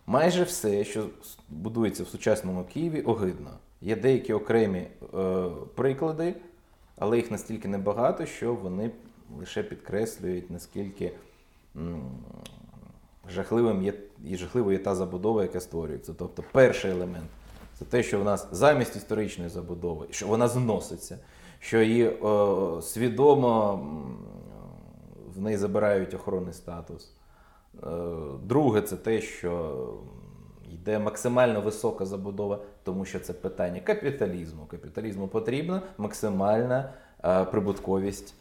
Майже 0.06 0.42
все, 0.42 0.84
що 0.84 1.06
будується 1.48 2.02
в 2.02 2.08
сучасному 2.08 2.64
Києві, 2.64 3.00
огидно. 3.00 3.50
Є 3.80 3.96
деякі 3.96 4.32
окремі 4.32 4.78
е, 4.78 5.46
приклади, 5.74 6.34
але 6.98 7.16
їх 7.16 7.30
настільки 7.30 7.68
небагато, 7.68 8.26
що 8.26 8.54
вони 8.54 8.90
лише 9.38 9.62
підкреслюють, 9.62 10.50
наскільки 10.50 11.12
жахливим 13.30 13.82
є, 13.82 13.92
і 14.24 14.36
жахливою 14.36 14.78
є 14.78 14.84
та 14.84 14.94
забудова, 14.94 15.42
яка 15.42 15.60
створюється. 15.60 16.14
Тобто, 16.18 16.44
перший 16.52 16.90
елемент 16.90 17.26
це 17.78 17.84
те, 17.84 18.02
що 18.02 18.20
в 18.20 18.24
нас 18.24 18.48
замість 18.52 18.96
історичної 18.96 19.50
забудови, 19.50 20.06
що 20.10 20.26
вона 20.26 20.48
зноситься, 20.48 21.18
що 21.58 21.80
її 21.82 22.04
е, 22.04 22.82
свідомо 22.82 23.80
в 25.34 25.40
неї 25.40 25.56
забирають 25.56 26.14
охоронний 26.14 26.52
статус. 26.52 27.12
Е, 27.82 27.86
друге, 28.42 28.82
це 28.82 28.96
те, 28.96 29.20
що 29.20 29.74
йде 30.72 30.98
максимально 30.98 31.60
висока 31.60 32.06
забудова, 32.06 32.58
тому 32.84 33.04
що 33.04 33.20
це 33.20 33.32
питання 33.32 33.80
капіталізму. 33.80 34.66
Капіталізму 34.66 35.28
потрібна 35.28 35.82
максимальна 35.98 36.92
е, 37.24 37.44
прибутковість 37.44 38.34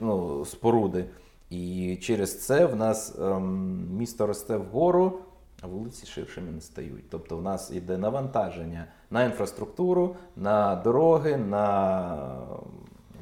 ну, 0.00 0.44
споруди. 0.44 1.04
І 1.50 1.96
через 2.02 2.46
це 2.46 2.66
в 2.66 2.76
нас 2.76 3.18
ем, 3.18 3.88
місто 3.96 4.26
росте 4.26 4.56
вгору, 4.56 5.18
а 5.62 5.66
вулиці 5.66 6.06
ширшими 6.06 6.50
не 6.50 6.60
стають. 6.60 7.10
Тобто 7.10 7.36
в 7.36 7.42
нас 7.42 7.70
йде 7.70 7.98
навантаження 7.98 8.86
на 9.10 9.24
інфраструктуру, 9.24 10.16
на 10.36 10.76
дороги, 10.76 11.36
на 11.36 12.16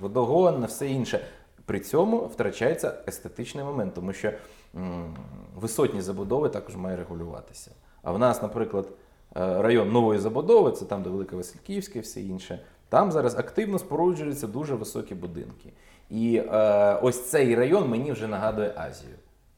водогон, 0.00 0.60
на 0.60 0.66
все 0.66 0.88
інше. 0.88 1.24
При 1.64 1.80
цьому 1.80 2.18
втрачається 2.18 2.94
естетичний 3.08 3.64
момент, 3.64 3.94
тому 3.94 4.12
що 4.12 4.32
м, 4.74 5.16
висотні 5.56 6.00
забудови 6.00 6.48
також 6.48 6.76
має 6.76 6.96
регулюватися. 6.96 7.70
А 8.02 8.12
в 8.12 8.18
нас, 8.18 8.42
наприклад, 8.42 8.88
е, 9.36 9.62
район 9.62 9.92
нової 9.92 10.18
забудови, 10.18 10.72
це 10.72 10.84
там, 10.84 11.02
де 11.02 11.10
Велика 11.10 11.36
Васильківська 11.36 11.98
і 11.98 12.02
все 12.02 12.20
інше. 12.20 12.60
Там 12.88 13.12
зараз 13.12 13.38
активно 13.38 13.78
споруджуються 13.78 14.46
дуже 14.46 14.74
високі 14.74 15.14
будинки. 15.14 15.72
І 16.10 16.36
е, 16.36 16.94
ось 17.02 17.30
цей 17.30 17.54
район 17.54 17.88
мені 17.88 18.12
вже 18.12 18.26
нагадує 18.26 18.72
Азію. 18.76 19.14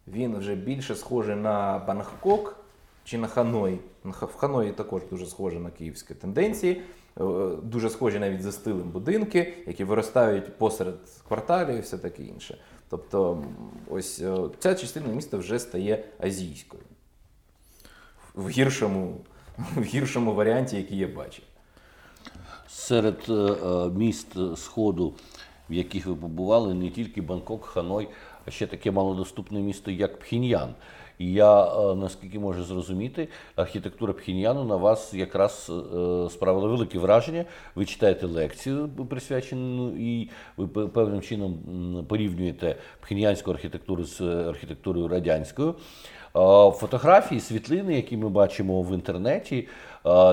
Він 0.09 0.38
вже 0.38 0.55
більше 0.55 0.94
схожий 0.94 1.36
на 1.36 1.78
Бангкок 1.78 2.57
чи 3.05 3.18
на 3.18 3.26
Ханой. 3.28 3.78
В 4.05 4.36
Ханої 4.36 4.72
також 4.72 5.03
дуже 5.11 5.26
схожі 5.26 5.59
на 5.59 5.70
київські 5.70 6.14
тенденції, 6.14 6.82
е, 7.20 7.24
дуже 7.62 7.90
схожі 7.90 8.18
навіть 8.18 8.42
за 8.42 8.53
стилем 8.53 8.90
будинки, 8.90 9.55
які 9.66 9.84
виростають 9.84 10.59
посеред 10.59 10.94
кварталів 11.28 11.76
і 11.76 11.80
все 11.80 11.99
таке 11.99 12.22
інше. 12.22 12.59
Тобто, 12.88 13.44
ось 13.90 14.20
е, 14.20 14.36
ця 14.59 14.74
частина 14.74 15.07
міста 15.07 15.36
вже 15.36 15.59
стає 15.59 16.05
азійською 16.18 16.82
в 18.34 18.49
гіршому, 18.49 19.20
в 19.76 19.82
гіршому 19.82 20.34
варіанті, 20.34 20.76
який 20.76 20.99
я 20.99 21.09
бачив. 21.09 21.44
Серед 22.68 23.24
е, 23.28 23.90
міст 23.90 24.57
Сходу 24.57 25.14
в 25.71 25.73
яких 25.73 26.07
ви 26.07 26.14
побували 26.14 26.75
не 26.75 26.91
тільки 26.91 27.23
Бангкок, 27.23 27.64
Ханой, 27.64 28.09
а 28.47 28.51
ще 28.51 28.66
таке 28.66 28.91
малодоступне 28.91 29.61
місто, 29.61 29.91
як 29.91 30.19
Пхіньян. 30.19 30.75
І 31.19 31.33
я 31.33 31.64
е, 31.64 31.95
наскільки 31.95 32.39
можу 32.39 32.64
зрозуміти, 32.64 33.29
архітектура 33.57 34.12
Пхіньяну 34.12 34.64
на 34.64 34.77
вас 34.77 35.14
якраз 35.14 35.71
е, 35.71 36.31
справила 36.31 36.69
велике 36.69 36.99
враження. 36.99 37.45
Ви 37.75 37.85
читаєте 37.85 38.27
лекцію 38.27 38.89
присвячену, 38.89 39.93
і 39.99 40.31
ви 40.57 40.89
певним 40.89 41.21
чином 41.21 41.59
порівнюєте 42.09 42.77
пхіньянську 43.01 43.51
архітектуру 43.51 44.05
з 44.05 44.21
архітектурою 44.21 45.09
радянською. 45.09 45.75
Фотографії, 46.75 47.41
світлини, 47.41 47.95
які 47.95 48.16
ми 48.16 48.29
бачимо 48.29 48.83
в 48.83 48.95
інтернеті, 48.95 49.69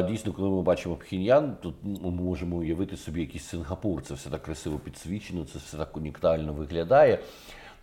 дійсно, 0.07 0.33
коли 0.33 0.49
ми 0.49 0.61
бачимо 0.61 0.95
Пхіньян, 0.95 1.55
тут 1.61 1.75
ми 1.83 2.11
можемо 2.11 2.55
уявити 2.55 2.97
собі 2.97 3.19
якийсь 3.21 3.45
Сингапур. 3.45 4.01
Це 4.01 4.13
все 4.13 4.29
так 4.29 4.43
красиво 4.43 4.79
підсвічено, 4.83 5.45
це 5.53 5.59
все 5.59 5.77
так 5.77 5.97
унікально 5.97 6.53
виглядає. 6.53 7.19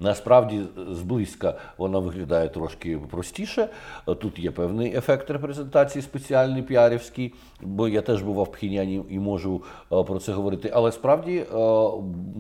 Насправді, 0.01 0.61
зблизька 0.91 1.55
вона 1.79 1.99
виглядає 1.99 2.49
трошки 2.49 2.99
простіше. 2.99 3.69
Тут 4.05 4.39
є 4.39 4.51
певний 4.51 4.97
ефект 4.97 5.31
репрезентації, 5.31 6.03
спеціальний 6.03 6.63
піарівський, 6.63 7.35
бо 7.63 7.89
я 7.89 8.03
теж 8.03 8.23
бував 8.23 8.45
в 8.45 8.53
Пхіняні 8.53 9.03
і 9.09 9.19
можу 9.19 9.63
е, 9.93 10.03
про 10.03 10.19
це 10.19 10.33
говорити. 10.33 10.71
Але 10.75 10.93
справді 10.93 11.37
е, 11.37 11.47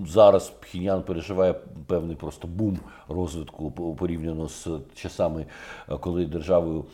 зараз 0.06 0.50
Пхінян 0.50 1.02
переживає 1.02 1.54
певний 1.86 2.16
просто 2.16 2.48
бум 2.48 2.78
розвитку 3.08 3.70
порівняно 3.98 4.48
з 4.48 4.68
часами, 4.94 5.46
е, 5.88 5.96
коли 5.96 6.26
державою 6.26 6.84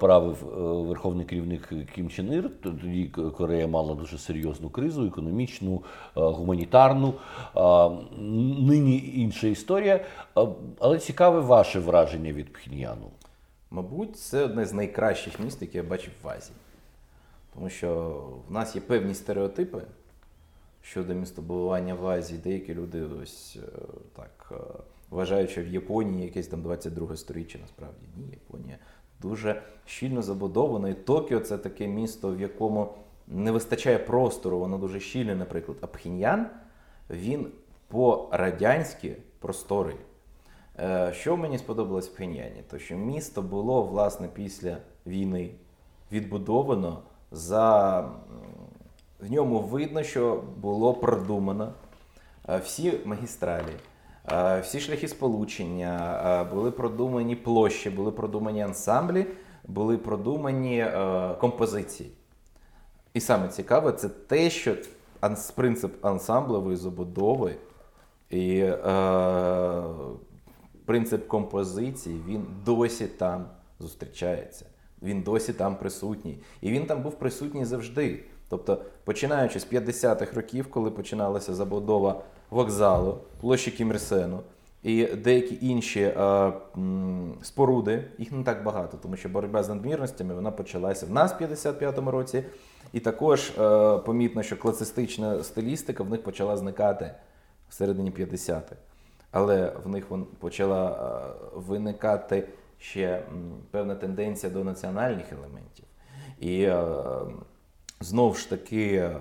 правив 0.00 0.36
верховний 0.88 1.26
керівник 1.26 1.72
Кім 1.94 2.10
Чен 2.10 2.32
Ір. 2.32 2.50
Тоді 2.62 3.04
Корея 3.36 3.68
мала 3.68 3.94
дуже 3.94 4.18
серйозну 4.18 4.70
кризу, 4.70 5.06
економічну, 5.06 5.82
гуманітарну. 6.14 7.14
Нині 8.58 9.12
інша 9.16 9.46
історія. 9.46 10.04
Але 10.78 10.98
цікаве 10.98 11.40
ваше 11.40 11.80
враження 11.80 12.32
від 12.32 12.52
Пхіньяну. 12.52 13.06
Мабуть, 13.70 14.16
це 14.16 14.44
одне 14.44 14.66
з 14.66 14.72
найкращих 14.72 15.40
міст, 15.40 15.62
які 15.62 15.76
я 15.76 15.82
бачив 15.82 16.12
в 16.22 16.28
Азії. 16.28 16.56
Тому 17.54 17.68
що 17.68 18.20
в 18.48 18.52
нас 18.52 18.74
є 18.74 18.80
певні 18.80 19.14
стереотипи 19.14 19.82
щодо 20.82 21.14
містобудування 21.14 21.94
в 21.94 22.06
Азії. 22.06 22.40
Деякі 22.44 22.74
люди 22.74 23.02
ось 23.02 23.58
е, 23.62 23.80
так 24.16 24.52
е, 24.52 24.54
вважають, 25.10 25.50
що 25.50 25.62
в 25.62 25.66
Японії 25.66 26.24
якесь 26.24 26.46
там 26.46 26.62
22 26.62 27.16
сторіччя, 27.16 27.58
насправді 27.58 28.06
ні, 28.16 28.30
Японія 28.30 28.78
дуже 29.22 29.62
щільно 29.86 30.22
забудована. 30.22 30.88
І 30.88 30.94
Токіо 30.94 31.40
це 31.40 31.58
таке 31.58 31.86
місто, 31.86 32.34
в 32.34 32.40
якому 32.40 32.94
не 33.28 33.52
вистачає 33.52 33.98
простору, 33.98 34.58
воно 34.58 34.78
дуже 34.78 35.00
щільне, 35.00 35.34
наприклад. 35.34 35.78
А 35.80 35.86
Пхіньян, 35.86 36.46
він 37.10 37.46
по-радянськи 37.88 39.16
просторий. 39.38 39.96
Е, 40.78 41.12
що 41.12 41.36
мені 41.36 41.58
сподобалось 41.58 42.08
в 42.08 42.12
Пхеньяні? 42.12 42.62
То 42.70 42.78
що 42.78 42.96
місто 42.96 43.42
було 43.42 43.82
власне 43.82 44.28
після 44.34 44.76
війни 45.06 45.50
відбудовано 46.12 47.02
за 47.30 48.00
в 49.20 49.32
ньому 49.32 49.60
видно, 49.60 50.02
що 50.02 50.42
було 50.56 50.94
продумано 50.94 51.72
е, 52.48 52.58
всі 52.58 53.00
магістралі, 53.04 53.72
е, 54.32 54.60
всі 54.60 54.80
шляхи 54.80 55.08
сполучення, 55.08 56.46
були 56.54 56.70
продумані 56.70 57.36
площі, 57.36 57.90
були 57.90 58.10
продумані 58.10 58.62
ансамблі, 58.62 59.26
були 59.64 59.98
продумані 59.98 60.86
композиції. 61.40 62.10
І 63.14 63.20
саме 63.20 63.48
цікаве, 63.48 63.92
це 63.92 64.08
те, 64.08 64.50
що 64.50 64.76
принцип 65.54 66.04
ансамблевої 66.04 66.76
забудови. 66.76 67.56
І 68.30 68.58
е, 68.60 69.82
принцип 70.84 71.26
композиції 71.26 72.22
він 72.28 72.46
досі 72.64 73.06
там 73.06 73.46
зустрічається. 73.80 74.66
Він 75.02 75.22
досі 75.22 75.52
там 75.52 75.76
присутній. 75.76 76.38
І 76.60 76.70
він 76.70 76.86
там 76.86 77.02
був 77.02 77.14
присутній 77.14 77.64
завжди. 77.64 78.24
Тобто, 78.48 78.82
починаючи 79.04 79.60
з 79.60 79.72
50-х 79.72 80.32
років, 80.36 80.70
коли 80.70 80.90
починалася 80.90 81.54
забудова 81.54 82.22
вокзалу, 82.50 83.18
площі 83.40 83.70
Кімрсену 83.70 84.40
і 84.82 85.06
деякі 85.06 85.58
інші 85.60 86.00
е, 86.00 86.22
м, 86.76 87.34
споруди, 87.42 88.04
їх 88.18 88.32
не 88.32 88.44
так 88.44 88.64
багато, 88.64 88.96
тому 89.02 89.16
що 89.16 89.28
боротьба 89.28 89.62
з 89.62 89.68
надмірностями 89.68 90.34
вона 90.34 90.50
почалася 90.50 91.06
в 91.06 91.10
нас 91.10 91.32
в 91.32 91.42
55-му 91.42 92.10
році. 92.10 92.44
І 92.92 93.00
також 93.00 93.52
е, 93.58 93.98
помітно, 93.98 94.42
що 94.42 94.56
класистична 94.56 95.42
стилістика 95.42 96.02
в 96.02 96.10
них 96.10 96.22
почала 96.22 96.56
зникати 96.56 97.10
в 97.68 97.74
середині 97.74 98.10
50-х. 98.10 98.76
Але 99.30 99.72
в 99.84 99.88
них 99.88 100.06
почала 100.38 100.90
е, 100.90 101.50
виникати 101.56 102.48
ще 102.80 103.22
певна 103.70 103.94
тенденція 103.94 104.52
до 104.52 104.64
національних 104.64 105.32
елементів. 105.32 105.84
І 106.40 106.62
е, 106.62 106.84
знову 108.00 108.34
ж 108.34 108.50
таки, 108.50 108.94
е, 108.94 109.16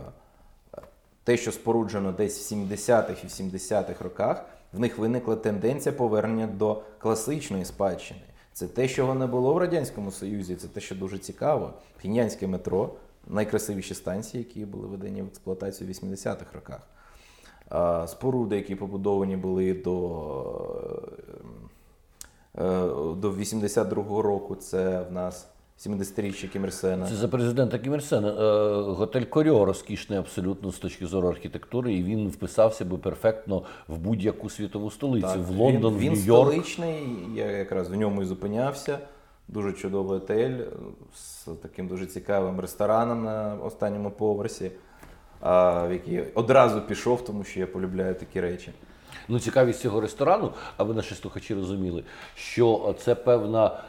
те, 1.24 1.38
що 1.38 1.51
споруджено 1.51 2.12
десь 2.12 2.51
в 2.51 2.55
70-х 2.55 3.24
і 3.24 3.28
в 3.28 3.30
70-х 3.30 4.03
роках, 4.03 4.45
в 4.74 4.80
них 4.80 4.97
виникла 4.97 5.36
тенденція 5.36 5.93
повернення 5.93 6.47
до 6.47 6.82
класичної 6.97 7.66
спадщини. 7.66 8.22
Це 8.53 8.68
те, 8.68 8.88
чого 8.88 9.16
не 9.16 9.28
було 9.28 9.53
в 9.53 9.57
Радянському 9.57 10.12
Союзі, 10.12 10.55
це 10.55 10.68
те, 10.68 10.80
що 10.80 10.95
дуже 10.95 11.18
цікаво. 11.18 11.74
Пхінянське 11.97 12.47
метро 12.47 12.93
найкрасивіші 13.28 13.93
станції, 13.93 14.43
які 14.43 14.66
були 14.66 14.88
введені 14.88 15.22
в 15.22 15.28
експлуатацію 15.28 15.88
в 15.88 15.91
80-х 15.91 16.45
роках 16.53 16.88
споруди, 18.07 18.55
які 18.55 18.76
побудовані 18.76 19.38
були 19.38 19.74
до 19.74 19.91
е, 22.57 22.64
до 23.20 23.32
82-го 23.32 24.22
року. 24.22 24.55
Це 24.55 25.05
в 25.09 25.11
нас 25.11 25.47
70-річчя 25.80 26.47
Кімерсена. 26.47 27.07
Це 27.07 27.15
за 27.15 27.28
президента 27.28 27.80
Кімерсена. 27.80 28.30
Е, 28.30 28.82
готель 28.82 29.24
Корьо 29.24 29.65
розкішний 29.65 30.20
абсолютно 30.20 30.72
з 30.72 30.80
точки 30.80 31.07
зору 31.07 31.28
архітектури, 31.28 31.93
і 31.93 32.03
він 32.03 32.28
вписався 32.28 32.86
би 32.86 32.97
перфектно 32.97 33.63
в 33.88 33.97
будь-яку 33.97 34.49
світову 34.49 34.91
столицю. 34.91 35.28
Так, 35.28 35.38
в 35.38 35.49
Лондон, 35.49 35.97
він, 35.97 36.13
в 36.13 36.17
Нью-Йорк. 36.17 36.53
Він 36.53 36.63
столичний, 36.63 37.17
я 37.36 37.51
якраз 37.51 37.89
в 37.89 37.95
ньому 37.95 38.22
і 38.22 38.26
зупинявся. 38.26 38.99
Дуже 39.47 39.74
чудовий 39.74 40.20
готель 40.20 40.57
з 41.15 41.47
таким 41.61 41.88
дуже 41.88 42.05
цікавим 42.05 42.59
рестораном 42.59 43.24
на 43.24 43.57
останньому 43.63 44.11
поверсі 44.11 44.72
в 45.41 45.89
який 45.91 46.22
одразу 46.34 46.82
пішов, 46.82 47.26
тому 47.26 47.43
що 47.43 47.59
я 47.59 47.67
полюбляю 47.67 48.15
такі 48.15 48.41
речі. 48.41 48.72
Ну, 49.28 49.39
цікавість 49.39 49.82
цього 49.82 50.01
ресторану, 50.01 50.51
аби 50.78 50.93
наші 50.93 51.16
слухачі 51.16 51.53
розуміли, 51.53 52.03
що 52.36 52.95
це 52.99 53.16
певна 53.16 53.80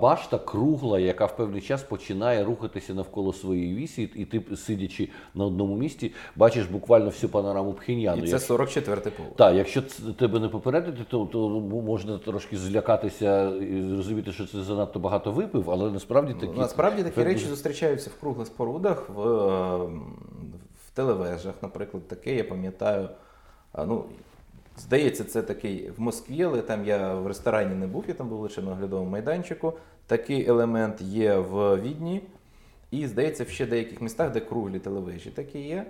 башта 0.00 0.38
кругла, 0.38 0.98
яка 0.98 1.26
в 1.26 1.36
певний 1.36 1.60
час 1.60 1.82
починає 1.82 2.44
рухатися 2.44 2.94
навколо 2.94 3.32
своєї 3.32 3.74
вісі, 3.74 4.02
і 4.14 4.24
ти, 4.24 4.56
сидячи 4.56 5.08
на 5.34 5.44
одному 5.44 5.76
місці, 5.76 6.12
бачиш 6.36 6.66
буквально 6.66 7.06
всю 7.06 7.30
панораму 7.30 7.72
Пхеньяну. 7.72 8.24
І 8.24 8.28
це 8.28 8.36
44-й 8.36 9.10
поверх. 9.10 9.36
Так, 9.36 9.54
якщо 9.54 9.82
тебе 10.18 10.40
не 10.40 10.48
попередити, 10.48 11.04
то, 11.10 11.26
то 11.26 11.48
можна 11.60 12.18
трошки 12.18 12.56
злякатися 12.56 13.48
і 13.56 13.82
зрозуміти, 13.82 14.32
що 14.32 14.46
це 14.46 14.62
занадто 14.62 14.98
багато 15.00 15.32
випив, 15.32 15.70
але 15.70 15.90
насправді 15.90 16.34
такі 16.34 16.52
Ну, 16.54 16.60
насправді 16.60 17.02
такі 17.02 17.22
речі 17.22 17.46
зустрічаються 17.46 18.10
в 18.10 18.20
круглих 18.20 18.46
спорудах, 18.46 19.08
в, 19.08 19.20
е, 19.20 19.76
в 20.86 20.90
телевежах, 20.94 21.54
наприклад, 21.62 22.08
таке 22.08 22.34
я 22.36 22.44
пам'ятаю. 22.44 23.08
Ну, 23.86 24.04
Здається, 24.78 25.24
це 25.24 25.42
такий 25.42 25.90
в 25.90 26.00
Москві, 26.00 26.42
але 26.42 26.62
там 26.62 26.84
я 26.84 27.14
в 27.14 27.26
ресторані 27.26 27.74
не 27.74 27.86
був, 27.86 28.04
я 28.08 28.14
там 28.14 28.28
був 28.28 28.40
лише 28.40 28.62
на 28.62 28.70
оглядовому 28.70 29.10
майданчику. 29.10 29.72
Такий 30.06 30.48
елемент 30.48 31.00
є 31.00 31.36
в 31.36 31.80
Відні. 31.82 32.22
І, 32.90 33.06
здається, 33.06 33.44
в 33.44 33.48
ще 33.48 33.66
деяких 33.66 34.00
містах, 34.00 34.32
де 34.32 34.40
круглі 34.40 34.78
телевежі 34.78 35.30
такі 35.30 35.58
є. 35.58 35.86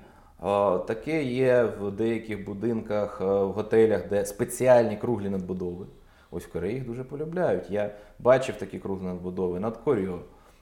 Таке 0.86 1.24
є 1.24 1.64
в 1.64 1.90
деяких 1.90 2.44
будинках, 2.44 3.20
е, 3.20 3.24
в 3.24 3.52
готелях, 3.52 4.08
де 4.08 4.24
спеціальні 4.24 4.96
круглі 4.96 5.28
надбудови. 5.28 5.86
Ось 6.30 6.44
в 6.44 6.52
Кореї 6.52 6.74
їх 6.74 6.86
дуже 6.86 7.04
полюбляють. 7.04 7.70
Я 7.70 7.90
бачив 8.18 8.56
такі 8.56 8.78
круглі 8.78 9.04
надбудови 9.04 9.60
над 9.60 9.76
Корьо, 9.76 10.18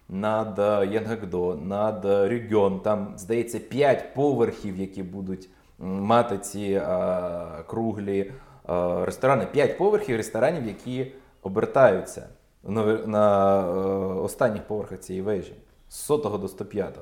над 0.09 0.59
е, 0.59 0.87
Янгакдо, 0.93 1.55
над 1.55 2.05
е, 2.05 2.29
Рюгьон. 2.29 2.81
Там, 2.81 3.15
здається, 3.17 3.59
5 3.59 4.15
поверхів, 4.15 4.77
які 4.77 5.03
будуть 5.03 5.49
мати 5.81 6.39
ці 6.39 6.83
а, 6.85 7.63
круглі 7.67 8.33
а, 8.67 9.05
ресторани. 9.05 9.47
5 9.47 9.79
поверхів 9.79 10.17
ресторанів, 10.17 10.67
які 10.67 11.13
обертаються 11.43 12.29
на, 12.65 13.61
е, 13.61 13.73
останніх 14.15 14.63
поверхах 14.63 15.01
цієї 15.01 15.23
вежі 15.23 15.55
з 15.89 15.97
100 15.97 16.17
до 16.17 16.49
105. 16.49 16.99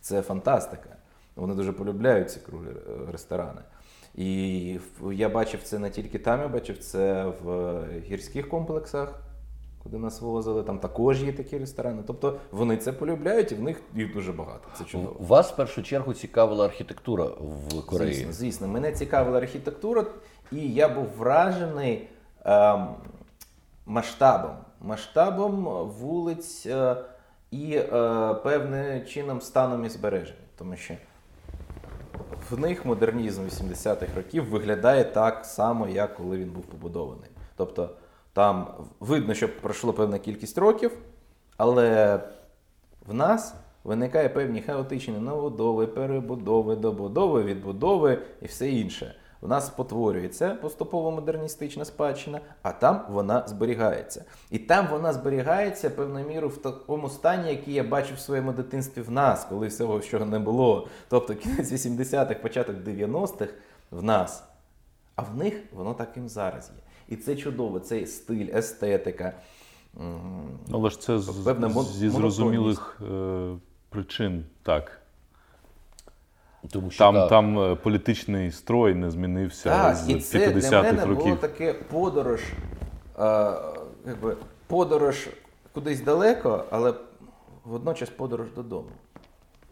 Це 0.00 0.22
фантастика. 0.22 0.90
Вони 1.36 1.54
дуже 1.54 1.72
полюбляють 1.72 2.30
ці 2.30 2.40
круглі 2.40 2.68
е, 2.68 3.12
ресторани. 3.12 3.60
І 4.14 4.78
я 5.12 5.28
бачив 5.28 5.62
це 5.62 5.78
не 5.78 5.90
тільки 5.90 6.18
там, 6.18 6.40
я 6.40 6.48
бачив 6.48 6.78
це 6.78 7.32
в 7.42 7.80
гірських 8.00 8.48
комплексах, 8.48 9.20
куди 9.90 10.02
нас 10.02 10.20
вивозили. 10.20 10.62
Там 10.62 10.78
також 10.78 11.22
є 11.22 11.32
такі 11.32 11.58
ресторани. 11.58 12.02
Тобто 12.06 12.36
вони 12.50 12.76
це 12.76 12.92
полюбляють 12.92 13.52
і 13.52 13.54
в 13.54 13.62
них 13.62 13.80
їх 13.94 14.12
дуже 14.12 14.32
багато. 14.32 14.68
Це 14.78 14.84
чудово. 14.84 15.16
Вас 15.18 15.52
в 15.52 15.56
першу 15.56 15.82
чергу 15.82 16.14
цікавила 16.14 16.64
архітектура 16.64 17.24
в 17.24 17.86
Кореї. 17.86 18.14
Звісно, 18.14 18.32
звісно, 18.32 18.68
мене 18.68 18.92
цікавила 18.92 19.38
архітектура, 19.38 20.06
і 20.52 20.72
я 20.72 20.88
був 20.88 21.06
вражений 21.18 22.08
ем, 22.44 22.88
масштабом. 23.86 24.56
Масштабом 24.80 25.64
вулиць 26.00 26.66
е, 26.66 26.96
і 27.50 27.72
е, 27.72 27.86
певним 28.34 29.06
чином 29.06 29.40
станом 29.40 29.84
і 29.84 29.88
збереження. 29.88 30.38
Тому 30.58 30.76
що 30.76 30.94
в 32.50 32.58
них 32.58 32.84
модернізм 32.84 33.42
80-х 33.44 34.16
років 34.16 34.48
виглядає 34.48 35.04
так 35.04 35.44
само, 35.44 35.88
як 35.88 36.14
коли 36.14 36.38
він 36.38 36.50
був 36.50 36.62
побудований. 36.62 37.30
Тобто 37.56 37.90
там 38.32 38.66
видно, 39.00 39.34
що 39.34 39.60
пройшло 39.60 39.92
певна 39.92 40.18
кількість 40.18 40.58
років, 40.58 40.98
але 41.56 42.20
в 43.06 43.14
нас 43.14 43.54
виникає 43.84 44.28
певні 44.28 44.62
хаотичні 44.62 45.18
новодови, 45.18 45.86
перебудови, 45.86 46.76
добудови, 46.76 47.42
відбудови 47.42 48.18
і 48.42 48.46
все 48.46 48.70
інше. 48.70 49.14
В 49.40 49.48
нас 49.48 49.66
спотворюється 49.66 50.54
поступово 50.54 51.10
модерністична 51.10 51.84
спадщина, 51.84 52.40
а 52.62 52.72
там 52.72 53.04
вона 53.08 53.48
зберігається. 53.48 54.24
І 54.50 54.58
там 54.58 54.86
вона 54.90 55.12
зберігається 55.12 55.90
певною 55.90 56.26
мірою 56.26 56.48
в 56.48 56.56
такому 56.56 57.08
стані, 57.08 57.50
який 57.50 57.74
я 57.74 57.84
бачив 57.84 58.16
в 58.16 58.20
своєму 58.20 58.52
дитинстві 58.52 59.02
в 59.02 59.10
нас, 59.10 59.44
коли 59.44 59.66
всього 59.66 60.00
чого 60.00 60.24
не 60.24 60.38
було. 60.38 60.88
Тобто 61.08 61.34
кінець 61.34 61.72
80-х, 61.72 62.34
початок 62.34 62.76
90-х 62.76 63.52
в 63.90 64.02
нас. 64.02 64.44
А 65.16 65.22
в 65.22 65.36
них 65.36 65.54
воно 65.72 65.94
таким 65.94 66.28
зараз 66.28 66.70
є. 66.76 66.82
І 67.08 67.16
це 67.16 67.36
чудово, 67.36 67.80
цей 67.80 68.06
стиль, 68.06 68.46
естетика. 68.54 69.32
Але 70.72 70.90
ж 70.90 71.00
це 71.00 71.18
з- 71.18 71.44
Певна 71.44 71.68
мон- 71.68 71.84
зі 71.84 72.08
зрозумілих 72.08 73.00
е, 73.12 73.48
причин 73.88 74.44
так. 74.62 75.00
Тому 76.70 76.90
що 76.90 76.98
Там, 77.04 77.14
та- 77.14 77.28
там 77.28 77.58
е, 77.58 77.74
політичний 77.74 78.52
строй 78.52 78.94
не 78.94 79.10
змінився 79.10 79.70
Так, 79.70 79.96
з 79.96 80.10
і 80.10 80.20
це 80.20 80.38
для 80.38 80.60
50-х 80.60 80.82
мене 80.82 81.14
було 81.14 81.36
таке 81.36 81.72
подорож, 81.72 82.40
е, 83.18 83.52
якби, 84.06 84.36
подорож 84.66 85.28
кудись 85.72 86.00
далеко, 86.00 86.64
але 86.70 86.94
водночас 87.64 88.10
подорож 88.10 88.48
додому. 88.56 88.88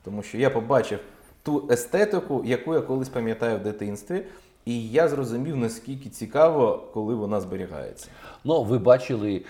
Тому 0.05 0.23
що 0.23 0.39
я 0.39 0.51
побачив 0.51 0.99
ту 1.43 1.69
естетику, 1.71 2.43
яку 2.45 2.75
я 2.75 2.81
колись 2.81 3.09
пам'ятаю 3.09 3.59
в 3.59 3.63
дитинстві, 3.63 4.25
і 4.67 4.89
я 4.89 5.09
зрозумів, 5.09 5.57
наскільки 5.57 6.09
цікаво, 6.09 6.89
коли 6.95 7.15
вона 7.15 7.41
зберігається. 7.41 8.09
Ну, 8.45 8.63
ви 8.63 8.79
бачили 8.79 9.37
е, 9.37 9.43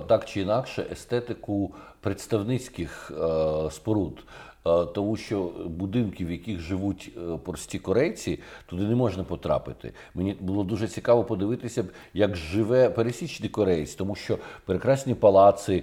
так 0.00 0.24
чи 0.24 0.40
інакше 0.40 0.86
естетику 0.92 1.74
представницьких 2.00 3.10
е, 3.10 3.70
споруд. 3.70 4.24
Е, 4.66 4.86
Тому 4.86 5.16
що 5.16 5.50
будинки, 5.66 6.24
в 6.24 6.30
яких 6.30 6.60
живуть 6.60 7.10
е, 7.16 7.38
прості 7.44 7.78
корейці, 7.78 8.38
туди 8.66 8.82
не 8.82 8.94
можна 8.94 9.24
потрапити. 9.24 9.92
Мені 10.14 10.36
було 10.40 10.64
дуже 10.64 10.88
цікаво 10.88 11.24
подивитися, 11.24 11.84
як 12.14 12.36
живе 12.36 12.90
пересічний 12.90 13.48
кореєць, 13.48 13.94
тому 13.94 14.14
що 14.14 14.38
прекрасні 14.64 15.14
палаци, 15.14 15.76
е, 15.76 15.82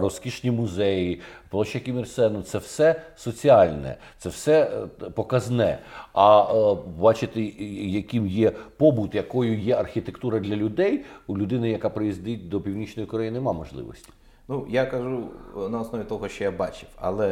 розкішні 0.00 0.50
музеї, 0.50 1.20
площа 1.50 1.80
Кімірсену 1.80 2.42
це 2.42 2.58
все 2.58 3.02
соціальне, 3.16 3.96
це 4.18 4.28
все 4.28 4.86
показне. 5.14 5.78
А 6.14 6.54
бачити, 6.98 7.42
яким 7.90 8.26
є 8.26 8.50
побут, 8.50 9.14
якою 9.14 9.58
є 9.58 9.74
архітектура 9.74 10.38
для 10.38 10.56
людей, 10.56 11.04
у 11.26 11.38
людини, 11.38 11.70
яка 11.70 11.90
приїздить 11.90 12.48
до 12.48 12.60
Північної 12.60 13.06
Кореї, 13.06 13.30
нема 13.30 13.52
можливості. 13.52 14.08
Ну, 14.48 14.66
я 14.68 14.86
кажу 14.86 15.28
е, 15.56 15.68
на 15.68 15.80
основі 15.80 16.04
того, 16.04 16.28
що 16.28 16.44
я 16.44 16.50
бачив, 16.50 16.88
але 16.96 17.28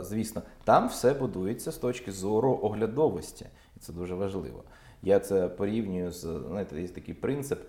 е, 0.00 0.04
звісно, 0.04 0.42
там 0.64 0.88
все 0.88 1.14
будується 1.14 1.72
з 1.72 1.76
точки 1.76 2.12
зору 2.12 2.58
оглядовості, 2.62 3.46
і 3.76 3.80
це 3.80 3.92
дуже 3.92 4.14
важливо. 4.14 4.62
Я 5.02 5.18
це 5.20 5.48
порівнюю 5.48 6.10
з 6.12 6.20
знаєте, 6.48 6.82
є 6.82 6.88
такий 6.88 7.14
принцип. 7.14 7.60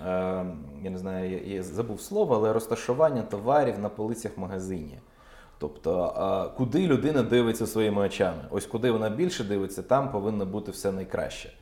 е, 0.00 0.04
Я 0.82 0.90
не 0.90 0.98
знаю, 0.98 1.40
я, 1.46 1.62
забув 1.62 2.00
слово, 2.00 2.34
але 2.34 2.52
розташування 2.52 3.22
товарів 3.22 3.78
на 3.78 3.88
полицях 3.88 4.32
в 4.36 4.40
магазині. 4.40 4.98
Тобто, 5.58 6.52
куди 6.56 6.86
людина 6.86 7.22
дивиться 7.22 7.66
своїми 7.66 8.02
очами? 8.02 8.44
Ось 8.50 8.66
куди 8.66 8.90
вона 8.90 9.10
більше 9.10 9.44
дивиться, 9.44 9.82
там 9.82 10.12
повинно 10.12 10.46
бути 10.46 10.70
все 10.70 10.92
найкраще. 10.92 11.52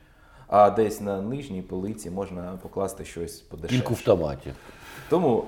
А 0.46 0.70
десь 0.70 1.00
на 1.00 1.22
нижній 1.22 1.62
полиці 1.62 2.10
можна 2.10 2.58
покласти 2.62 3.04
щось 3.04 3.40
подешевше. 3.40 3.82
Тільки 3.82 3.94
в 3.94 4.04
томаті. 4.04 4.52
Тому 5.08 5.44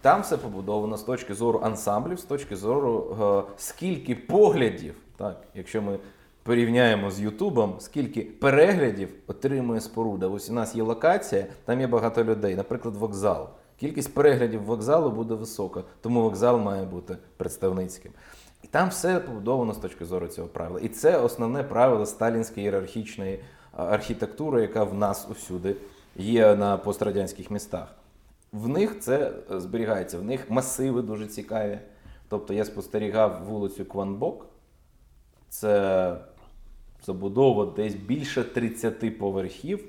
там 0.00 0.22
все 0.22 0.36
побудовано 0.36 0.96
з 0.96 1.02
точки 1.02 1.34
зору 1.34 1.60
ансамблів, 1.62 2.18
з 2.18 2.22
точки 2.22 2.56
зору 2.56 3.16
е, 3.48 3.52
скільки 3.56 4.14
поглядів, 4.14 4.94
так, 5.16 5.42
якщо 5.54 5.82
ми 5.82 5.98
порівняємо 6.42 7.10
з 7.10 7.20
Ютубом, 7.20 7.74
скільки 7.78 8.20
переглядів 8.20 9.08
отримує 9.26 9.80
споруда. 9.80 10.28
Ось 10.28 10.50
у 10.50 10.52
нас 10.52 10.74
є 10.74 10.82
локація, 10.82 11.46
там 11.64 11.80
є 11.80 11.86
багато 11.86 12.24
людей, 12.24 12.54
наприклад, 12.56 12.96
вокзал. 12.96 13.48
Кількість 13.80 14.14
переглядів 14.14 14.62
вокзалу 14.62 15.10
буде 15.10 15.34
висока, 15.34 15.82
тому 16.00 16.22
вокзал 16.22 16.58
має 16.58 16.84
бути 16.84 17.16
представницьким. 17.36 18.12
І 18.64 18.66
там 18.66 18.88
все 18.88 19.20
побудовано 19.20 19.74
з 19.74 19.78
точки 19.78 20.04
зору 20.04 20.28
цього 20.28 20.48
правила. 20.48 20.80
І 20.80 20.88
це 20.88 21.18
основне 21.18 21.62
правило 21.62 22.06
сталінської 22.06 22.64
ієрархічної 22.64 23.40
архітектури, 23.72 24.62
яка 24.62 24.84
в 24.84 24.94
нас 24.94 25.26
усюди 25.30 25.76
є 26.16 26.54
на 26.54 26.76
пострадянських 26.76 27.50
містах. 27.50 27.99
В 28.52 28.68
них 28.68 29.00
це 29.00 29.32
е, 29.50 29.60
зберігається, 29.60 30.18
в 30.18 30.24
них 30.24 30.50
масиви 30.50 31.02
дуже 31.02 31.26
цікаві. 31.26 31.78
Тобто 32.28 32.54
я 32.54 32.64
спостерігав 32.64 33.44
вулицю 33.44 33.84
Кванбок, 33.84 34.46
це 35.48 36.16
забудова 37.06 37.66
десь 37.66 37.94
більше 37.94 38.44
30 38.44 39.18
поверхів, 39.18 39.84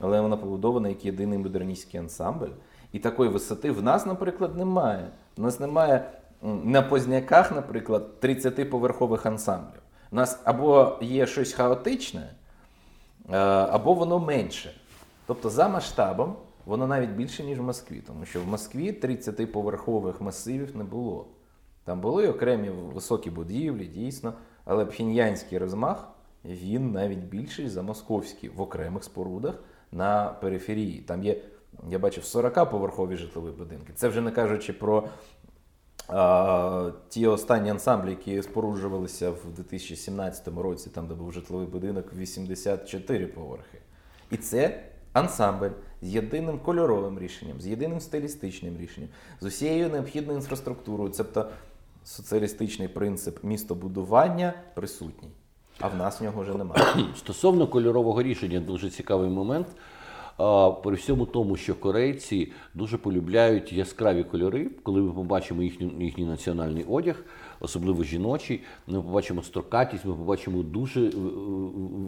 але 0.00 0.20
вона 0.20 0.36
побудована 0.36 0.88
як 0.88 1.04
єдиний 1.04 1.38
модерністський 1.38 2.00
ансамбль. 2.00 2.50
І 2.92 2.98
такої 2.98 3.30
висоти 3.30 3.70
в 3.70 3.82
нас, 3.82 4.06
наприклад, 4.06 4.56
немає. 4.56 5.08
У 5.36 5.42
нас 5.42 5.60
немає 5.60 6.10
на 6.42 6.82
Позняках, 6.82 7.52
наприклад, 7.52 8.06
30-поверхових 8.22 9.28
ансамблів. 9.28 9.80
У 10.12 10.16
нас 10.16 10.40
або 10.44 10.98
є 11.00 11.26
щось 11.26 11.52
хаотичне, 11.52 12.30
е, 13.30 13.36
або 13.46 13.94
воно 13.94 14.18
менше. 14.18 14.74
Тобто 15.26 15.50
за 15.50 15.68
масштабом 15.68 16.36
воно 16.66 16.86
навіть 16.86 17.10
більше, 17.10 17.44
ніж 17.44 17.58
в 17.58 17.62
Москві, 17.62 18.02
тому 18.06 18.24
що 18.24 18.40
в 18.40 18.46
Москві 18.46 18.92
30-поверхових 19.02 20.22
масивів 20.22 20.76
не 20.76 20.84
було. 20.84 21.26
Там 21.84 22.00
були 22.00 22.28
окремі 22.28 22.70
високі 22.70 23.30
будівлі, 23.30 23.86
дійсно, 23.86 24.34
але 24.64 24.86
пхіньянський 24.86 25.58
розмах 25.58 26.08
він 26.44 26.92
навіть 26.92 27.18
більший 27.18 27.68
за 27.68 27.82
московський 27.82 28.48
в 28.48 28.60
окремих 28.60 29.04
спорудах 29.04 29.54
на 29.92 30.36
периферії. 30.40 31.00
Там 31.00 31.22
є 31.22 31.42
я 31.88 31.98
бачив 31.98 32.24
40-поверхові 32.24 33.16
житлові 33.16 33.50
будинки. 33.50 33.92
Це 33.94 34.08
вже 34.08 34.20
не 34.20 34.30
кажучи 34.30 34.72
про 34.72 35.08
ті 37.08 37.26
останні 37.26 37.70
ансамблі, 37.70 38.10
які 38.10 38.42
споруджувалися 38.42 39.30
в 39.30 39.52
2017 39.56 40.48
році, 40.48 40.90
там 40.90 41.08
де 41.08 41.14
був 41.14 41.32
житловий 41.32 41.66
будинок 41.66 42.14
84 42.14 43.26
поверхи. 43.26 43.78
І 44.30 44.36
це 44.36 44.84
ансамбль 45.16 45.70
з 46.02 46.14
єдиним 46.14 46.58
кольоровим 46.58 47.18
рішенням, 47.18 47.60
з 47.60 47.66
єдиним 47.66 48.00
стилістичним 48.00 48.76
рішенням, 48.78 49.10
з 49.40 49.44
усією 49.44 49.88
необхідною 49.88 50.38
інфраструктурою. 50.38 51.12
Тобто 51.16 51.48
соціалістичний 52.04 52.88
принцип 52.88 53.44
містобудування 53.44 54.54
присутній, 54.74 55.28
а 55.80 55.88
в 55.88 55.96
нас 55.96 56.20
в 56.20 56.24
нього 56.24 56.42
вже 56.42 56.54
немає. 56.54 56.84
Стосовно 57.16 57.66
кольорового 57.66 58.22
рішення, 58.22 58.60
дуже 58.60 58.90
цікавий 58.90 59.30
момент. 59.30 59.66
При 60.82 60.94
всьому 60.94 61.26
тому, 61.26 61.56
що 61.56 61.74
корейці 61.74 62.52
дуже 62.74 62.98
полюбляють 62.98 63.72
яскраві 63.72 64.24
кольори, 64.24 64.70
коли 64.82 65.00
ми 65.00 65.12
побачимо 65.12 65.62
їхній, 65.62 66.04
їхній 66.04 66.24
національний 66.24 66.84
одяг, 66.84 67.24
особливо 67.60 68.04
жіночий, 68.04 68.60
ми 68.86 69.02
побачимо 69.02 69.42
строкатість, 69.42 70.04
ми 70.04 70.14
побачимо 70.14 70.62
дуже 70.62 71.00
е, 71.00 71.08
е, 71.08 71.12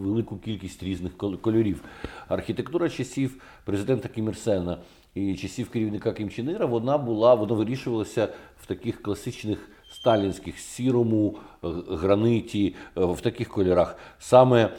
велику 0.01 0.36
кількість 0.38 0.82
різних 0.82 1.12
кол- 1.16 1.36
кольорів. 1.40 1.84
Архітектура 2.28 2.88
часів 2.88 3.42
президента 3.64 4.09
Кімірсена 4.09 4.78
і 5.14 5.34
часів 5.36 5.70
керівника 5.70 6.12
Кімчинира 6.12 6.66
вона 6.66 6.99
була, 6.99 7.34
вона 7.34 7.55
вирішувалася 7.55 8.28
в 8.62 8.66
таких 8.66 9.03
класичних 9.03 9.68
сталінських 9.93 10.59
сірому, 10.59 11.34
е, 11.64 11.68
граниті, 11.91 12.74
е, 12.97 13.05
в 13.05 13.20
таких 13.20 13.49
кольорах. 13.49 13.97
Саме 14.18 14.62
е, 14.62 14.70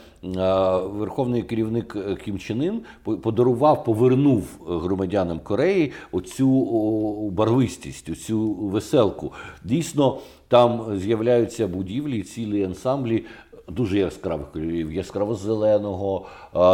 верховний 0.78 1.44
керівник 1.44 1.98
Кім 2.26 2.40
Чен 2.40 2.64
Ін 2.64 2.82
подарував, 3.04 3.84
повернув 3.84 4.48
громадянам 4.68 5.40
Кореї 5.40 5.92
оцю 6.12 7.30
барвистість, 7.30 8.10
оцю 8.10 8.54
веселку. 8.54 9.34
Дійсно, 9.64 10.20
там 10.48 10.98
з'являються 10.98 11.68
будівлі, 11.68 12.24
цілі 12.24 12.64
ансамблі. 12.64 13.26
Дуже 13.72 14.00
яскравих 14.00 14.52
кольорів, 14.52 14.94
яскраво-зеленого, 14.94 16.26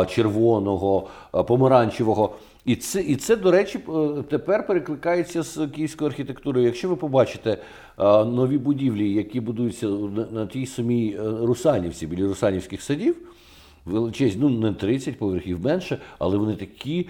червоного, 0.10 1.08
помаранчевого. 1.48 2.36
І 2.66 2.76
це, 2.76 3.02
і 3.02 3.16
це, 3.16 3.36
до 3.36 3.52
речі, 3.52 3.80
е, 3.89 4.24
тепер 4.30 4.68
перекликається 4.68 5.43
з 5.43 5.68
київською 5.68 6.10
архітектурою. 6.10 6.66
Якщо 6.66 6.89
ви 6.89 6.96
побачите 6.96 7.58
нові 8.26 8.58
будівлі, 8.58 9.14
які 9.14 9.39
будуються 9.39 9.88
на, 10.32 10.48
тій 10.48 10.66
самій 10.66 11.18
е, 11.20 11.46
Русанівці, 11.46 12.08
біля 12.08 12.28
Русанівських 12.28 12.82
садів, 12.82 13.16
величезні, 13.86 14.41
ну 14.41 14.50
не 14.50 14.74
30 14.74 15.18
поверхів 15.20 15.66
менше, 15.66 16.00
але 16.20 16.38
вони 16.38 16.56
такі 16.56 17.10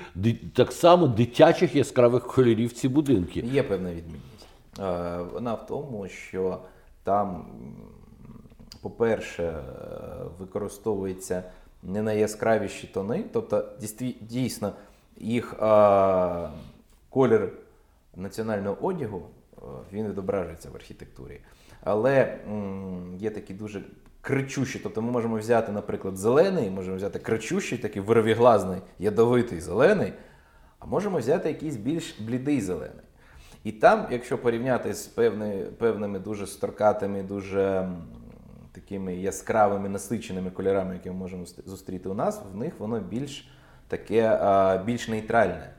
так 0.54 0.72
само 0.72 1.08
дитячих 1.08 1.76
яскравих 1.76 2.28
кольорів 2.28 2.74
ці 2.74 2.90
будинки. 2.90 3.46
Є 3.54 3.64
певна 3.64 3.90
відмінність. 3.90 4.48
Е, 4.80 5.20
Вона 5.34 5.54
в 5.54 5.68
тому, 5.68 6.08
що 6.08 6.58
там, 7.04 7.46
по-перше, 8.86 9.44
е, 9.44 9.62
використовується 10.40 11.44
не 11.84 12.02
найяскравіші 12.02 12.88
тони, 12.88 13.26
тобто 13.34 13.66
дійсно 14.22 14.74
їх 15.18 15.54
е, 15.54 16.50
колір 17.10 17.54
національного 18.16 18.78
одягу 18.82 19.22
е, 19.22 19.62
він 19.94 20.08
відображується 20.08 20.70
в 20.70 20.76
архітектурі. 20.76 21.40
Але 21.84 22.38
м, 22.48 23.16
є 23.20 23.30
такі 23.30 23.54
дуже 23.54 23.84
кричущі, 24.22 24.80
тобто 24.84 25.02
ми 25.02 25.12
можемо 25.12 25.38
взяти, 25.38 25.72
наприклад, 25.72 26.18
зелений, 26.18 26.70
можемо 26.70 26.98
взяти 26.98 27.20
кричущий, 27.20 27.78
такий 27.78 28.02
вировіглазний, 28.02 28.82
ядовитий 29.00 29.60
зелений, 29.60 30.14
а 30.80 30.86
можемо 30.86 31.18
взяти 31.18 31.50
якийсь 31.50 31.76
більш 31.76 32.20
блідий 32.20 32.62
зелений. 32.62 33.06
І 33.64 33.72
там, 33.72 34.08
якщо 34.12 34.38
порівняти 34.38 34.94
з 34.94 35.08
певни, 35.08 35.66
певними 35.78 36.20
дуже 36.20 36.48
сторкатими, 36.48 37.24
дуже 37.24 37.90
такими 38.76 39.16
яскравими 39.16 39.90
насиченими 39.90 40.52
кольорами, 40.52 40.94
які 40.94 41.10
ми 41.10 41.16
можемо 41.16 41.46
зустріти 41.66 42.10
у 42.10 42.14
нас, 42.14 42.42
в 42.54 42.58
них 42.58 42.74
воно 42.80 43.00
більш 43.00 43.50
таке 43.88 44.40
більш 44.86 45.08
нейтральне. 45.08 45.70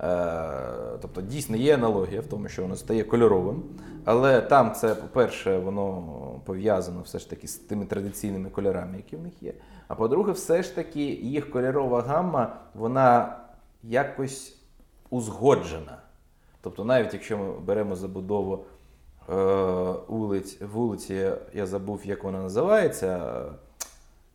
Е, 0.00 0.98
Тобто 1.02 1.22
дійсно 1.22 1.56
є 1.56 1.74
аналогія 1.74 2.20
в 2.20 2.26
тому, 2.26 2.48
що 2.48 2.62
воно 2.62 2.76
стає 2.76 3.04
кольоровим, 3.04 3.62
але 4.04 4.40
там 4.40 4.72
це, 4.72 4.94
по-перше, 4.94 5.58
воно 5.58 6.02
пов'язано 6.44 7.02
все 7.02 7.18
ж 7.18 7.30
таки 7.30 7.48
з 7.48 7.56
тими 7.56 7.84
традиційними 7.84 8.50
кольорами, 8.50 8.96
які 8.96 9.16
в 9.16 9.22
них 9.22 9.42
є. 9.42 9.52
А 9.88 9.94
по-друге, 9.94 10.32
все 10.32 10.62
ж 10.62 10.74
таки 10.74 11.04
їх 11.04 11.50
кольорова 11.50 12.02
гамма, 12.02 12.56
вона 12.74 13.36
якось 13.82 14.58
узгоджена. 15.10 15.98
Тобто, 16.60 16.84
навіть 16.84 17.14
якщо 17.14 17.38
ми 17.38 17.52
беремо 17.58 17.96
забудову 17.96 18.64
вулиць, 20.08 20.60
вулиці, 20.60 21.30
я 21.54 21.66
забув, 21.66 22.00
як 22.04 22.24
вона 22.24 22.42
називається, 22.42 23.42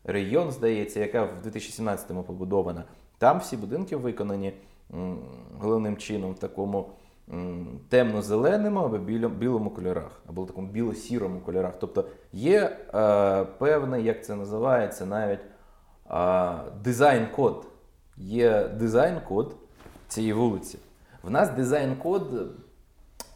район, 0.03 0.51
здається, 0.51 0.99
яка 0.99 1.23
в 1.23 1.47
2017-му 1.47 2.23
побудована. 2.23 2.83
Там 3.17 3.39
всі 3.39 3.57
будинки 3.57 3.95
виконані 3.95 4.53
головним 5.59 5.97
чином 5.97 6.31
в 6.31 6.39
такому 6.39 6.89
темно-зеленому 7.89 8.79
або 8.79 8.97
білому 9.27 9.69
кольорах, 9.69 10.21
або 10.29 10.43
в 10.43 10.47
такому 10.47 10.67
біло-сірому 10.67 11.39
кольорах. 11.39 11.73
Тобто 11.79 12.05
є 12.33 12.77
е, 12.93 13.43
певний, 13.43 14.03
як 14.03 14.25
це 14.25 14.35
називається, 14.35 15.05
навіть 15.05 15.39
е, 16.11 16.53
дизайн-код. 16.83 17.65
Є 18.17 18.67
дизайн-код 18.67 19.55
цієї 20.07 20.33
вулиці. 20.33 20.79
В 21.23 21.29
нас 21.29 21.49
дизайн-код 21.49 22.51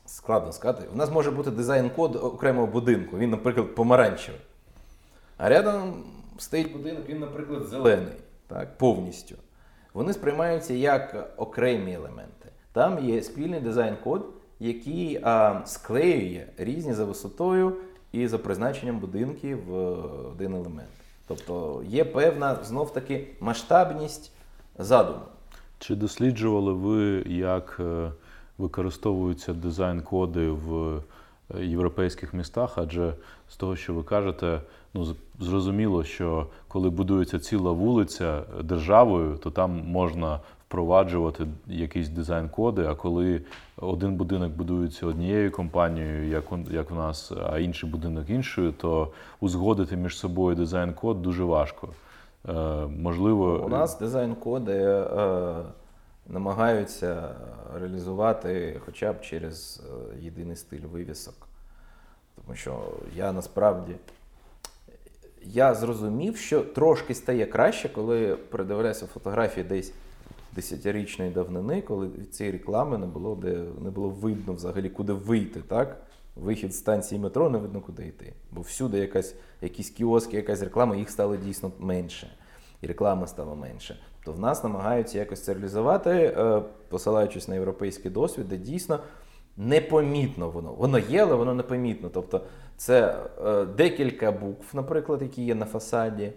складно 0.06 0.51
сказати. 0.51 0.88
У 0.93 0.97
нас 0.97 1.12
може 1.12 1.32
бути 1.32 1.51
дизайн-код 1.51 2.16
окремого 2.16 2.68
будинку. 2.68 3.18
Він, 3.18 3.30
наприклад, 3.30 3.76
помаранчевий. 3.76 4.41
А 5.38 5.49
рядом 5.49 6.03
стоїть 6.38 6.74
будинок, 6.74 7.10
він, 7.10 7.20
наприклад, 7.20 7.64
зелений, 7.64 8.14
так, 8.47 8.78
повністю. 8.78 9.36
Вони 9.93 10.14
сприймаються 10.14 10.74
як 10.74 11.34
окремі 11.38 11.93
елементи. 11.93 12.49
Там 12.74 13.06
є 13.06 13.22
спільний 13.22 13.60
дизайн-код, 13.60 14.30
який 14.60 15.20
а, 15.24 15.62
склеює 15.66 16.45
різні 16.58 16.93
за 16.93 17.06
висотою 17.06 17.76
і 18.12 18.28
за 18.28 18.38
призначенням 18.38 18.99
будинків 18.99 19.66
в 19.66 19.74
один 20.28 20.56
елемент. 20.56 20.89
Тобто 21.28 21.84
є 21.88 22.06
певна 22.06 22.64
знов 22.64 22.93
таки 22.93 23.28
масштабність 23.39 24.32
задуму. 24.78 25.20
Чи 25.80 25.95
досліджували 25.95 26.74
ви, 26.74 27.24
як 27.28 27.78
е, 27.80 28.12
використовуються 28.58 29.53
дизайн-коди 29.53 30.49
в 30.49 30.97
е, 31.56 31.66
європейських 31.66 32.34
містах? 32.34 32.78
Адже 32.78 33.14
з 33.49 33.58
того, 33.58 33.76
що 33.76 33.93
ви 33.93 34.03
кажете, 34.03 34.62
ну 34.93 35.16
зрозуміло, 35.39 36.03
що 36.03 36.47
коли 36.68 36.89
будується 36.89 37.39
ціла 37.39 37.72
вулиця 37.72 38.41
державою, 38.64 39.38
то 39.43 39.51
там 39.51 39.82
можна 39.86 40.39
впроваджувати 40.68 41.45
якісь 41.68 42.10
дизайн-коди. 42.10 42.86
А 42.86 42.95
коли 42.95 43.41
один 43.78 44.16
будинок 44.16 44.51
будується 44.51 45.08
однією 45.08 45.51
компанією, 45.51 46.28
як 46.30 46.51
у- 46.51 46.72
як 46.72 46.91
в 46.91 46.95
нас, 46.95 47.32
а 47.51 47.60
інший 47.60 47.89
будинок 47.89 48.30
іншою, 48.30 48.72
то 48.72 49.12
узгодити 49.39 49.97
між 49.97 50.18
собою 50.18 50.56
дизайн-код 50.56 51.22
дуже 51.22 51.43
важко. 51.43 51.89
Е, 52.49 52.53
Можливо, 53.01 53.64
У 53.66 53.70
нас 53.70 53.99
дизайн-коди 53.99 54.74
е, 54.74 55.06
намагаються 56.28 57.36
реалізувати 57.73 58.82
хоча 58.86 59.13
б 59.13 59.21
через 59.21 59.84
е, 59.86 60.19
єдиний 60.21 60.55
стиль 60.55 60.82
вивісок. 60.82 61.47
Тому 62.36 62.55
що 62.55 62.84
я 63.15 63.32
насправді 63.32 63.95
я 65.45 65.76
зрозумів, 65.76 66.38
що 66.38 66.61
трошки 66.61 67.15
стає 67.15 67.45
краще, 67.45 67.89
коли 67.89 68.36
передивляюся 68.36 69.07
фотографії 69.07 69.63
десь 69.63 69.93
десятирічної 70.55 71.32
давнини, 71.32 71.82
коли 71.82 72.09
цієї 72.32 72.53
реклами 72.57 72.97
не 72.97 73.05
було, 73.05 73.36
де 73.36 73.63
не 73.82 73.89
було 73.89 74.09
видно 74.09 74.53
взагалі, 74.53 74.89
куди 74.89 75.13
вийти. 75.13 75.61
так? 75.61 76.01
Вихід 76.36 76.73
з 76.73 76.78
станції 76.78 77.21
метро 77.21 77.49
не 77.49 77.57
видно, 77.57 77.82
куди 77.82 78.07
йти. 78.07 78.34
Бо 78.51 78.61
всюди 78.61 78.99
якась, 78.99 79.36
якісь 79.61 79.89
кіоски, 79.89 80.38
якась 80.38 80.61
реклама, 80.61 80.95
їх 80.95 81.09
стало 81.09 81.36
дійсно 81.36 81.71
менше. 81.80 82.38
І 82.82 82.88
реклами 82.88 83.28
стало 83.28 83.55
менше. 83.55 83.99
То 84.26 84.32
в 84.32 84.39
нас 84.39 84.63
намагаються 84.63 85.19
якось 85.19 85.43
це 85.43 85.53
реалізувати, 85.53 86.09
е, 86.09 86.61
посилаючись 86.89 87.47
на 87.47 87.55
європейський 87.55 88.11
досвід, 88.11 88.49
де 88.49 88.57
дійсно 88.57 88.99
непомітно 89.57 90.49
воно. 90.49 90.73
Воно 90.73 90.99
є, 90.99 91.23
але 91.23 91.36
воно 91.36 91.53
непомітно. 91.53 92.09
Тобто 92.13 92.41
це 92.78 93.15
е, 93.45 93.65
декілька 93.65 94.32
букв, 94.32 94.65
наприклад, 94.73 95.21
які 95.21 95.43
є 95.43 95.55
на 95.55 95.65
фасаді 95.65 96.32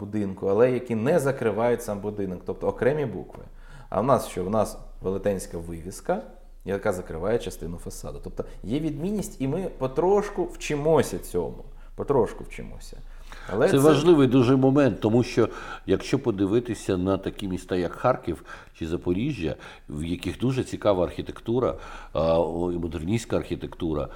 будинку, 0.00 0.46
але 0.46 0.70
які 0.70 0.94
не 0.94 1.18
закривають 1.18 1.82
сам 1.82 2.00
будинок, 2.00 2.40
тобто 2.46 2.68
окремі 2.68 3.06
букви. 3.06 3.44
А 3.88 4.00
в 4.00 4.04
нас 4.04 4.26
що? 4.26 4.44
В 4.44 4.50
нас 4.50 4.78
велетенська 5.02 5.58
вивіска, 5.58 6.22
яка 6.64 6.92
закриває 6.92 7.38
частину 7.38 7.76
фасаду. 7.76 8.20
Тобто 8.24 8.44
є 8.62 8.80
відмінність, 8.80 9.40
і 9.40 9.48
ми 9.48 9.70
потрошку 9.78 10.44
вчимося 10.44 11.18
цьому. 11.18 11.64
Потрошку 11.96 12.44
вчимося. 12.44 12.96
Але 13.52 13.70
це, 13.70 13.78
важливий 13.78 14.28
дуже 14.28 14.56
момент, 14.56 15.00
тому 15.00 15.22
що 15.22 15.48
якщо 15.86 16.18
подивитися 16.18 16.96
на 16.96 17.18
такі 17.18 17.48
міста, 17.48 17.76
як 17.76 17.92
Харків 17.92 18.44
чи 18.78 18.86
Запоріжжя, 18.86 19.56
в 19.88 20.04
яких 20.04 20.38
дуже 20.38 20.64
цікава 20.64 21.04
архітектура, 21.04 21.74
модерністська 22.80 23.36
архітектура, 23.36 24.08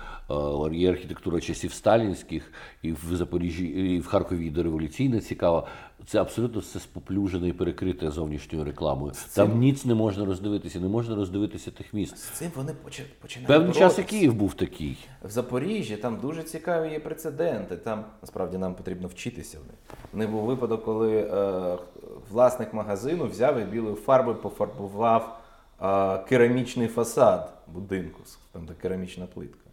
є 0.73 0.91
архітектура 0.91 1.41
часів 1.41 1.73
сталінських, 1.73 2.53
і 2.83 2.93
в 2.93 2.99
Запоріжжі, 3.13 3.65
і 3.67 4.01
в 4.01 4.07
Харкові 4.07 4.47
і 4.47 4.51
дореволюційна 4.51 5.21
цікава. 5.21 5.67
Це 6.07 6.21
абсолютно 6.21 6.61
все 6.61 6.81
споплюжене 6.81 7.49
і 7.49 7.53
перекрите 7.53 8.11
зовнішньою 8.11 8.65
рекламою. 8.65 9.13
Там 9.35 9.59
ніц 9.59 9.85
не 9.85 9.95
можна 9.95 10.25
роздивитися, 10.25 10.81
не 10.81 10.89
можна 10.89 11.15
роздивитися 11.15 11.71
тих 11.71 11.95
міст. 11.95 12.19
З 12.19 12.23
цим 12.23 12.51
вони 12.57 12.73
почи- 12.73 13.03
починають 13.21 13.49
Певний 13.49 13.73
час 13.75 13.99
і. 13.99 14.03
Київ 14.03 14.35
був 14.35 14.55
такий. 14.55 14.99
В 15.25 15.31
Запоріжжі 15.31 15.97
там 15.97 16.19
дуже 16.21 16.43
цікаві 16.43 16.93
є 16.93 17.01
прецеденти. 17.01 17.77
Там 17.77 18.05
насправді 18.23 18.59
нам 18.59 18.75
потрібно 18.75 19.09
вчитися 19.09 19.59
в 19.59 19.67
них. 19.67 19.77
Них 20.15 20.31
був 20.31 20.45
випадок, 20.45 20.85
коли 20.85 21.17
е, 21.17 21.77
власник 22.31 22.75
магазину 22.75 23.27
взяв 23.27 23.59
і 23.61 23.65
білою 23.65 23.95
фарбою 23.95 24.37
пофарбував 24.49 25.41
е, 25.83 26.19
керамічний 26.29 26.89
фасад 26.89 27.53
будинку, 27.67 28.21
там 28.53 28.67
де 28.67 28.75
керамічна 28.75 29.27
плитка. 29.27 29.71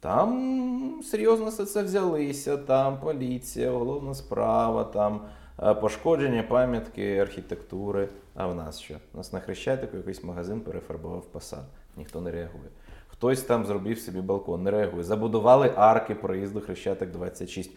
Там 0.00 1.00
серйозно 1.04 1.46
все 1.46 1.66
це 1.66 1.82
взялися, 1.82 2.56
там 2.56 3.00
поліція, 3.00 3.70
головна 3.70 4.14
справа, 4.14 4.84
там 4.84 5.20
е, 5.62 5.74
пошкодження 5.74 6.42
пам'ятки 6.42 7.18
архітектури. 7.18 8.08
А 8.34 8.46
в 8.46 8.54
нас 8.54 8.80
що? 8.80 8.94
У 9.14 9.16
нас 9.16 9.32
на 9.32 9.40
Хрещатику 9.40 9.96
якийсь 9.96 10.24
магазин 10.24 10.60
перефарбував 10.60 11.24
фасад, 11.32 11.64
ніхто 11.96 12.20
не 12.20 12.30
реагує. 12.30 12.68
Хтось 13.08 13.42
там 13.42 13.66
зробив 13.66 13.98
собі 13.98 14.20
балкон, 14.20 14.62
не 14.62 14.70
реагує. 14.70 15.04
Забудували 15.04 15.72
арки 15.76 16.14
проїзду 16.14 16.60
Хрещатик 16.60 17.10
26. 17.10 17.70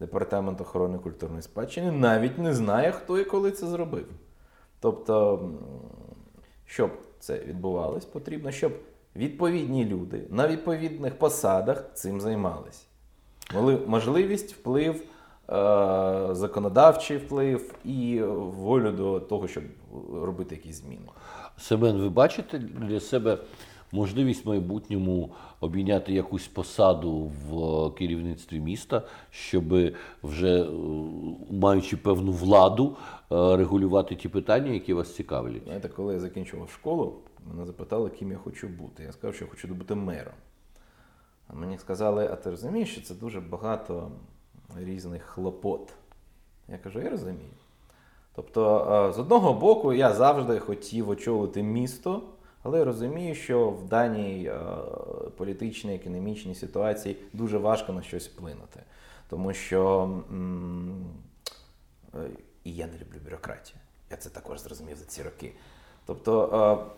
Департамент 0.00 0.60
охорони 0.60 0.98
культурної 0.98 1.42
спадщини 1.42 1.92
навіть 1.92 2.38
не 2.38 2.54
знає, 2.54 2.92
хто 2.92 3.18
і 3.18 3.24
коли 3.24 3.50
це 3.50 3.66
зробив. 3.66 4.06
Тобто, 4.86 5.40
щоб 6.64 6.90
це 7.18 7.38
відбувалось, 7.38 8.04
потрібно, 8.04 8.50
щоб 8.50 8.72
відповідні 9.16 9.84
люди 9.84 10.22
на 10.30 10.48
відповідних 10.48 11.18
посадах 11.18 11.84
цим 11.94 12.20
займалися. 12.20 12.84
Мали 13.54 13.78
можливість, 13.86 14.52
вплив, 14.52 14.94
е, 14.94 15.04
законодавчий 16.30 17.16
вплив 17.16 17.74
і 17.84 18.22
волю 18.34 18.92
до 18.92 19.20
того, 19.20 19.48
щоб 19.48 19.64
робити 20.12 20.54
якісь 20.54 20.76
зміни. 20.76 21.08
Семен, 21.58 21.96
ви 21.96 22.08
бачите 22.08 22.58
для 22.58 23.00
себе 23.00 23.38
можливість 23.96 24.44
в 24.44 24.48
майбутньому 24.48 25.30
обійняти 25.60 26.12
якусь 26.12 26.48
посаду 26.48 27.30
в 27.48 27.90
керівництві 27.94 28.60
міста, 28.60 29.02
щоб 29.30 29.64
вже 30.22 30.62
е, 30.62 30.66
маючи 31.50 31.96
певну 31.96 32.32
владу, 32.32 32.96
е, 33.32 33.56
регулювати 33.56 34.14
ті 34.14 34.28
питання, 34.28 34.72
які 34.72 34.94
вас 34.94 35.14
цікавлять? 35.14 35.62
Знаєте, 35.64 35.88
коли 35.88 36.14
я 36.14 36.20
закінчував 36.20 36.70
школу, 36.70 37.14
мене 37.46 37.66
запитали, 37.66 38.10
ким 38.10 38.30
я 38.30 38.38
хочу 38.38 38.68
бути. 38.68 39.02
Я 39.02 39.12
сказав, 39.12 39.34
що 39.34 39.44
я 39.44 39.50
хочу 39.50 39.68
бути 39.68 39.94
мером. 39.94 40.34
А 41.48 41.54
мені 41.54 41.78
сказали, 41.78 42.28
а 42.32 42.36
ти 42.36 42.50
розумієш, 42.50 42.92
що 42.92 43.00
це 43.00 43.14
дуже 43.14 43.40
багато 43.40 44.10
різних 44.76 45.22
хлопот. 45.22 45.92
Я 46.68 46.78
кажу, 46.78 47.00
я 47.00 47.10
розумію. 47.10 47.50
Тобто, 48.34 48.88
е, 49.08 49.12
з 49.12 49.18
одного 49.18 49.54
боку, 49.54 49.92
я 49.92 50.12
завжди 50.12 50.58
хотів 50.58 51.08
очолити 51.08 51.62
місто, 51.62 52.22
але 52.66 52.78
я 52.78 52.84
розумію, 52.84 53.34
що 53.34 53.70
в 53.70 53.88
даній 53.88 54.44
е, 54.46 54.58
політичній, 55.36 55.94
економічній 55.94 56.54
ситуації 56.54 57.16
дуже 57.32 57.58
важко 57.58 57.92
на 57.92 58.02
щось 58.02 58.28
вплинути. 58.28 58.80
Тому 59.28 59.52
що 59.52 60.10
е, 62.14 62.18
і 62.64 62.74
я 62.74 62.86
не 62.86 62.92
люблю 62.92 63.18
бюрократію. 63.24 63.76
Я 64.10 64.16
це 64.16 64.30
також 64.30 64.60
зрозумів 64.60 64.96
за 64.96 65.04
ці 65.04 65.22
роки. 65.22 65.52
Тобто, 66.06 66.50
е, 66.82 66.92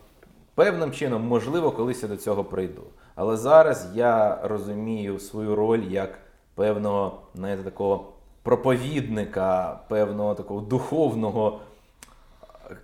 певним 0.55 0.91
чином, 0.91 1.27
можливо, 1.27 1.71
колись 1.71 2.03
я 2.03 2.09
до 2.09 2.17
цього 2.17 2.43
прийду. 2.43 2.83
Але 3.15 3.37
зараз 3.37 3.87
я 3.93 4.39
розумію 4.43 5.19
свою 5.19 5.55
роль 5.55 5.83
як 5.83 6.19
певного, 6.55 7.21
знаєте, 7.35 7.63
такого 7.63 8.13
проповідника, 8.43 9.79
певного 9.89 10.35
такого 10.35 10.61
духовного 10.61 11.59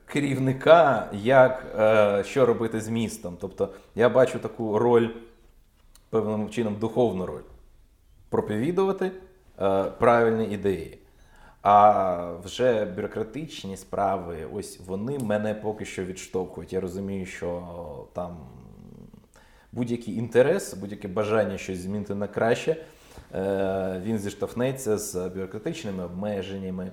керівника, 0.05 1.09
як 1.13 1.65
е, 1.79 2.23
що 2.23 2.45
робити 2.45 2.81
з 2.81 2.89
містом. 2.89 3.37
Тобто 3.41 3.69
я 3.95 4.09
бачу 4.09 4.39
таку 4.39 4.79
роль, 4.79 5.09
певним 6.09 6.49
чином, 6.49 6.75
духовну 6.75 7.25
роль 7.25 7.41
проповідувати 8.29 9.11
е, 9.61 9.83
правильні 9.83 10.45
ідеї. 10.45 10.97
А 11.61 12.31
вже 12.43 12.85
бюрократичні 12.85 13.77
справи, 13.77 14.37
ось 14.53 14.79
вони 14.85 15.19
мене 15.19 15.53
поки 15.53 15.85
що 15.85 16.05
відштовхують. 16.05 16.73
Я 16.73 16.79
розумію, 16.79 17.25
що 17.25 17.63
там 18.13 18.37
будь-який 19.71 20.17
інтерес, 20.17 20.73
будь-яке 20.73 21.07
бажання 21.07 21.57
щось 21.57 21.79
змінити 21.79 22.15
на 22.15 22.27
краще, 22.27 22.75
е, 23.33 24.01
він 24.05 24.19
зіштовхнеться 24.19 24.97
з 24.97 25.29
бюрократичними 25.29 26.05
обмеженнями, 26.05 26.91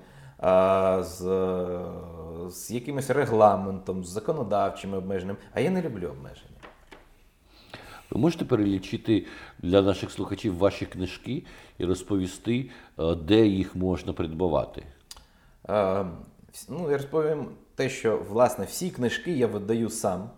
з, 1.02 1.18
з 2.48 2.70
якимось 2.70 3.10
регламентом, 3.10 4.04
з 4.04 4.08
законодавчими 4.08 4.96
обмеженнями. 4.98 5.38
А 5.54 5.60
я 5.60 5.70
не 5.70 5.82
люблю 5.82 6.08
обмеження. 6.08 6.48
Ви 8.10 8.20
можете 8.20 8.44
перелічити 8.44 9.26
для 9.58 9.82
наших 9.82 10.10
слухачів 10.10 10.58
ваші 10.58 10.86
книжки 10.86 11.44
і 11.78 11.84
розповісти, 11.84 12.70
е, 12.98 13.14
де 13.14 13.46
їх 13.46 13.76
можна 13.76 14.12
придбавати? 14.12 14.82
Е, 15.68 16.06
Ну, 16.68 16.90
я 16.90 16.96
розповім 16.96 17.48
те, 17.74 17.88
що 17.88 18.18
власне 18.30 18.64
всі 18.64 18.90
книжки 18.90 19.32
я 19.32 19.46
видаю 19.46 19.90
сам. 19.90 20.30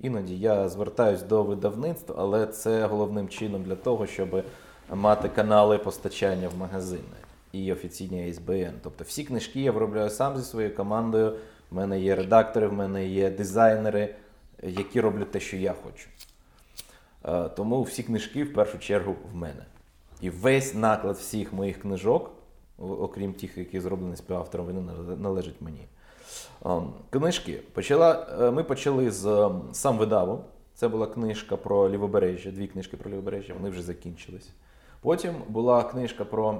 Іноді 0.00 0.38
я 0.38 0.68
звертаюсь 0.68 1.22
до 1.22 1.42
видавництв, 1.42 2.14
але 2.16 2.46
це 2.46 2.86
головним 2.86 3.28
чином 3.28 3.62
для 3.62 3.76
того, 3.76 4.06
щоб 4.06 4.44
мати 4.94 5.28
канали 5.28 5.78
постачання 5.78 6.48
в 6.48 6.58
магазини 6.58 7.25
і 7.52 7.72
офіційні 7.72 8.30
АСБН. 8.30 8.72
Тобто 8.82 9.04
всі 9.04 9.24
книжки 9.24 9.60
я 9.60 9.72
виробляю 9.72 10.10
сам 10.10 10.36
зі 10.36 10.44
своєю 10.44 10.76
командою. 10.76 11.36
В 11.70 11.74
мене 11.74 12.00
є 12.00 12.14
редактори, 12.14 12.66
в 12.68 12.72
мене 12.72 13.06
є 13.06 13.30
дизайнери, 13.30 14.14
які 14.62 15.00
роблять 15.00 15.30
те, 15.30 15.40
що 15.40 15.56
я 15.56 15.74
хочу. 15.84 16.08
Е, 17.24 17.48
Тому 17.48 17.82
всі 17.82 18.02
книжки 18.02 18.44
в 18.44 18.52
першу 18.52 18.78
чергу 18.78 19.16
в 19.32 19.36
мене. 19.36 19.64
І 20.20 20.30
весь 20.30 20.74
наклад 20.74 21.16
всіх 21.16 21.52
моїх 21.52 21.80
книжок, 21.80 22.30
окрім 22.78 23.32
тих, 23.32 23.58
які 23.58 23.80
зроблені 23.80 24.16
співавтором, 24.16 24.66
вони 24.66 24.80
належать 25.16 25.60
мені. 25.60 25.86
Ем, 26.64 26.92
Книжки. 27.10 27.62
Почала, 27.72 28.26
е, 28.40 28.50
ми 28.50 28.64
почали 28.64 29.10
з 29.10 29.50
сам 29.72 29.98
видаву. 29.98 30.44
Це 30.74 30.88
була 30.88 31.06
книжка 31.06 31.56
про 31.56 31.90
лівобережжя, 31.90 32.50
дві 32.50 32.66
книжки 32.66 32.96
про 32.96 33.10
лівобережжя, 33.10 33.54
вони 33.54 33.70
вже 33.70 33.82
закінчились. 33.82 34.48
Потім 35.00 35.34
була 35.48 35.82
книжка 35.82 36.24
про 36.24 36.52
е, 36.52 36.56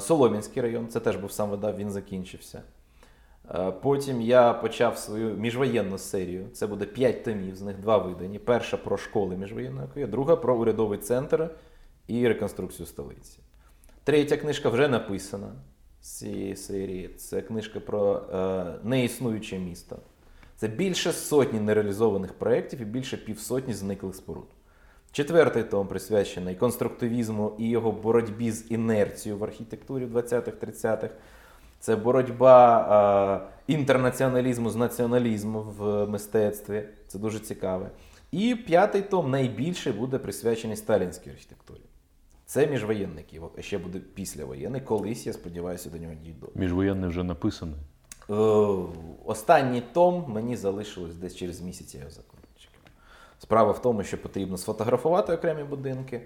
Солом'янський 0.00 0.62
район, 0.62 0.88
це 0.88 1.00
теж 1.00 1.16
був 1.16 1.32
сам 1.32 1.50
видав, 1.50 1.76
він 1.76 1.90
закінчився. 1.90 2.62
Е, 3.54 3.70
Потім 3.70 4.20
я 4.20 4.52
почав 4.52 4.98
свою 4.98 5.36
міжвоєнну 5.36 5.98
серію. 5.98 6.46
Це 6.52 6.66
буде 6.66 6.84
5 6.84 7.24
томів, 7.24 7.56
з 7.56 7.62
них 7.62 7.78
два 7.78 7.98
видані. 7.98 8.38
Перша 8.38 8.76
про 8.76 8.96
школи 8.96 9.36
міжвоєнної, 9.36 9.88
а 9.96 10.06
друга 10.06 10.36
про 10.36 10.56
урядовий 10.56 10.98
центр 10.98 11.50
і 12.06 12.28
реконструкцію 12.28 12.86
столиці. 12.86 13.38
Третя 14.04 14.36
книжка 14.36 14.68
вже 14.68 14.88
написана 14.88 15.52
з 16.00 16.08
цієї 16.08 16.56
серії. 16.56 17.08
Це 17.08 17.42
книжка 17.42 17.80
про 17.80 18.16
е, 18.16 18.64
неіснуюче 18.82 19.58
місто. 19.58 19.98
Це 20.56 20.68
більше 20.68 21.12
сотні 21.12 21.60
нереалізованих 21.60 22.32
проєктів 22.32 22.80
і 22.80 22.84
більше 22.84 23.16
півсотні 23.16 23.74
зниклих 23.74 24.14
споруд. 24.14 24.46
Четвертий 25.12 25.62
том 25.62 25.86
присвячений 25.86 26.54
конструктивізму 26.54 27.52
і 27.58 27.68
його 27.68 27.92
боротьбі 27.92 28.50
з 28.50 28.70
інерцією 28.70 29.38
в 29.38 29.44
архітектурі 29.44 30.04
в 30.04 30.16
20-30-х. 30.16 31.08
Це 31.80 31.96
боротьба 31.96 33.48
е, 33.68 33.72
інтернаціоналізму 33.72 34.70
з 34.70 34.76
націоналізмом 34.76 35.62
в 35.62 36.06
мистецтві. 36.06 36.84
Це 37.08 37.18
дуже 37.18 37.38
цікаве. 37.38 37.90
І 38.30 38.54
п'ятий 38.54 39.02
том 39.02 39.30
найбільше 39.30 39.92
буде 39.92 40.18
присвячений 40.18 40.76
сталінській 40.76 41.30
архітектурі. 41.30 41.80
Це 42.46 42.66
міжвоєнний 42.66 43.24
Київ, 43.24 43.44
а 43.58 43.62
ще 43.62 43.78
буде 43.78 43.98
післявоєнний. 43.98 44.80
Колись, 44.80 45.26
я 45.26 45.32
сподіваюся, 45.32 45.90
до 45.90 45.98
нього 45.98 46.14
дійду. 46.24 46.48
Міжвоєнний 46.54 47.10
вже 47.10 47.24
написаний. 47.24 47.76
Е, 48.30 48.34
Останній 49.24 49.82
том 49.92 50.24
мені 50.28 50.56
залишилось 50.56 51.16
десь 51.16 51.36
через 51.36 51.60
місяць 51.60 51.94
я 51.94 52.00
його 52.00 52.10
закончив. 52.10 52.41
Справа 53.42 53.72
в 53.72 53.82
тому, 53.82 54.02
що 54.02 54.22
потрібно 54.22 54.56
сфотографувати 54.56 55.32
окремі 55.32 55.64
будинки, 55.64 56.20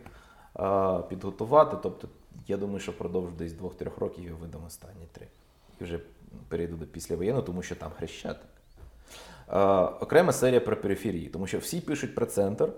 підготувати. 1.09 1.77
Тобто, 1.83 2.09
я 2.47 2.57
думаю, 2.57 2.79
що 2.81 2.93
впродовж 2.93 3.33
десь 3.33 3.53
2-3 3.53 3.99
років 3.99 4.25
я 4.25 4.35
видам 4.35 4.65
останні 4.67 5.07
три. 5.13 5.27
І 5.81 5.85
вже 5.85 6.01
перейду 6.49 6.77
до 6.77 6.87
післявоєнного, 6.87 7.47
тому 7.47 7.63
що 7.63 7.75
там 7.75 7.91
хрещатик. 7.99 8.49
Е, 9.49 9.59
Окрема 10.01 10.33
серія 10.33 10.61
про 10.61 10.77
периферії, 10.77 11.29
тому 11.29 11.47
що 11.47 11.59
всі 11.59 11.81
пишуть 11.81 12.15
про 12.15 12.27
центр, 12.27 12.69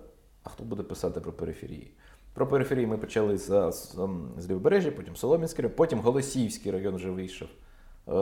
а 0.44 0.48
хто 0.48 0.64
буде 0.64 0.82
писати 0.82 1.20
про 1.20 1.32
периферії? 1.32 1.90
Про 2.34 2.46
периферії 2.46 2.86
ми 2.86 2.98
почали 2.98 3.38
з, 3.38 3.72
з, 3.72 3.96
з 4.38 4.50
Лівобережжя, 4.50 4.90
потім 4.90 5.16
Солом'янський 5.16 5.62
район, 5.62 5.76
потім 5.76 6.00
Голосіївський 6.00 6.72
район 6.72 6.96
вже 6.96 7.10
вийшов 7.10 7.48
е, 7.48 8.12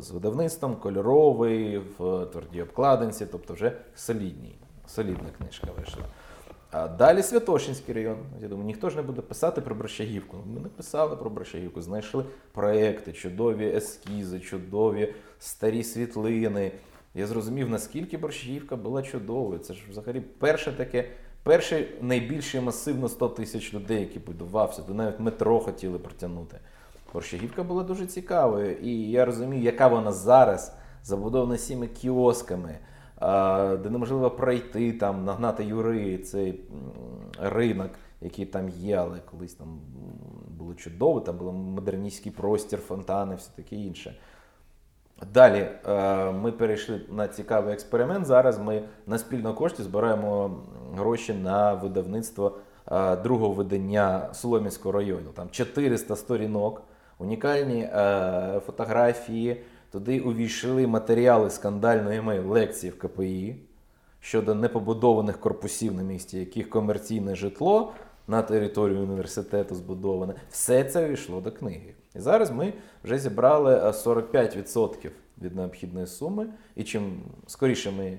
з 0.00 0.10
видавництвом, 0.10 0.76
кольоровий, 0.76 1.78
в 1.78 2.26
твердій 2.26 2.62
обкладинці, 2.62 3.26
тобто 3.26 3.54
вже 3.54 3.72
солідні, 3.94 4.54
солідна 4.88 5.30
книжка 5.38 5.66
вийшла. 5.76 6.02
А 6.70 6.88
далі 6.88 7.22
Святошинський 7.22 7.94
район. 7.94 8.16
Я 8.42 8.48
думаю, 8.48 8.66
ніхто 8.66 8.90
ж 8.90 8.96
не 8.96 9.02
буде 9.02 9.22
писати 9.22 9.60
про 9.60 9.74
Борщагівку. 9.74 10.36
Ми 10.54 10.60
не 10.60 10.68
писали 10.68 11.16
про 11.16 11.30
Борщагівку, 11.30 11.82
знайшли 11.82 12.24
проекти, 12.52 13.12
чудові 13.12 13.76
ескізи, 13.76 14.40
чудові 14.40 15.14
старі 15.38 15.84
світлини. 15.84 16.72
Я 17.14 17.26
зрозумів, 17.26 17.70
наскільки 17.70 18.18
Борщагівка 18.18 18.76
була 18.76 19.02
чудовою. 19.02 19.58
Це 19.58 19.74
ж 19.74 19.80
взагалі 19.90 20.20
перше 20.20 20.72
таке, 20.72 21.08
перший 21.42 21.88
найбільший 22.00 22.60
масив 22.60 22.98
на 22.98 23.08
100 23.08 23.28
тисяч 23.28 23.74
людей, 23.74 24.00
який 24.00 24.22
будувався, 24.22 24.82
то 24.82 24.94
навіть 24.94 25.20
метро 25.20 25.60
хотіли 25.60 25.98
протягнути. 25.98 26.56
Борщагівка 27.12 27.62
була 27.62 27.82
дуже 27.82 28.06
цікавою, 28.06 28.76
і 28.76 29.10
я 29.10 29.24
розумію, 29.24 29.62
яка 29.62 29.88
вона 29.88 30.12
зараз 30.12 30.72
забудована 31.04 31.54
всіми 31.54 31.86
кіосками 31.86 32.78
де 33.82 33.90
неможливо 33.90 34.30
пройти, 34.30 34.92
там, 34.92 35.24
нагнати 35.24 35.64
юри, 35.64 36.18
цей 36.18 36.60
ринок, 37.40 37.90
який 38.20 38.46
там 38.46 38.68
є, 38.68 38.96
але 38.96 39.18
колись 39.18 39.54
там 39.54 39.80
було 40.48 40.74
чудово, 40.74 41.20
там 41.20 41.36
був 41.36 41.52
модерністський 41.52 42.32
простір, 42.32 42.78
фонтани, 42.78 43.34
все 43.34 43.50
таке 43.56 43.76
інше. 43.76 44.14
Далі 45.32 45.68
е, 45.88 46.32
ми 46.32 46.52
перейшли 46.52 47.00
на 47.10 47.28
цікавий 47.28 47.74
експеримент. 47.74 48.26
Зараз 48.26 48.58
ми 48.58 48.82
на 49.06 49.18
спільно 49.18 49.54
кошті 49.54 49.82
збираємо 49.82 50.60
гроші 50.94 51.34
на 51.34 51.74
видавництво 51.74 52.58
е, 52.92 53.16
другого 53.16 53.54
видання 53.54 54.28
Солом'янського 54.32 54.92
району. 54.92 55.30
Там 55.34 55.50
400 55.50 56.16
сторінок, 56.16 56.82
унікальні 57.18 57.80
е, 57.82 58.60
фотографії. 58.66 59.62
Туди 59.90 60.20
увійшли 60.20 60.86
матеріали 60.86 61.50
скандальної 61.50 62.20
моєї 62.20 62.44
лекції 62.44 62.92
в 62.92 62.98
КПІ 62.98 63.56
щодо 64.20 64.54
непобудованих 64.54 65.40
корпусів 65.40 65.94
на 65.94 66.02
місці, 66.02 66.38
яких 66.38 66.70
комерційне 66.70 67.36
житло 67.36 67.92
на 68.26 68.42
території 68.42 68.98
університету 68.98 69.74
збудоване. 69.74 70.34
Все 70.50 70.84
це 70.84 71.06
увійшло 71.06 71.40
до 71.40 71.52
книги. 71.52 71.94
І 72.16 72.20
зараз 72.20 72.50
ми 72.50 72.72
вже 73.04 73.18
зібрали 73.18 73.74
45% 73.76 75.06
е, 75.06 75.10
від 75.42 75.56
необхідної 75.56 76.06
суми, 76.06 76.46
і 76.76 76.84
чим 76.84 77.22
скоріше 77.46 77.90
ми 77.90 78.18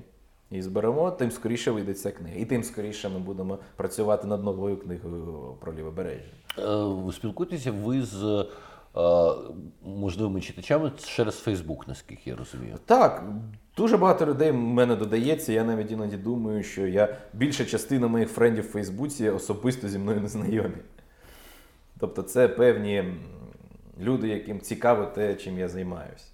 її 0.51 0.61
зберемо, 0.61 1.11
тим 1.11 1.31
скоріше 1.31 1.71
вийде 1.71 1.93
ця 1.93 2.11
книга. 2.11 2.35
І 2.35 2.45
тим 2.45 2.63
скоріше 2.63 3.09
ми 3.09 3.19
будемо 3.19 3.59
працювати 3.75 4.27
над 4.27 4.43
новою 4.43 4.77
книгою 4.77 5.57
про 5.59 5.73
лівобережжя. 5.73 6.31
Е, 6.57 7.11
спілкуєтеся 7.11 7.71
ви 7.71 8.01
з 8.01 8.45
можливими 9.85 10.41
читачами 10.41 10.91
через 11.05 11.39
Фейсбук, 11.39 11.87
наскільки 11.87 12.29
я 12.29 12.35
розумію. 12.35 12.75
Так, 12.85 13.23
дуже 13.77 13.97
багато 13.97 14.25
людей 14.25 14.51
мене 14.51 14.95
додається. 14.95 15.53
Я 15.53 15.63
навіть 15.63 15.91
іноді 15.91 16.17
думаю, 16.17 16.63
що 16.63 16.87
я 16.87 17.17
більша 17.33 17.65
частина 17.65 18.07
моїх 18.07 18.29
френдів 18.29 18.63
в 18.63 18.71
Фейсбуці 18.71 19.29
особисто 19.29 19.89
зі 19.89 19.99
мною 19.99 20.21
не 20.21 20.27
знайомі. 20.27 20.77
Тобто, 21.99 22.21
це 22.21 22.47
певні 22.47 23.03
люди, 23.99 24.27
яким 24.27 24.59
цікаво 24.61 25.05
те, 25.05 25.35
чим 25.35 25.59
я 25.59 25.69
займаюся. 25.69 26.25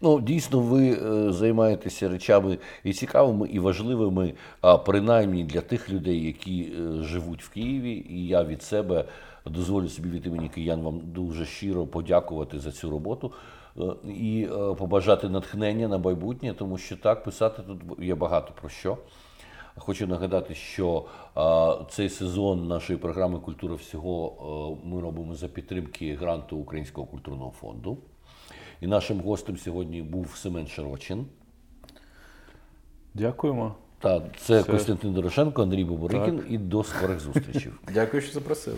Ну, 0.00 0.20
дійсно, 0.20 0.60
ви 0.60 0.90
е, 0.92 1.32
займаєтеся 1.32 2.08
речами 2.08 2.58
і 2.84 2.92
цікавими, 2.92 3.48
і 3.48 3.58
важливими, 3.58 4.34
а 4.60 4.78
принаймні 4.78 5.44
для 5.44 5.60
тих 5.60 5.90
людей, 5.90 6.26
які 6.26 6.62
е, 6.62 7.02
живуть 7.02 7.44
в 7.44 7.48
Києві, 7.48 8.06
і 8.10 8.26
я 8.26 8.44
від 8.44 8.62
себе 8.62 9.04
дозволю 9.50 9.88
собі 9.88 10.08
від 10.08 10.26
імені 10.26 10.48
киян 10.48 10.82
вам 10.82 11.00
дуже 11.04 11.46
щиро 11.46 11.86
подякувати 11.86 12.58
за 12.58 12.72
цю 12.72 12.90
роботу 12.90 13.32
е, 13.76 13.82
і 14.08 14.48
е, 14.52 14.74
побажати 14.74 15.28
натхнення 15.28 15.88
на 15.88 15.98
майбутнє, 15.98 16.54
тому 16.54 16.78
що 16.78 16.96
так 16.96 17.24
писати 17.24 17.62
тут 17.62 17.80
є 17.98 18.14
багато 18.14 18.52
про 18.60 18.68
що. 18.68 18.98
Хочу 19.76 20.06
нагадати, 20.06 20.54
що 20.54 21.04
цей 21.90 22.08
сезон 22.08 22.68
нашої 22.68 22.98
програми 22.98 23.38
Культура 23.38 23.74
всього 23.74 24.78
а, 24.82 24.86
ми 24.88 25.00
робимо 25.00 25.34
за 25.34 25.48
підтримки 25.48 26.14
гранту 26.14 26.56
Українського 26.56 27.06
культурного 27.06 27.50
фонду. 27.50 27.98
І 28.80 28.86
нашим 28.86 29.20
гостем 29.20 29.56
сьогодні 29.56 30.02
був 30.02 30.36
Семен 30.36 30.66
Широчин. 30.66 31.26
Дякуємо. 33.14 33.74
Так, 34.00 34.22
це, 34.38 34.60
Все. 34.60 34.72
Костянтин 34.72 35.12
Дорошенко, 35.12 35.62
Андрій 35.62 35.84
Боборикін 35.84 36.42
і 36.48 36.58
до 36.58 36.84
скорих 36.84 37.20
зустрічей. 37.20 37.72
Дякую, 37.94 38.22
що 38.22 38.32
запросили. 38.32 38.76